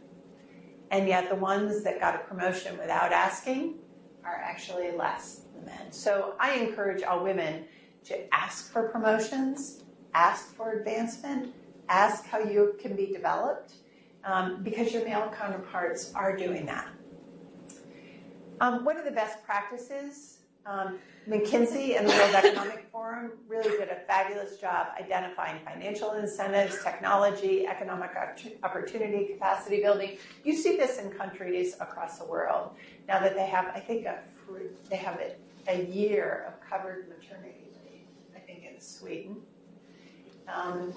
And 0.90 1.09
yet 1.09 1.28
the 1.28 1.36
ones 1.36 1.82
that 1.84 1.99
got 1.99 2.14
a 2.14 2.18
promotion 2.18 2.78
without 2.78 3.12
asking 3.12 3.74
are 4.24 4.40
actually 4.42 4.92
less 4.92 5.42
than 5.55 5.64
men. 5.64 5.90
So 5.90 6.34
I 6.38 6.55
encourage 6.55 7.03
all 7.03 7.24
women 7.24 7.64
to 8.05 8.34
ask 8.34 8.72
for 8.72 8.88
promotions, 8.88 9.82
ask 10.14 10.55
for 10.55 10.72
advancement, 10.72 11.55
ask 11.88 12.24
how 12.26 12.38
you 12.38 12.76
can 12.80 12.94
be 12.94 13.07
developed, 13.07 13.72
um, 14.24 14.62
because 14.62 14.92
your 14.92 15.05
male 15.05 15.32
counterparts 15.36 16.12
are 16.14 16.36
doing 16.36 16.66
that. 16.66 16.88
Um, 18.61 18.84
what 18.84 18.97
are 18.97 19.05
the 19.05 19.11
best 19.11 19.44
practices? 19.44 20.36
Um, 20.66 20.98
McKinsey 21.28 21.96
and 21.96 22.08
the 22.08 22.12
World 22.12 22.34
Economic 22.34 22.88
Forum 22.90 23.32
really 23.46 23.70
did 23.70 23.88
a 23.88 24.00
fabulous 24.06 24.58
job 24.58 24.88
identifying 24.98 25.60
financial 25.64 26.12
incentives, 26.12 26.82
technology, 26.82 27.66
economic 27.66 28.10
opportunity, 28.62 29.32
capacity 29.34 29.80
building. 29.80 30.18
You 30.44 30.56
see 30.56 30.76
this 30.76 30.98
in 30.98 31.10
countries 31.10 31.76
across 31.80 32.18
the 32.18 32.26
world 32.26 32.70
now 33.06 33.20
that 33.20 33.36
they 33.36 33.46
have, 33.46 33.66
I 33.74 33.80
think, 33.80 34.06
a, 34.06 34.18
they 34.90 34.96
have 34.96 35.20
a, 35.20 35.36
a 35.68 35.84
year 35.84 36.46
of 36.48 36.68
covered 36.68 37.08
maternity 37.08 37.70
leave. 37.84 38.06
I 38.34 38.40
think 38.40 38.64
in 38.64 38.80
Sweden. 38.80 39.36
Um, 40.52 40.92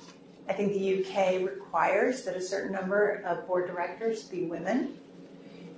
I 0.47 0.53
think 0.53 0.74
the 0.74 1.03
UK 1.03 1.47
requires 1.47 2.24
that 2.24 2.36
a 2.36 2.41
certain 2.41 2.72
number 2.72 3.22
of 3.26 3.45
board 3.45 3.67
directors 3.67 4.24
be 4.24 4.45
women. 4.45 4.97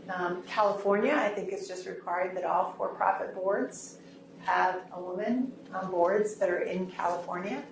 Um, 0.09 0.43
California, 0.43 1.13
I 1.13 1.29
think, 1.29 1.51
it's 1.51 1.67
just 1.67 1.85
required 1.87 2.35
that 2.35 2.43
all 2.43 2.73
for-profit 2.77 3.35
boards 3.35 3.97
have 4.39 4.81
a 4.93 5.01
woman 5.01 5.53
on 5.73 5.91
boards 5.91 6.35
that 6.35 6.49
are 6.49 6.61
in 6.61 6.87
California. 6.87 7.63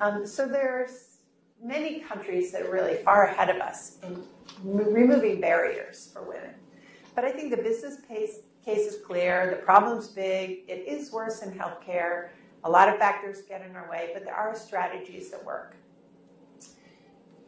Um, 0.00 0.26
so 0.26 0.46
there's 0.46 1.18
many 1.62 2.00
countries 2.00 2.52
that 2.52 2.62
are 2.62 2.70
really 2.70 2.96
far 2.96 3.26
ahead 3.26 3.48
of 3.48 3.56
us 3.56 3.98
in 4.02 4.22
removing 4.64 5.40
barriers 5.40 6.10
for 6.12 6.22
women. 6.22 6.54
But 7.14 7.24
I 7.24 7.32
think 7.32 7.50
the 7.50 7.62
business 7.62 8.00
case, 8.06 8.40
case 8.64 8.92
is 8.92 9.04
clear. 9.04 9.50
The 9.50 9.62
problem's 9.62 10.08
big. 10.08 10.60
It 10.68 10.86
is 10.86 11.10
worse 11.12 11.42
in 11.42 11.52
healthcare. 11.52 12.28
A 12.64 12.70
lot 12.70 12.88
of 12.88 12.98
factors 12.98 13.42
get 13.42 13.62
in 13.62 13.74
our 13.74 13.90
way, 13.90 14.10
but 14.12 14.24
there 14.24 14.34
are 14.34 14.54
strategies 14.54 15.30
that 15.30 15.44
work. 15.44 15.76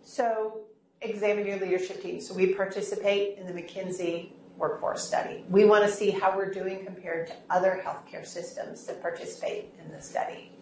So 0.03 0.63
examine 1.03 1.47
your 1.47 1.59
leadership 1.59 2.03
team. 2.03 2.21
So 2.21 2.35
we 2.35 2.55
participate 2.55 3.39
in 3.39 3.47
the 3.47 3.53
McKinsey 3.53 4.31
workforce 4.57 5.07
study. 5.07 5.45
We 5.49 5.65
want 5.65 5.85
to 5.85 5.91
see 5.91 6.11
how 6.11 6.37
we're 6.37 6.53
doing 6.53 6.85
compared 6.85 7.27
to 7.29 7.35
other 7.51 7.83
healthcare 7.85 8.27
systems 8.27 8.85
that 8.87 9.03
participate 9.03 9.73
in 9.85 9.91
the 9.91 10.01
study. 10.01 10.53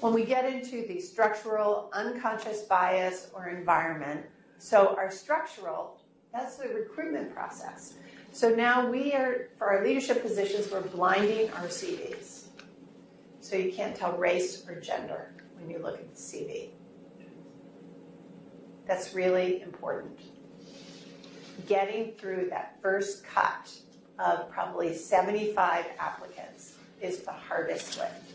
When 0.00 0.12
we 0.12 0.24
get 0.24 0.44
into 0.44 0.86
the 0.86 1.00
structural, 1.00 1.90
unconscious 1.92 2.62
bias 2.62 3.30
or 3.32 3.48
environment, 3.48 4.26
so 4.58 4.94
our 4.96 5.10
structural, 5.10 6.00
that's 6.32 6.56
the 6.56 6.68
recruitment 6.68 7.34
process. 7.34 7.94
So 8.32 8.48
now 8.50 8.90
we 8.90 9.12
are, 9.12 9.48
for 9.56 9.68
our 9.68 9.84
leadership 9.84 10.20
positions, 10.22 10.70
we're 10.70 10.80
blinding 10.80 11.50
our 11.52 11.68
CVs. 11.68 12.46
So 13.40 13.56
you 13.56 13.72
can't 13.72 13.94
tell 13.94 14.16
race 14.16 14.66
or 14.68 14.80
gender 14.80 15.32
when 15.56 15.70
you 15.70 15.78
look 15.78 16.00
at 16.00 16.12
the 16.12 16.20
CV. 16.20 16.70
That's 18.86 19.14
really 19.14 19.62
important. 19.62 20.18
Getting 21.66 22.12
through 22.12 22.48
that 22.50 22.76
first 22.82 23.24
cut 23.24 23.72
of 24.18 24.50
probably 24.50 24.94
75 24.94 25.86
applicants 25.98 26.74
is 27.00 27.20
the 27.20 27.32
hardest 27.32 27.98
lift. 27.98 28.32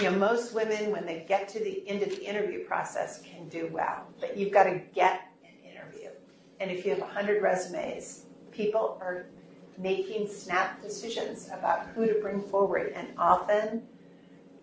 You 0.00 0.10
know, 0.10 0.16
most 0.16 0.54
women, 0.54 0.90
when 0.90 1.04
they 1.04 1.24
get 1.28 1.48
to 1.50 1.58
the 1.58 1.86
end 1.88 2.02
of 2.02 2.10
the 2.10 2.24
interview 2.24 2.64
process, 2.64 3.20
can 3.22 3.48
do 3.48 3.68
well, 3.72 4.06
but 4.20 4.36
you've 4.36 4.52
got 4.52 4.64
to 4.64 4.80
get 4.94 5.28
an 5.44 5.70
interview. 5.70 6.10
And 6.60 6.70
if 6.70 6.84
you 6.84 6.92
have 6.92 7.00
100 7.00 7.42
resumes, 7.42 8.24
people 8.52 8.96
are 9.00 9.26
making 9.76 10.28
snap 10.28 10.80
decisions 10.82 11.48
about 11.52 11.86
who 11.88 12.06
to 12.06 12.14
bring 12.20 12.42
forward, 12.42 12.92
and 12.94 13.08
often 13.18 13.82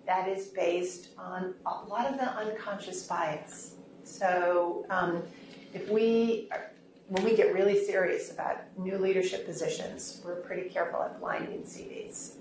that 0.06 0.28
is 0.28 0.48
based 0.48 1.10
on 1.18 1.54
a 1.66 1.86
lot 1.86 2.06
of 2.06 2.18
the 2.18 2.30
unconscious 2.30 3.06
bias 3.08 3.76
so 4.06 4.86
um, 4.90 5.24
if 5.74 5.90
we, 5.90 6.50
when 7.10 7.24
we 7.24 7.36
get 7.36 7.54
really 7.54 7.84
serious 7.84 8.32
about 8.32 8.62
new 8.78 8.98
leadership 8.98 9.46
positions, 9.46 10.22
we're 10.24 10.36
pretty 10.36 10.70
careful 10.70 11.02
at 11.02 11.20
blinding 11.20 11.64
CVs. 11.64 12.36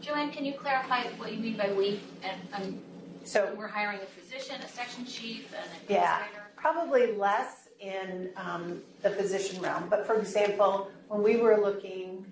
Joanne, 0.00 0.32
can 0.32 0.44
you 0.44 0.54
clarify 0.54 1.04
what 1.18 1.32
you 1.32 1.38
mean 1.38 1.56
by 1.56 1.72
we? 1.72 2.00
And, 2.24 2.40
and 2.54 2.82
so 3.24 3.54
we're 3.56 3.68
hiring 3.68 4.00
a 4.00 4.06
physician, 4.06 4.60
a 4.60 4.68
section 4.68 5.04
chief, 5.04 5.52
an 5.52 5.60
administrator. 5.82 5.88
Yeah, 5.88 6.22
probably 6.56 7.12
less 7.12 7.68
in 7.78 8.30
um, 8.36 8.82
the 9.02 9.10
physician 9.10 9.60
realm. 9.60 9.88
But 9.88 10.06
for 10.06 10.16
example, 10.16 10.90
when 11.08 11.22
we 11.22 11.36
were 11.36 11.60
looking 11.60 12.26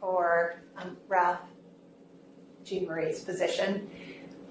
for 0.00 0.56
um, 0.78 0.96
Ralph 1.08 1.40
Jean 2.64 2.86
Marie's 2.86 3.20
position, 3.20 3.90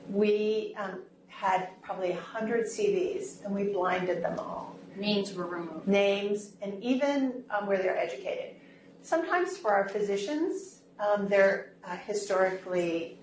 we 0.09 0.75
um, 0.77 1.01
had 1.43 1.67
probably 1.81 2.11
100 2.11 2.65
CVs 2.65 3.43
and 3.43 3.53
we 3.53 3.65
blinded 3.65 4.23
them 4.23 4.39
all. 4.39 4.77
Names 4.95 5.33
were 5.33 5.45
removed. 5.45 5.85
Names 5.85 6.53
and 6.61 6.81
even 6.81 7.43
um, 7.51 7.67
where 7.67 7.77
they're 7.77 7.97
educated. 7.97 8.55
Sometimes 9.01 9.57
for 9.57 9.71
our 9.71 9.89
physicians, 9.89 10.83
um, 11.01 11.27
they're 11.27 11.73
uh, 11.83 11.97
historically 11.97 13.17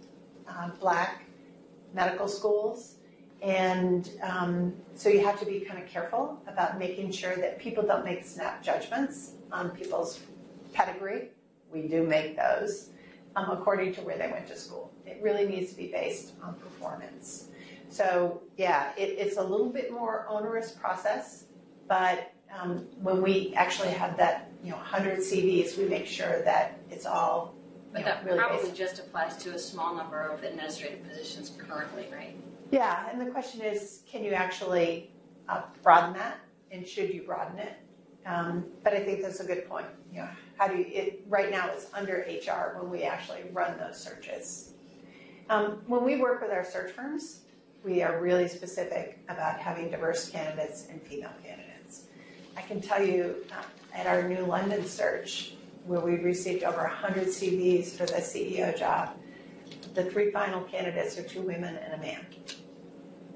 uh, 0.47 0.69
black 0.79 1.25
medical 1.95 2.29
schools. 2.29 2.97
And 3.41 4.11
um, 4.23 4.75
so 4.95 5.09
you 5.09 5.25
have 5.25 5.41
to 5.41 5.47
be 5.47 5.61
kind 5.61 5.83
of 5.83 5.89
careful 5.89 6.43
about 6.47 6.79
making 6.79 7.13
sure 7.13 7.37
that 7.37 7.59
people 7.59 7.83
don't 7.85 8.05
make 8.05 8.23
snap 8.23 8.63
judgments 8.63 9.33
on 9.51 9.71
people's 9.71 10.21
pedigree. 10.75 11.29
We 11.73 11.89
do 11.89 12.03
make 12.03 12.37
those 12.37 12.91
um, 13.35 13.49
according 13.51 13.95
to 13.95 14.03
where 14.03 14.19
they 14.19 14.31
went 14.31 14.47
to 14.49 14.57
school. 14.57 14.93
It 15.07 15.21
really 15.23 15.47
needs 15.47 15.71
to 15.71 15.77
be 15.79 15.87
based 15.87 16.33
on 16.43 16.53
performance. 16.57 17.47
So 17.91 18.41
yeah, 18.57 18.93
it, 18.97 19.17
it's 19.19 19.37
a 19.37 19.43
little 19.43 19.69
bit 19.69 19.93
more 19.93 20.25
onerous 20.29 20.71
process, 20.71 21.45
but 21.89 22.33
um, 22.57 22.87
when 23.03 23.21
we 23.21 23.53
actually 23.55 23.91
have 23.91 24.17
that, 24.17 24.51
you 24.63 24.71
know, 24.71 24.77
100 24.77 25.19
CVs, 25.19 25.77
we 25.77 25.85
make 25.85 26.07
sure 26.07 26.43
that 26.45 26.79
it's 26.91 27.05
all 27.05 27.55
But 27.93 28.01
you 28.01 28.05
know, 28.05 28.13
that 28.13 28.25
really 28.25 28.39
probably 28.39 28.59
basic. 28.59 28.77
just 28.77 28.99
applies 29.01 29.37
to 29.39 29.55
a 29.55 29.59
small 29.59 29.95
number 29.95 30.21
of 30.21 30.43
administrative 30.45 31.07
positions 31.09 31.53
currently, 31.59 32.07
right? 32.13 32.37
Yeah, 32.71 33.09
and 33.11 33.21
the 33.21 33.31
question 33.31 33.61
is, 33.63 34.03
can 34.11 34.23
you 34.23 34.33
actually 34.33 35.11
uh, 35.49 35.63
broaden 35.83 36.15
that, 36.15 36.39
and 36.71 36.87
should 36.87 37.13
you 37.13 37.23
broaden 37.23 37.59
it? 37.59 37.73
Um, 38.27 38.65
but 38.85 38.93
I 38.93 39.01
think 39.01 39.23
that's 39.23 39.41
a 39.41 39.45
good 39.45 39.69
point. 39.69 39.87
You 40.13 40.21
know, 40.21 40.29
how 40.59 40.69
do 40.69 40.77
you? 40.77 40.85
It 40.87 41.25
right 41.29 41.51
now 41.51 41.69
it's 41.73 41.87
under 41.95 42.25
HR 42.29 42.79
when 42.79 42.91
we 42.91 43.03
actually 43.03 43.41
run 43.53 43.77
those 43.79 43.99
searches. 43.99 44.75
Um, 45.49 45.83
when 45.89 46.05
we 46.05 46.17
work 46.17 46.41
with 46.41 46.53
our 46.53 46.65
search 46.65 46.93
firms, 46.93 47.41
we 47.83 48.03
are 48.03 48.21
really 48.21 48.49
specific 48.49 49.19
about 49.29 49.59
having 49.59 49.91
diverse 49.91 50.29
candidates 50.29 50.87
and 50.91 51.01
female 51.03 51.33
candidates. 51.43 52.05
I 52.57 52.63
can 52.63 52.81
tell 52.81 53.03
you 53.03 53.37
uh, 53.53 53.63
at 53.95 54.07
our 54.07 54.29
New 54.29 54.45
London 54.45 54.85
search, 54.85 55.55
where 55.87 56.01
we 56.01 56.17
received 56.17 56.63
over 56.63 56.83
100 56.83 57.29
CVs 57.29 57.93
for 57.93 58.07
the 58.07 58.15
CEO 58.15 58.77
job, 58.77 59.17
the 59.95 60.05
three 60.05 60.31
final 60.31 60.61
candidates 60.63 61.19
are 61.19 61.23
two 61.23 61.43
women 61.43 61.77
and 61.77 61.95
a 61.95 61.99
man. 61.99 62.25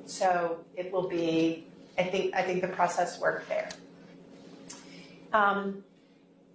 So 0.05 0.59
it 0.77 0.93
will 0.93 1.09
be, 1.09 1.67
I 1.99 2.05
think, 2.05 2.35
I 2.35 2.43
think 2.43 2.61
the 2.61 2.69
process 2.69 3.19
worked 3.19 3.49
there. 3.49 3.71
Um, 5.33 5.83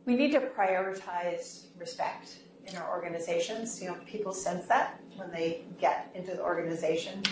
we 0.05 0.15
need 0.15 0.31
to 0.31 0.39
prioritize 0.39 1.65
respect 1.77 2.37
in 2.65 2.77
our 2.77 2.89
organizations. 2.91 3.81
You 3.81 3.89
know, 3.89 3.97
people 4.05 4.31
sense 4.31 4.65
that 4.67 5.01
when 5.15 5.31
they 5.31 5.63
get 5.79 6.11
into 6.13 6.31
the 6.31 6.41
organization. 6.41 7.23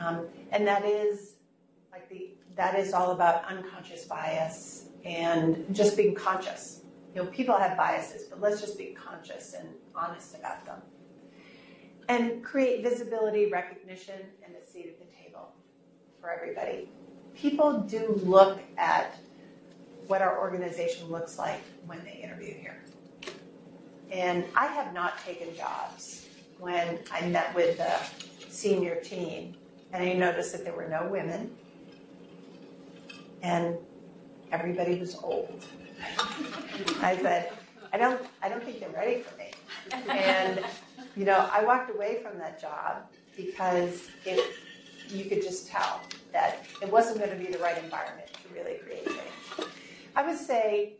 Um, 0.00 0.26
and 0.50 0.66
that 0.66 0.84
is 0.84 1.34
like 1.92 2.08
the 2.08 2.30
that 2.56 2.78
is 2.78 2.92
all 2.92 3.12
about 3.12 3.44
unconscious 3.44 4.04
bias 4.04 4.86
and 5.04 5.64
just 5.74 5.96
being 5.96 6.14
conscious. 6.14 6.80
You 7.14 7.22
know, 7.22 7.30
people 7.30 7.56
have 7.56 7.76
biases, 7.76 8.24
but 8.24 8.40
let's 8.40 8.60
just 8.60 8.76
be 8.76 8.86
conscious 8.86 9.54
and 9.54 9.68
honest 9.94 10.34
about 10.34 10.64
them. 10.64 10.80
And 12.08 12.42
create 12.42 12.82
visibility, 12.82 13.50
recognition, 13.50 14.20
and 14.44 14.54
a 14.54 14.64
seat 14.64 14.86
at 14.86 14.98
the 14.98 15.16
table 15.16 15.52
for 16.20 16.30
everybody. 16.30 16.90
People 17.34 17.80
do 17.80 18.20
look 18.24 18.60
at 18.76 19.16
what 20.06 20.20
our 20.20 20.40
organization 20.40 21.08
looks 21.08 21.38
like 21.38 21.62
when 21.86 22.02
they 22.04 22.20
interview 22.22 22.54
here. 22.54 22.82
And 24.10 24.44
I 24.56 24.66
have 24.66 24.92
not 24.92 25.24
taken 25.24 25.54
jobs 25.54 26.26
when 26.58 26.98
I 27.12 27.26
met 27.28 27.54
with 27.54 27.78
the 27.78 27.92
senior 28.50 28.96
team 28.96 29.54
and 29.92 30.02
I 30.02 30.12
noticed 30.12 30.52
that 30.52 30.64
there 30.64 30.74
were 30.74 30.88
no 30.88 31.08
women 31.10 31.56
and 33.42 33.76
everybody 34.52 34.98
was 34.98 35.16
old. 35.16 35.64
I 37.02 37.16
said, 37.16 37.52
I 37.92 37.98
don't, 37.98 38.20
I 38.42 38.48
don't 38.48 38.62
think 38.62 38.80
they're 38.80 38.90
ready 38.90 39.22
for 39.22 39.36
me. 39.36 39.50
And, 40.08 40.64
you 41.16 41.24
know, 41.24 41.48
I 41.52 41.64
walked 41.64 41.90
away 41.90 42.22
from 42.22 42.38
that 42.38 42.60
job 42.60 43.06
because 43.36 44.08
it, 44.24 44.54
you 45.08 45.24
could 45.24 45.42
just 45.42 45.68
tell 45.68 46.00
that 46.32 46.64
it 46.82 46.90
wasn't 46.90 47.18
going 47.18 47.30
to 47.30 47.36
be 47.36 47.50
the 47.50 47.58
right 47.58 47.82
environment 47.82 48.28
to 48.32 48.54
really 48.54 48.78
create 48.78 49.06
change. 49.06 49.68
I 50.14 50.26
would 50.26 50.38
say 50.38 50.94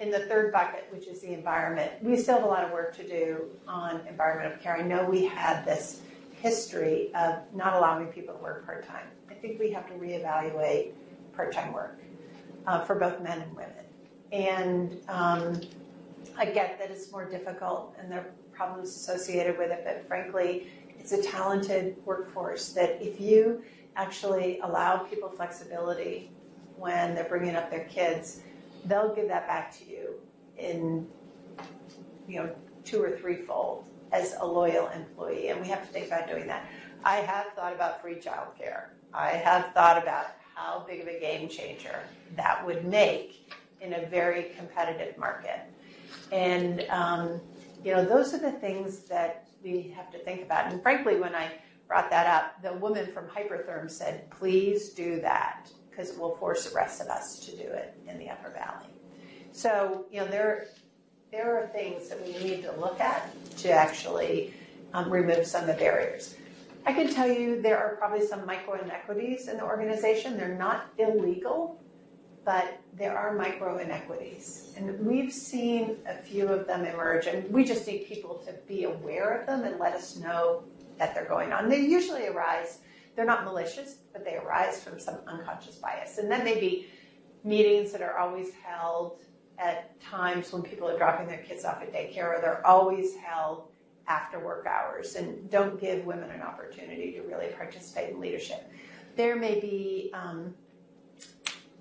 in 0.00 0.10
the 0.10 0.20
third 0.20 0.52
bucket, 0.52 0.86
which 0.90 1.06
is 1.06 1.20
the 1.20 1.32
environment, 1.32 1.90
we 2.02 2.16
still 2.16 2.36
have 2.36 2.44
a 2.44 2.46
lot 2.46 2.64
of 2.64 2.70
work 2.70 2.94
to 2.96 3.06
do 3.06 3.46
on 3.66 4.00
environmental 4.08 4.58
care. 4.58 4.76
I 4.76 4.82
know 4.82 5.04
we 5.04 5.24
had 5.24 5.64
this 5.64 6.02
history 6.40 7.12
of 7.14 7.38
not 7.54 7.74
allowing 7.74 8.06
people 8.08 8.34
to 8.34 8.42
work 8.42 8.64
part 8.64 8.86
time. 8.86 9.06
I 9.30 9.34
think 9.34 9.58
we 9.58 9.70
have 9.72 9.86
to 9.88 9.94
reevaluate 9.94 10.92
part 11.34 11.52
time 11.52 11.72
work 11.72 11.98
uh, 12.66 12.80
for 12.80 12.94
both 12.94 13.20
men 13.20 13.40
and 13.40 13.56
women. 13.56 13.72
And 14.32 14.98
um, 15.08 15.60
I 16.36 16.46
get 16.46 16.78
that 16.78 16.90
it's 16.90 17.10
more 17.10 17.24
difficult 17.24 17.96
and 17.98 18.10
there 18.10 18.20
are 18.20 18.26
problems 18.52 18.90
associated 18.90 19.56
with 19.56 19.70
it, 19.70 19.82
but 19.84 20.06
frankly, 20.06 20.68
it's 20.98 21.12
a 21.12 21.22
talented 21.22 21.96
workforce 22.04 22.70
that 22.70 23.00
if 23.00 23.20
you 23.20 23.62
actually 23.96 24.58
allow 24.60 24.98
people 24.98 25.28
flexibility 25.28 26.30
when 26.76 27.14
they're 27.14 27.28
bringing 27.28 27.56
up 27.56 27.70
their 27.70 27.84
kids, 27.84 28.40
they'll 28.84 29.14
give 29.14 29.28
that 29.28 29.46
back 29.46 29.76
to 29.78 29.84
you 29.88 30.14
in, 30.56 31.06
you 32.26 32.40
know, 32.40 32.54
two 32.84 33.02
or 33.02 33.16
threefold 33.16 33.84
as 34.12 34.34
a 34.40 34.46
loyal 34.46 34.88
employee. 34.88 35.48
And 35.48 35.60
we 35.60 35.68
have 35.68 35.86
to 35.86 35.88
think 35.88 36.06
about 36.06 36.28
doing 36.28 36.46
that. 36.46 36.66
I 37.04 37.16
have 37.16 37.46
thought 37.54 37.72
about 37.72 38.00
free 38.02 38.16
childcare. 38.16 38.88
I 39.14 39.30
have 39.30 39.72
thought 39.72 40.02
about 40.02 40.26
how 40.54 40.84
big 40.88 41.00
of 41.00 41.08
a 41.08 41.18
game 41.20 41.48
changer 41.48 42.00
that 42.36 42.64
would 42.66 42.84
make 42.84 43.52
in 43.80 43.94
a 43.94 44.06
very 44.06 44.54
competitive 44.56 45.16
market. 45.16 45.60
And, 46.32 46.84
um, 46.90 47.40
you 47.84 47.92
know, 47.92 48.04
those 48.04 48.34
are 48.34 48.38
the 48.38 48.52
things 48.52 49.00
that 49.04 49.46
we 49.62 49.94
have 49.96 50.10
to 50.12 50.18
think 50.18 50.42
about. 50.42 50.72
And 50.72 50.82
frankly, 50.82 51.18
when 51.18 51.34
I 51.34 51.50
brought 51.86 52.10
that 52.10 52.26
up, 52.26 52.62
the 52.62 52.74
woman 52.74 53.06
from 53.12 53.26
Hypertherm 53.26 53.90
said, 53.90 54.30
please 54.30 54.90
do 54.90 55.20
that 55.20 55.70
because 55.88 56.10
it 56.10 56.18
will 56.18 56.36
force 56.36 56.68
the 56.68 56.74
rest 56.74 57.00
of 57.00 57.08
us 57.08 57.40
to 57.40 57.56
do 57.56 57.62
it 57.62 57.98
in 58.06 58.18
the 58.18 58.28
Upper 58.28 58.50
Valley. 58.50 58.92
So, 59.52 60.06
you 60.10 60.20
know, 60.20 60.26
there, 60.26 60.66
there 61.30 61.58
are 61.58 61.66
things 61.68 62.08
that 62.08 62.24
we 62.24 62.32
need 62.42 62.62
to 62.62 62.72
look 62.72 63.00
at 63.00 63.30
to 63.58 63.70
actually 63.70 64.54
um, 64.94 65.10
remove 65.10 65.46
some 65.46 65.62
of 65.62 65.66
the 65.66 65.74
barriers. 65.74 66.36
I 66.86 66.92
can 66.92 67.12
tell 67.12 67.28
you 67.28 67.60
there 67.60 67.78
are 67.78 67.96
probably 67.96 68.26
some 68.26 68.46
micro 68.46 68.80
inequities 68.80 69.48
in 69.48 69.58
the 69.58 69.64
organization. 69.64 70.38
They're 70.38 70.56
not 70.56 70.86
illegal, 70.96 71.78
but 72.44 72.80
there 72.94 73.16
are 73.16 73.34
micro 73.34 73.78
inequities. 73.78 74.72
And 74.76 74.98
we've 75.00 75.32
seen 75.32 75.98
a 76.08 76.14
few 76.14 76.48
of 76.48 76.66
them 76.66 76.86
emerge, 76.86 77.26
and 77.26 77.50
we 77.52 77.64
just 77.64 77.86
need 77.86 78.06
people 78.06 78.36
to 78.46 78.54
be 78.66 78.84
aware 78.84 79.38
of 79.38 79.46
them 79.46 79.64
and 79.64 79.78
let 79.78 79.92
us 79.92 80.16
know 80.16 80.62
that 80.96 81.14
they're 81.14 81.28
going 81.28 81.52
on. 81.52 81.68
They 81.68 81.80
usually 81.80 82.26
arise, 82.26 82.78
they're 83.14 83.26
not 83.26 83.44
malicious, 83.44 83.96
but 84.12 84.24
they 84.24 84.36
arise 84.36 84.82
from 84.82 84.98
some 84.98 85.16
unconscious 85.26 85.76
bias. 85.76 86.16
And 86.16 86.30
that 86.30 86.42
may 86.42 86.58
be 86.58 86.86
meetings 87.44 87.92
that 87.92 88.00
are 88.00 88.16
always 88.16 88.52
held 88.64 89.18
at 89.58 90.00
times 90.00 90.52
when 90.52 90.62
people 90.62 90.88
are 90.88 90.96
dropping 90.96 91.26
their 91.26 91.38
kids 91.38 91.64
off 91.64 91.82
at 91.82 91.92
daycare, 91.92 92.36
or 92.36 92.40
they're 92.40 92.66
always 92.66 93.16
held 93.16 93.68
after 94.06 94.38
work 94.38 94.66
hours 94.66 95.16
and 95.16 95.50
don't 95.50 95.80
give 95.80 96.04
women 96.06 96.30
an 96.30 96.40
opportunity 96.40 97.12
to 97.12 97.20
really 97.22 97.48
participate 97.48 98.10
in 98.10 98.20
leadership. 98.20 98.70
There 99.16 99.36
may 99.36 99.60
be 99.60 100.10
um, 100.14 100.54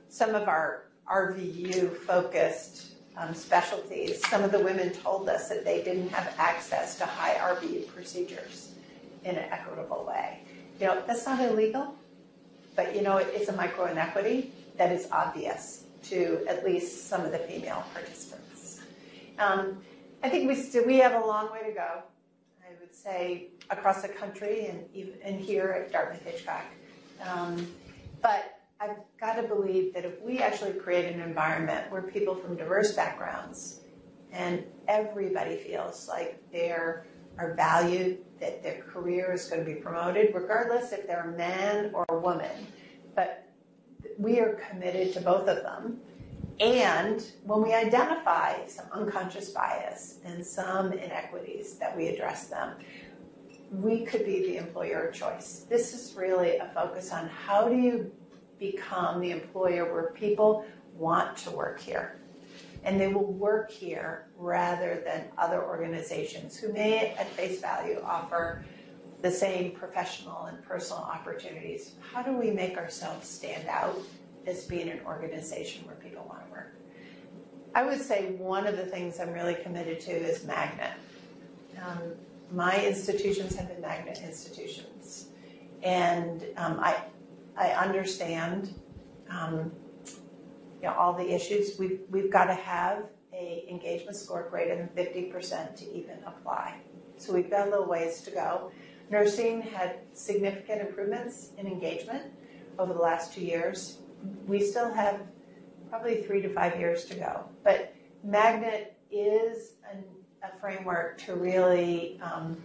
some 0.09 0.35
of 0.35 0.47
our 0.47 0.87
RVU 1.09 1.95
focused 1.95 2.93
um, 3.15 3.33
specialties. 3.33 4.25
Some 4.27 4.43
of 4.43 4.51
the 4.51 4.59
women 4.59 4.91
told 4.91 5.29
us 5.29 5.47
that 5.49 5.63
they 5.63 5.83
didn't 5.83 6.09
have 6.09 6.33
access 6.37 6.97
to 6.97 7.05
high 7.05 7.35
RVU 7.35 7.87
procedures 7.87 8.73
in 9.23 9.35
an 9.35 9.49
equitable 9.51 10.05
way. 10.05 10.41
You 10.79 10.87
know, 10.87 11.03
that's 11.07 11.25
not 11.25 11.39
illegal, 11.39 11.95
but 12.75 12.95
you 12.95 13.01
know, 13.01 13.17
it's 13.17 13.49
a 13.49 13.53
micro 13.53 13.85
inequity 13.85 14.51
that 14.77 14.91
is 14.91 15.07
obvious 15.11 15.85
to 16.09 16.45
at 16.47 16.65
least 16.65 17.07
some 17.07 17.25
of 17.25 17.31
the 17.31 17.39
female 17.39 17.83
participants. 17.93 18.81
Um, 19.39 19.79
I 20.23 20.29
think 20.29 20.47
we 20.47 20.55
still 20.55 20.85
we 20.85 20.97
have 20.97 21.21
a 21.21 21.25
long 21.25 21.51
way 21.51 21.63
to 21.67 21.71
go. 21.71 22.01
I 22.61 22.73
would 22.79 22.93
say 22.93 23.49
across 23.69 24.01
the 24.01 24.07
country 24.07 24.67
and 24.67 24.85
even 24.93 25.13
and 25.23 25.39
here 25.39 25.69
at 25.69 25.91
Dartmouth 25.91 26.23
Hitchcock. 26.23 26.65
Um, 27.25 27.67
but 28.21 28.59
I've 28.79 28.97
got 29.19 29.35
to 29.35 29.43
believe 29.43 29.93
that 29.93 30.05
if 30.05 30.21
we 30.21 30.39
actually 30.39 30.73
create 30.73 31.11
an 31.13 31.19
environment 31.19 31.91
where 31.91 32.03
people 32.03 32.35
from 32.35 32.55
diverse 32.55 32.93
backgrounds 32.93 33.81
and 34.31 34.63
everybody 34.87 35.55
feels 35.55 36.07
like 36.07 36.41
they 36.51 36.69
are 36.71 37.05
valued, 37.55 38.19
that 38.39 38.61
their 38.63 38.81
career 38.81 39.31
is 39.31 39.45
going 39.45 39.63
to 39.63 39.65
be 39.65 39.79
promoted, 39.79 40.33
regardless 40.33 40.91
if 40.91 41.07
they're 41.07 41.31
a 41.33 41.37
man 41.37 41.91
or 41.93 42.05
a 42.09 42.19
woman, 42.19 42.67
but 43.15 43.46
we 44.17 44.39
are 44.39 44.59
committed 44.69 45.13
to 45.13 45.21
both 45.21 45.47
of 45.47 45.63
them. 45.63 45.99
And 46.59 47.23
when 47.43 47.61
we 47.61 47.73
identify 47.73 48.65
some 48.65 48.87
unconscious 48.91 49.51
bias 49.51 50.19
and 50.25 50.43
some 50.43 50.91
inequities, 50.91 51.75
that 51.75 51.95
we 51.95 52.07
address 52.07 52.47
them, 52.47 52.73
we 53.71 54.05
could 54.05 54.25
be 54.25 54.39
the 54.39 54.57
employer 54.57 55.07
of 55.07 55.13
choice. 55.13 55.65
This 55.69 55.93
is 55.93 56.15
really 56.15 56.57
a 56.57 56.67
focus 56.73 57.11
on 57.11 57.27
how 57.29 57.67
do 57.67 57.75
you 57.75 58.11
become 58.59 59.21
the 59.21 59.31
employer 59.31 59.91
where 59.91 60.11
people 60.11 60.65
want 60.95 61.37
to 61.37 61.51
work 61.51 61.79
here. 61.79 62.19
And 62.83 62.99
they 62.99 63.07
will 63.07 63.33
work 63.33 63.69
here 63.69 64.27
rather 64.37 65.03
than 65.05 65.25
other 65.37 65.63
organizations 65.63 66.57
who 66.57 66.71
may, 66.73 67.09
at 67.09 67.29
face 67.29 67.59
value, 67.61 68.01
offer 68.03 68.63
the 69.21 69.31
same 69.31 69.71
professional 69.71 70.45
and 70.45 70.63
personal 70.63 71.01
opportunities. 71.01 71.93
How 72.13 72.21
do 72.21 72.33
we 72.33 72.51
make 72.51 72.77
ourselves 72.77 73.27
stand 73.27 73.67
out 73.67 73.97
as 74.45 74.65
being 74.65 74.89
an 74.89 74.99
organization 75.05 75.85
where 75.85 75.95
people 75.95 76.25
want 76.27 76.45
to 76.45 76.51
work? 76.51 76.75
I 77.73 77.83
would 77.83 78.01
say 78.01 78.31
one 78.37 78.65
of 78.67 78.77
the 78.77 78.85
things 78.85 79.19
I'm 79.19 79.33
really 79.33 79.55
committed 79.55 79.99
to 80.01 80.11
is 80.11 80.43
magnet. 80.45 80.93
Um, 81.83 82.13
my 82.51 82.83
institutions 82.83 83.55
have 83.55 83.67
been 83.67 83.81
magnet 83.81 84.19
institutions, 84.23 85.27
and 85.83 86.43
um, 86.55 86.79
I 86.79 86.97
I 87.55 87.69
understand 87.71 88.73
um, 89.29 89.71
you 90.81 90.87
know, 90.87 90.93
all 90.93 91.13
the 91.13 91.29
issues. 91.29 91.77
We've 91.77 92.01
we've 92.09 92.31
got 92.31 92.45
to 92.45 92.53
have 92.53 93.03
a 93.33 93.65
engagement 93.69 94.15
score 94.15 94.47
greater 94.49 94.75
than 94.75 94.87
50% 94.89 95.75
to 95.75 95.93
even 95.93 96.17
apply. 96.25 96.75
So 97.17 97.33
we've 97.33 97.49
got 97.49 97.67
a 97.67 97.69
little 97.69 97.85
ways 97.85 98.21
to 98.21 98.31
go. 98.31 98.71
Nursing 99.09 99.61
had 99.61 99.99
significant 100.13 100.81
improvements 100.81 101.51
in 101.57 101.65
engagement 101.65 102.23
over 102.77 102.93
the 102.93 102.99
last 102.99 103.33
two 103.33 103.41
years. 103.41 103.99
We 104.45 104.61
still 104.61 104.93
have 104.93 105.21
probably 105.89 106.23
three 106.23 106.41
to 106.41 106.53
five 106.53 106.77
years 106.77 107.05
to 107.05 107.15
go. 107.15 107.45
But 107.63 107.95
Magnet 108.23 108.97
is 109.09 109.75
an, 109.89 110.03
a 110.43 110.53
framework 110.59 111.17
to 111.19 111.35
really 111.35 112.19
um, 112.21 112.61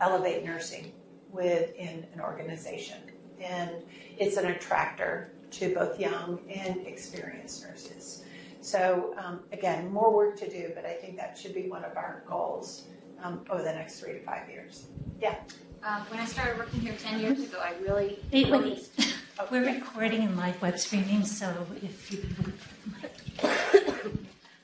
elevate 0.00 0.44
nursing 0.44 0.92
within 1.30 2.04
an 2.12 2.20
organization. 2.20 2.98
And 3.40 3.70
it's 4.18 4.36
an 4.36 4.46
attractor 4.46 5.32
to 5.52 5.72
both 5.72 6.00
young 6.00 6.40
and 6.50 6.84
experienced 6.86 7.62
nurses. 7.62 8.24
So, 8.60 9.14
um, 9.16 9.40
again, 9.52 9.90
more 9.90 10.12
work 10.12 10.36
to 10.40 10.50
do, 10.50 10.72
but 10.74 10.84
I 10.84 10.94
think 10.94 11.16
that 11.16 11.38
should 11.38 11.54
be 11.54 11.68
one 11.68 11.84
of 11.84 11.96
our 11.96 12.24
goals 12.28 12.88
um, 13.22 13.44
over 13.50 13.62
the 13.62 13.72
next 13.72 14.00
three 14.00 14.12
to 14.12 14.20
five 14.20 14.48
years. 14.48 14.86
Yeah. 15.20 15.36
Um, 15.82 16.02
when 16.10 16.20
I 16.20 16.26
started 16.26 16.58
working 16.58 16.80
here 16.80 16.94
10 16.94 17.20
years 17.20 17.40
ago, 17.42 17.58
I 17.58 17.72
really 17.82 18.18
Wait, 18.32 18.50
wait. 18.50 18.50
noticed. 18.50 19.14
We're 19.50 19.64
recording 19.64 20.22
and 20.22 20.36
live 20.36 20.60
web 20.60 20.78
streaming, 20.78 21.24
so 21.24 21.66
if 21.82 22.12
you 22.12 22.18
can 22.18 22.52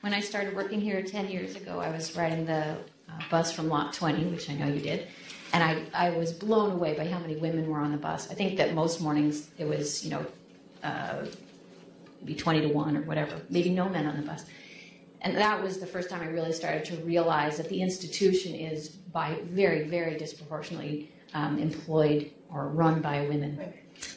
When 0.01 0.13
I 0.13 0.19
started 0.19 0.55
working 0.55 0.79
here 0.79 1.01
10 1.01 1.29
years 1.29 1.55
ago, 1.55 1.79
I 1.79 1.89
was 1.89 2.15
riding 2.15 2.45
the 2.45 2.77
uh, 3.09 3.19
bus 3.31 3.51
from 3.51 3.67
Lot 3.67 3.93
20, 3.93 4.25
which 4.25 4.49
I 4.49 4.53
know 4.53 4.67
you 4.67 4.79
did. 4.79 5.07
And 5.53 5.63
I, 5.63 5.83
I 5.93 6.09
was 6.11 6.31
blown 6.31 6.73
away 6.73 6.93
by 6.95 7.07
how 7.07 7.17
many 7.17 7.35
women 7.37 7.67
were 7.67 7.79
on 7.79 7.91
the 7.91 7.97
bus. 7.97 8.29
I 8.29 8.35
think 8.35 8.57
that 8.57 8.75
most 8.75 9.01
mornings 9.01 9.49
it 9.57 9.65
was, 9.65 10.05
you 10.05 10.11
know, 10.11 10.25
uh, 10.83 11.25
maybe 12.21 12.35
20 12.35 12.61
to 12.61 12.67
1 12.67 12.97
or 12.97 13.01
whatever, 13.01 13.41
maybe 13.49 13.69
no 13.71 13.89
men 13.89 14.05
on 14.05 14.17
the 14.17 14.23
bus. 14.23 14.45
And 15.21 15.35
that 15.35 15.61
was 15.61 15.79
the 15.79 15.87
first 15.87 16.09
time 16.09 16.21
I 16.21 16.27
really 16.27 16.53
started 16.53 16.85
to 16.85 16.97
realize 16.97 17.57
that 17.57 17.69
the 17.69 17.81
institution 17.81 18.53
is 18.53 18.89
by 18.89 19.39
very, 19.43 19.87
very 19.87 20.17
disproportionately 20.17 21.11
um, 21.33 21.57
employed 21.59 22.31
or 22.49 22.69
run 22.69 23.01
by 23.01 23.21
women. 23.21 23.73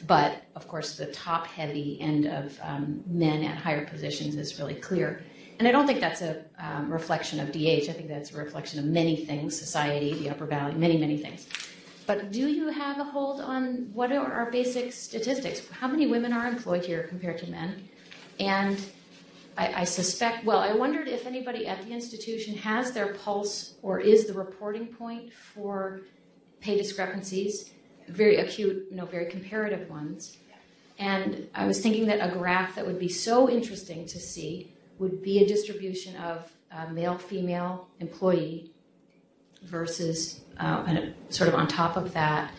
But 0.07 0.43
of 0.55 0.67
course, 0.67 0.95
the 0.95 1.07
top 1.07 1.47
heavy 1.47 1.99
end 1.99 2.27
of 2.27 2.57
um, 2.61 3.03
men 3.07 3.43
at 3.43 3.57
higher 3.57 3.85
positions 3.85 4.35
is 4.35 4.59
really 4.59 4.75
clear. 4.75 5.23
And 5.59 5.67
I 5.67 5.71
don't 5.71 5.85
think 5.85 5.99
that's 5.99 6.21
a 6.21 6.43
um, 6.59 6.91
reflection 6.91 7.39
of 7.39 7.51
DH. 7.51 7.89
I 7.89 7.93
think 7.93 8.07
that's 8.07 8.33
a 8.33 8.37
reflection 8.37 8.79
of 8.79 8.85
many 8.85 9.15
things 9.15 9.57
society, 9.57 10.13
the 10.13 10.29
Upper 10.29 10.45
Valley, 10.45 10.73
many, 10.73 10.97
many 10.97 11.17
things. 11.17 11.47
But 12.07 12.31
do 12.31 12.47
you 12.47 12.69
have 12.69 12.99
a 12.99 13.03
hold 13.03 13.41
on 13.41 13.89
what 13.93 14.11
are 14.11 14.31
our 14.31 14.51
basic 14.51 14.91
statistics? 14.91 15.67
How 15.69 15.87
many 15.87 16.07
women 16.07 16.33
are 16.33 16.47
employed 16.47 16.83
here 16.83 17.03
compared 17.03 17.37
to 17.39 17.49
men? 17.49 17.87
And 18.39 18.83
I, 19.61 19.81
I 19.81 19.83
suspect, 19.83 20.43
well, 20.43 20.57
I 20.57 20.73
wondered 20.73 21.07
if 21.07 21.27
anybody 21.27 21.67
at 21.67 21.85
the 21.85 21.91
institution 21.91 22.55
has 22.57 22.93
their 22.93 23.13
pulse 23.13 23.75
or 23.83 23.99
is 23.99 24.25
the 24.25 24.33
reporting 24.33 24.87
point 24.87 25.31
for 25.31 26.01
pay 26.61 26.75
discrepancies, 26.77 27.71
very 28.07 28.37
acute, 28.37 28.87
you 28.89 28.97
know, 28.97 29.05
very 29.05 29.27
comparative 29.29 29.87
ones. 29.87 30.37
And 30.97 31.47
I 31.53 31.67
was 31.67 31.79
thinking 31.79 32.07
that 32.07 32.27
a 32.27 32.31
graph 32.35 32.73
that 32.75 32.85
would 32.87 32.97
be 32.97 33.07
so 33.07 33.49
interesting 33.49 34.05
to 34.07 34.19
see 34.19 34.73
would 34.97 35.21
be 35.21 35.43
a 35.43 35.47
distribution 35.47 36.15
of 36.15 36.51
uh, 36.71 36.87
male 36.87 37.17
female 37.19 37.87
employee 37.99 38.71
versus 39.63 40.41
uh, 40.57 41.11
sort 41.29 41.49
of 41.49 41.55
on 41.55 41.67
top 41.67 41.97
of 41.97 42.13
that, 42.13 42.51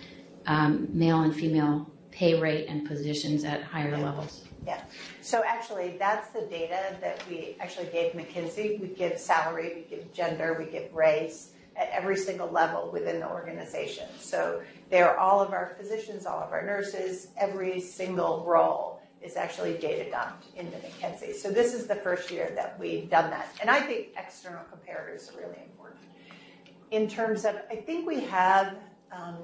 um, 0.47 0.89
male 0.93 1.23
and 1.23 1.35
female 1.35 1.91
pay 2.13 2.39
rate 2.39 2.67
and 2.69 2.87
positions 2.87 3.43
at 3.43 3.63
higher 3.65 3.97
levels. 3.99 4.45
Yeah. 4.67 4.83
So 5.21 5.43
actually, 5.47 5.97
that's 5.99 6.29
the 6.31 6.43
data 6.43 6.97
that 7.01 7.23
we 7.29 7.57
actually 7.61 7.87
gave 7.87 8.13
McKinsey. 8.13 8.81
We 8.81 8.89
give 8.89 9.19
salary, 9.19 9.73
we 9.91 9.97
give 9.97 10.13
gender, 10.13 10.57
we 10.59 10.71
give 10.71 10.93
race 10.95 11.51
at 11.77 11.89
every 11.91 12.17
single 12.17 12.51
level 12.51 12.91
within 12.93 13.21
the 13.21 13.29
organization. 13.29 14.07
So 14.19 14.63
they're 14.91 15.19
all 15.19 15.41
of 15.41 15.53
our 15.53 15.75
physicians, 15.79 16.27
all 16.27 16.41
of 16.41 16.53
our 16.53 16.65
nurses, 16.65 17.29
every 17.39 17.81
single 17.81 18.45
role 18.47 19.01
is 19.23 19.37
actually 19.37 19.75
data 19.75 20.11
dumped 20.11 20.47
into 20.57 20.77
McKinsey. 20.79 21.35
So 21.35 21.51
this 21.51 21.75
is 21.75 21.87
the 21.87 21.95
first 21.95 22.31
year 22.31 22.53
that 22.57 22.79
we've 22.79 23.09
done 23.09 23.31
that. 23.31 23.49
And 23.61 23.71
I 23.71 23.81
think 23.81 24.09
external 24.17 24.63
comparators 24.65 25.33
are 25.33 25.39
really 25.39 25.63
important. 25.65 26.01
In 26.91 27.09
terms 27.09 27.45
of, 27.45 27.57
I 27.71 27.77
think 27.77 28.07
we 28.07 28.21
have, 28.21 28.77
um, 29.13 29.39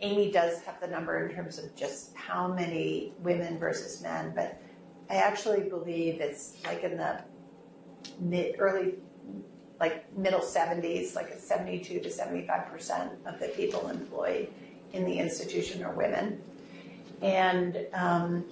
Amy 0.00 0.30
does 0.30 0.60
have 0.62 0.80
the 0.80 0.86
number 0.86 1.26
in 1.26 1.34
terms 1.34 1.58
of 1.58 1.74
just 1.74 2.14
how 2.14 2.48
many 2.48 3.14
women 3.20 3.58
versus 3.58 4.02
men, 4.02 4.32
but 4.34 4.60
I 5.08 5.16
actually 5.16 5.68
believe 5.68 6.20
it's 6.20 6.56
like 6.64 6.82
in 6.82 6.96
the 6.96 7.22
mid, 8.20 8.56
early, 8.58 8.94
like 9.80 10.16
middle 10.16 10.40
70s, 10.40 11.14
like 11.14 11.30
a 11.30 11.38
72 11.38 12.00
to 12.00 12.08
75% 12.08 13.10
of 13.26 13.40
the 13.40 13.48
people 13.48 13.88
employed 13.88 14.48
in 14.92 15.04
the 15.04 15.18
institution 15.18 15.82
are 15.82 15.94
women. 15.94 16.42
And 17.22 17.86
um, 17.94 18.44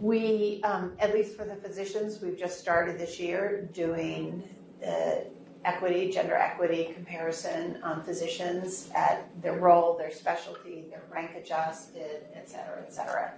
we, 0.00 0.60
um, 0.64 0.92
at 0.98 1.14
least 1.14 1.36
for 1.36 1.44
the 1.44 1.56
physicians, 1.56 2.20
we've 2.20 2.38
just 2.38 2.58
started 2.58 2.98
this 2.98 3.20
year 3.20 3.68
doing 3.72 4.42
the 4.80 5.26
equity, 5.64 6.10
gender 6.10 6.34
equity 6.34 6.90
comparison 6.94 7.80
on 7.82 8.02
physicians 8.02 8.90
at 8.94 9.28
their 9.42 9.58
role, 9.58 9.96
their 9.96 10.10
specialty, 10.10 10.84
their 10.90 11.02
rank 11.10 11.32
adjusted, 11.36 12.26
et 12.34 12.48
cetera, 12.48 12.82
et 12.86 12.92
cetera. 12.92 13.32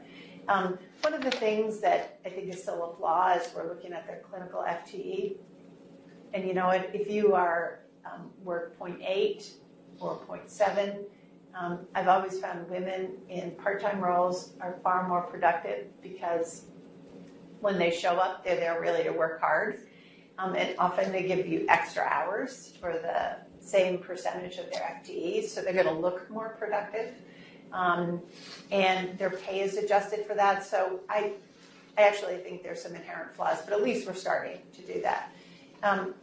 Um, 0.49 0.79
one 1.01 1.15
of 1.15 1.23
the 1.23 1.31
things 1.31 1.81
that 1.81 2.21
I 2.25 2.29
think 2.31 2.49
is 2.49 2.63
still 2.63 2.91
a 2.91 2.97
flaw 2.97 3.35
is 3.35 3.51
we're 3.55 3.69
looking 3.69 3.93
at 3.93 4.07
their 4.07 4.21
clinical 4.31 4.61
FTE. 4.61 5.37
And 6.35 6.47
you 6.47 6.55
know, 6.55 6.71
if 6.71 7.11
you 7.11 7.35
are 7.35 7.81
um, 8.05 8.31
work 8.45 8.79
0.8 8.79 9.51
or 10.01 10.19
0.7, 10.29 11.05
um, 11.59 11.87
I've 11.95 12.09
always 12.09 12.39
found 12.39 12.69
women 12.69 13.13
in 13.29 13.53
part-time 13.53 14.01
roles 14.01 14.53
are 14.61 14.79
far 14.83 15.09
more 15.09 15.23
productive 15.23 15.87
because 16.03 16.67
when 17.61 17.79
they 17.79 17.91
show 17.91 18.17
up, 18.17 18.45
they're 18.45 18.57
there 18.57 18.81
really 18.81 19.03
to 19.05 19.11
work 19.11 19.41
hard. 19.41 19.86
Um, 20.39 20.55
and 20.55 20.75
often 20.79 21.13
they 21.13 21.23
give 21.23 21.47
you 21.47 21.65
extra 21.69 22.03
hours 22.03 22.75
for 22.81 22.93
the 22.93 23.37
same 23.59 23.99
percentage 23.99 24.59
of 24.59 24.71
their 24.71 25.01
FTE, 25.03 25.49
so 25.49 25.63
they're 25.63 25.73
going 25.73 25.87
to 25.87 25.93
look 25.93 26.29
more 26.31 26.51
productive. 26.59 27.15
Um, 27.73 28.21
and 28.71 29.19
their 29.19 29.31
pay 29.31 29.61
is 29.61 29.77
adjusted 29.77 30.25
for 30.27 30.35
that. 30.35 30.65
So 30.65 31.01
I, 31.09 31.33
I 31.99 32.03
actually 32.03 32.37
think 32.37 32.63
there's 32.63 32.83
some 32.83 32.95
inherent 32.95 33.33
flaws, 33.33 33.59
but 33.65 33.73
at 33.73 33.83
least 33.83 34.07
we're 34.07 34.15
starting 34.15 34.59
to 34.75 34.83
do 34.83 35.01
that. 35.03 35.33
Um, 35.83 36.15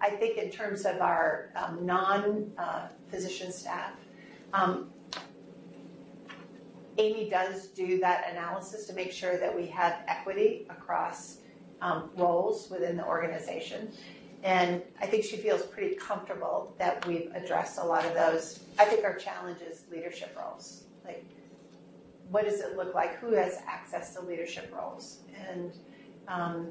I 0.00 0.10
think 0.10 0.38
in 0.38 0.50
terms 0.50 0.84
of 0.84 1.00
our 1.00 1.50
um, 1.56 1.84
non-physician 1.84 3.48
uh, 3.48 3.52
staff, 3.52 3.92
um, 4.52 4.90
Amy 6.98 7.28
does 7.30 7.68
do 7.68 7.98
that 8.00 8.28
analysis 8.30 8.86
to 8.86 8.92
make 8.92 9.12
sure 9.12 9.36
that 9.38 9.54
we 9.54 9.66
have 9.66 10.00
equity 10.08 10.66
across 10.68 11.38
um, 11.80 12.10
roles 12.16 12.68
within 12.70 12.96
the 12.96 13.06
organization. 13.06 13.92
And 14.42 14.82
I 15.00 15.06
think 15.06 15.24
she 15.24 15.36
feels 15.36 15.62
pretty 15.62 15.96
comfortable 15.96 16.74
that 16.78 17.04
we've 17.06 17.30
addressed 17.34 17.78
a 17.78 17.84
lot 17.84 18.04
of 18.04 18.14
those. 18.14 18.60
I 18.78 18.84
think 18.84 19.04
our 19.04 19.16
challenge 19.16 19.60
is 19.62 19.84
leadership 19.90 20.36
roles. 20.38 20.84
Like, 21.04 21.24
what 22.30 22.44
does 22.44 22.60
it 22.60 22.76
look 22.76 22.94
like? 22.94 23.16
Who 23.16 23.32
has 23.32 23.60
access 23.66 24.14
to 24.14 24.20
leadership 24.20 24.72
roles? 24.76 25.18
And, 25.48 25.72
um, 26.28 26.68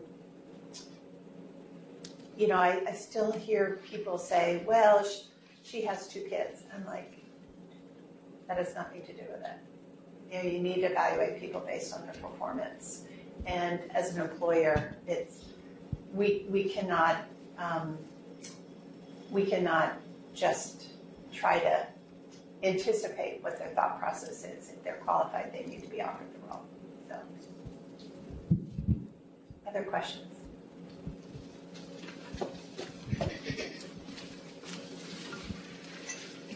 you 2.37 2.47
know, 2.47 2.57
I, 2.57 2.83
I, 2.87 2.93
still 2.93 3.31
hear 3.31 3.79
people 3.89 4.17
say, 4.17 4.63
well, 4.67 5.03
she, 5.03 5.23
she 5.63 5.81
has 5.81 6.07
two 6.07 6.21
kids. 6.21 6.61
I'm 6.73 6.85
like, 6.85 7.17
that 8.47 8.57
has 8.57 8.75
nothing 8.75 9.01
to 9.01 9.13
do 9.13 9.23
with 9.31 9.41
it. 9.41 10.31
You 10.31 10.37
know, 10.37 10.49
you 10.49 10.59
need 10.59 10.81
to 10.81 10.91
evaluate 10.91 11.39
people 11.39 11.61
based 11.61 11.93
on 11.93 12.03
their 12.03 12.13
performance. 12.13 13.03
And 13.47 13.79
as 13.91 14.13
an 14.13 14.21
employer, 14.21 14.93
it's 15.07 15.45
we 16.13 16.45
we 16.49 16.65
cannot 16.65 17.25
um, 17.57 17.97
we 19.31 19.45
cannot 19.45 19.99
just 20.35 20.87
try 21.33 21.59
to 21.59 21.87
anticipate 22.63 23.41
what 23.41 23.57
their 23.57 23.69
thought 23.69 23.99
process 23.99 24.43
is. 24.43 24.69
If 24.69 24.83
they're 24.83 25.01
qualified, 25.05 25.53
they 25.53 25.65
need 25.65 25.81
to 25.83 25.89
be 25.89 26.01
offered 26.01 26.27
the 26.33 26.39
role. 26.49 26.65
So, 27.07 27.15
other 29.67 29.83
questions? 29.83 30.33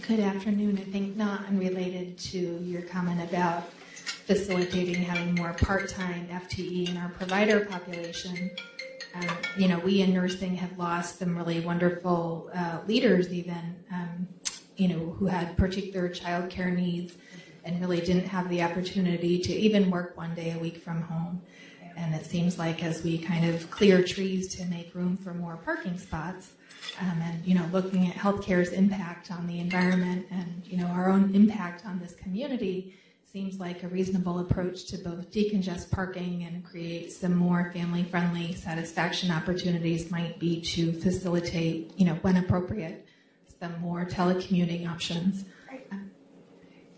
Good 0.07 0.19
afternoon. 0.19 0.77
I 0.77 0.91
think 0.91 1.15
not 1.15 1.45
unrelated 1.45 2.17
to 2.17 2.37
your 2.37 2.81
comment 2.81 3.21
about 3.21 3.69
facilitating 4.31 4.95
having 4.95 5.35
more 5.35 5.51
part-time 5.53 6.25
FTE 6.27 6.87
in 6.87 6.95
our 6.95 7.09
provider 7.09 7.65
population. 7.65 8.49
Um, 9.13 9.27
you 9.57 9.67
know, 9.67 9.77
we 9.79 10.01
in 10.01 10.13
nursing 10.13 10.55
have 10.55 10.77
lost 10.77 11.19
some 11.19 11.37
really 11.37 11.59
wonderful 11.59 12.49
uh, 12.55 12.79
leaders, 12.87 13.33
even 13.33 13.75
um, 13.91 14.29
you 14.77 14.87
know, 14.87 14.99
who 15.19 15.25
had 15.25 15.57
particular 15.57 16.07
childcare 16.07 16.73
needs 16.73 17.13
and 17.65 17.81
really 17.81 17.99
didn't 17.99 18.25
have 18.27 18.47
the 18.47 18.63
opportunity 18.63 19.37
to 19.37 19.53
even 19.53 19.91
work 19.91 20.15
one 20.15 20.33
day 20.33 20.53
a 20.53 20.59
week 20.59 20.77
from 20.77 21.01
home. 21.01 21.41
And 21.97 22.15
it 22.15 22.25
seems 22.25 22.57
like 22.57 22.85
as 22.85 23.03
we 23.03 23.17
kind 23.17 23.45
of 23.53 23.69
clear 23.69 24.01
trees 24.01 24.55
to 24.55 24.65
make 24.67 24.95
room 24.95 25.17
for 25.17 25.33
more 25.33 25.57
parking 25.57 25.97
spots, 25.97 26.53
um, 27.01 27.21
and 27.21 27.45
you 27.45 27.53
know, 27.53 27.67
looking 27.73 28.07
at 28.07 28.15
healthcare's 28.15 28.69
impact 28.69 29.29
on 29.29 29.45
the 29.45 29.59
environment 29.59 30.25
and 30.31 30.63
you 30.65 30.77
know 30.77 30.87
our 30.87 31.09
own 31.09 31.35
impact 31.35 31.85
on 31.85 31.99
this 31.99 32.13
community, 32.13 32.95
seems 33.31 33.61
like 33.61 33.81
a 33.83 33.87
reasonable 33.87 34.39
approach 34.39 34.87
to 34.87 34.97
both 34.97 35.31
decongest 35.31 35.89
parking 35.89 36.43
and 36.43 36.65
create 36.65 37.13
some 37.13 37.33
more 37.33 37.71
family 37.73 38.03
friendly 38.03 38.53
satisfaction 38.53 39.31
opportunities 39.31 40.11
might 40.11 40.37
be 40.37 40.59
to 40.59 40.91
facilitate, 40.91 41.93
you 41.97 42.05
know, 42.05 42.15
when 42.15 42.35
appropriate, 42.35 43.07
some 43.57 43.79
more 43.79 44.05
telecommuting 44.05 44.85
options. 44.85 45.45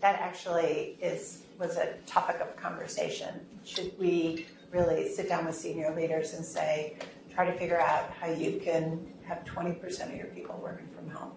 That 0.00 0.20
actually 0.20 0.96
is 1.00 1.42
was 1.56 1.76
a 1.76 1.92
topic 2.04 2.40
of 2.40 2.56
conversation. 2.56 3.28
Should 3.64 3.96
we 3.96 4.46
really 4.72 5.08
sit 5.08 5.28
down 5.28 5.46
with 5.46 5.54
senior 5.54 5.94
leaders 5.94 6.34
and 6.34 6.44
say, 6.44 6.96
try 7.32 7.48
to 7.48 7.56
figure 7.56 7.80
out 7.80 8.10
how 8.10 8.26
you 8.26 8.60
can 8.60 9.06
have 9.24 9.44
20% 9.44 10.08
of 10.08 10.16
your 10.16 10.26
people 10.26 10.60
working 10.60 10.88
from 10.96 11.08
home 11.10 11.30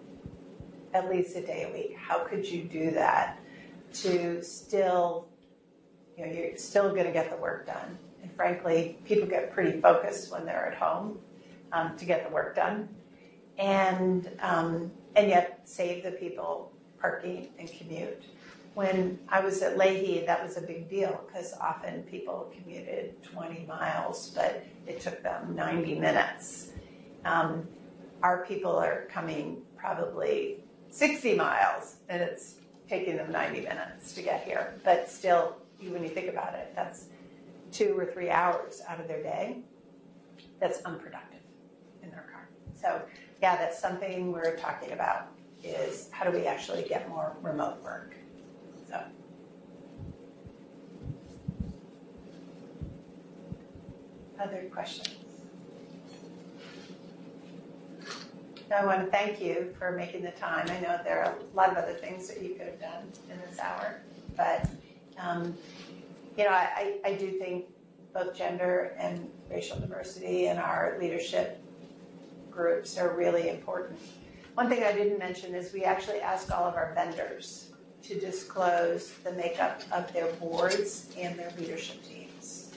at 0.92 1.08
least 1.08 1.36
a 1.36 1.40
day 1.40 1.68
a 1.70 1.72
week? 1.72 1.96
How 1.96 2.24
could 2.24 2.44
you 2.44 2.64
do 2.64 2.90
that? 2.90 3.38
To 3.94 4.42
still, 4.42 5.28
you 6.16 6.26
know, 6.26 6.32
you're 6.32 6.56
still 6.56 6.90
going 6.90 7.06
to 7.06 7.12
get 7.12 7.30
the 7.30 7.36
work 7.36 7.66
done. 7.66 7.98
And 8.22 8.32
frankly, 8.34 8.98
people 9.04 9.28
get 9.28 9.52
pretty 9.52 9.80
focused 9.80 10.32
when 10.32 10.44
they're 10.44 10.66
at 10.66 10.78
home 10.78 11.18
um, 11.72 11.96
to 11.96 12.04
get 12.04 12.26
the 12.26 12.34
work 12.34 12.56
done, 12.56 12.88
and 13.58 14.30
um, 14.40 14.90
and 15.16 15.28
yet 15.28 15.60
save 15.64 16.04
the 16.04 16.12
people 16.12 16.72
parking 17.00 17.48
and 17.58 17.70
commute. 17.70 18.24
When 18.74 19.18
I 19.28 19.40
was 19.40 19.60
at 19.62 19.76
Lahey, 19.76 20.24
that 20.26 20.42
was 20.42 20.56
a 20.56 20.60
big 20.60 20.88
deal 20.88 21.24
because 21.26 21.52
often 21.60 22.02
people 22.04 22.52
commuted 22.56 23.20
20 23.24 23.66
miles, 23.66 24.30
but 24.34 24.64
it 24.86 25.00
took 25.00 25.20
them 25.22 25.56
90 25.56 25.98
minutes. 25.98 26.70
Um, 27.24 27.66
our 28.22 28.44
people 28.46 28.76
are 28.76 29.08
coming 29.10 29.62
probably 29.76 30.62
60 30.90 31.34
miles, 31.34 31.96
and 32.08 32.22
it's 32.22 32.54
taking 32.88 33.16
them 33.16 33.30
90 33.30 33.60
minutes 33.60 34.14
to 34.14 34.22
get 34.22 34.44
here. 34.44 34.74
But 34.84 35.08
still, 35.10 35.56
when 35.80 36.02
you 36.02 36.08
think 36.08 36.28
about 36.28 36.54
it, 36.54 36.72
that's 36.74 37.06
two 37.70 37.98
or 37.98 38.06
three 38.06 38.30
hours 38.30 38.80
out 38.88 38.98
of 39.00 39.08
their 39.08 39.22
day 39.22 39.58
that's 40.60 40.82
unproductive 40.82 41.40
in 42.02 42.10
their 42.10 42.24
car. 42.32 42.48
So, 42.74 43.02
yeah, 43.42 43.56
that's 43.56 43.78
something 43.78 44.32
we're 44.32 44.56
talking 44.56 44.92
about 44.92 45.28
is 45.62 46.08
how 46.12 46.28
do 46.28 46.36
we 46.36 46.46
actually 46.46 46.82
get 46.82 47.08
more 47.08 47.36
remote 47.42 47.82
work? 47.82 48.14
So. 48.88 49.02
Other 54.40 54.68
questions? 54.72 55.17
I 58.74 58.84
want 58.84 59.00
to 59.00 59.10
thank 59.10 59.40
you 59.40 59.74
for 59.78 59.92
making 59.92 60.22
the 60.22 60.30
time. 60.32 60.68
I 60.70 60.78
know 60.80 61.00
there 61.02 61.24
are 61.24 61.34
a 61.34 61.56
lot 61.56 61.70
of 61.70 61.78
other 61.78 61.94
things 61.94 62.28
that 62.28 62.42
you 62.42 62.50
could 62.54 62.66
have 62.66 62.80
done 62.80 63.04
in 63.30 63.40
this 63.48 63.58
hour, 63.58 64.00
but 64.36 64.68
um, 65.18 65.56
you 66.36 66.44
know, 66.44 66.50
I, 66.50 66.98
I 67.04 67.14
do 67.14 67.30
think 67.30 67.64
both 68.12 68.36
gender 68.36 68.94
and 68.98 69.30
racial 69.50 69.78
diversity 69.80 70.46
in 70.46 70.58
our 70.58 70.96
leadership 71.00 71.62
groups 72.50 72.98
are 72.98 73.16
really 73.16 73.48
important. 73.48 73.98
One 74.54 74.68
thing 74.68 74.82
I 74.82 74.92
didn't 74.92 75.18
mention 75.18 75.54
is 75.54 75.72
we 75.72 75.84
actually 75.84 76.20
asked 76.20 76.50
all 76.50 76.64
of 76.64 76.74
our 76.74 76.92
vendors 76.94 77.70
to 78.02 78.18
disclose 78.18 79.12
the 79.24 79.32
makeup 79.32 79.82
of 79.92 80.12
their 80.12 80.30
boards 80.34 81.10
and 81.16 81.38
their 81.38 81.52
leadership 81.58 82.02
teams. 82.04 82.72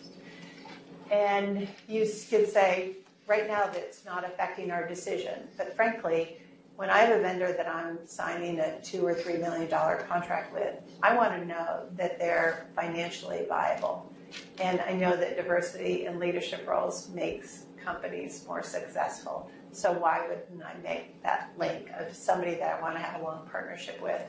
And 1.12 1.68
you 1.88 2.08
could 2.30 2.48
say, 2.48 2.96
right 3.32 3.48
now 3.48 3.66
that's 3.66 4.04
not 4.04 4.26
affecting 4.26 4.72
our 4.72 4.86
decision. 4.86 5.48
But 5.58 5.74
frankly, 5.74 6.36
when 6.76 6.90
I 6.90 6.98
have 7.00 7.18
a 7.18 7.22
vendor 7.22 7.54
that 7.54 7.66
I'm 7.66 8.06
signing 8.06 8.60
a 8.60 8.82
two 8.82 9.06
or 9.06 9.14
three 9.14 9.38
million 9.38 9.70
dollar 9.70 10.06
contract 10.10 10.54
with, 10.54 10.76
I 11.02 11.16
want 11.16 11.32
to 11.40 11.46
know 11.46 11.86
that 11.96 12.20
they're 12.20 12.68
financially 12.76 13.46
viable. 13.48 14.14
And 14.60 14.82
I 14.82 14.92
know 14.92 15.16
that 15.16 15.38
diversity 15.38 16.08
in 16.08 16.20
leadership 16.20 16.68
roles 16.68 17.08
makes 17.10 17.68
companies 17.82 18.44
more 18.46 18.64
successful. 18.64 19.50
So 19.72 19.94
why 19.94 20.28
wouldn't 20.28 20.62
I 20.62 20.74
make 20.84 21.24
that 21.24 21.54
link 21.58 21.90
of 21.98 22.14
somebody 22.14 22.56
that 22.56 22.78
I 22.78 22.82
want 22.82 22.96
to 22.98 23.02
have 23.02 23.22
a 23.22 23.24
long 23.24 23.48
partnership 23.50 24.02
with 24.02 24.22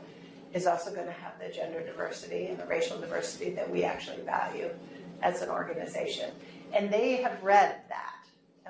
is 0.55 0.67
also 0.67 0.95
going 0.95 1.07
to 1.07 1.13
have 1.13 1.33
the 1.41 1.53
gender 1.53 1.85
diversity 1.85 2.47
and 2.47 2.59
the 2.59 2.67
racial 2.67 3.01
diversity 3.01 3.51
that 3.51 3.69
we 3.69 3.83
actually 3.83 4.23
value 4.23 4.71
as 5.23 5.43
an 5.43 5.49
organization. 5.49 6.31
And 6.73 6.93
they 6.93 7.17
have 7.17 7.43
read 7.43 7.81
that. 7.89 8.12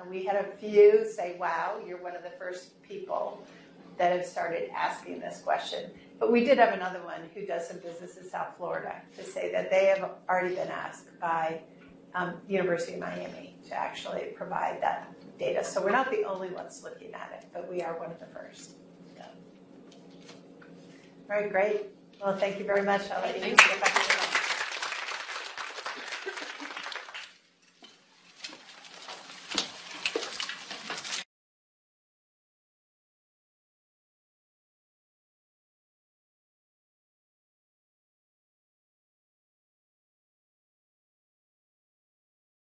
And 0.03 0.11
we 0.11 0.25
had 0.25 0.35
a 0.35 0.43
few 0.43 1.05
say, 1.09 1.37
wow, 1.39 1.79
you're 1.85 2.01
one 2.01 2.15
of 2.15 2.23
the 2.23 2.31
first 2.31 2.81
people 2.83 3.45
that 3.97 4.11
have 4.11 4.25
started 4.25 4.69
asking 4.75 5.19
this 5.19 5.41
question. 5.41 5.91
But 6.19 6.31
we 6.31 6.43
did 6.43 6.57
have 6.57 6.73
another 6.73 7.01
one 7.03 7.21
who 7.33 7.45
does 7.45 7.67
some 7.67 7.77
business 7.77 8.17
in 8.17 8.29
South 8.29 8.57
Florida 8.57 9.01
to 9.17 9.23
say 9.23 9.51
that 9.51 9.69
they 9.69 9.85
have 9.85 10.11
already 10.29 10.55
been 10.55 10.67
asked 10.67 11.07
by 11.19 11.61
um, 12.15 12.35
University 12.47 12.93
of 12.93 12.99
Miami 12.99 13.55
to 13.69 13.75
actually 13.75 14.25
provide 14.35 14.81
that 14.81 15.13
data. 15.39 15.63
So 15.63 15.81
we're 15.81 15.91
not 15.91 16.11
the 16.11 16.23
only 16.23 16.49
ones 16.49 16.81
looking 16.83 17.13
at 17.13 17.31
it, 17.39 17.47
but 17.53 17.71
we 17.71 17.81
are 17.81 17.97
one 17.97 18.11
of 18.11 18.19
the 18.19 18.27
first. 18.27 18.71
So. 19.15 19.23
All 21.29 21.39
right, 21.39 21.51
great. 21.51 21.81
Well, 22.21 22.37
thank 22.37 22.59
you 22.59 22.65
very 22.65 22.83
much. 22.83 23.09
I'll 23.09 23.21
let 23.21 23.35
you 23.35 23.55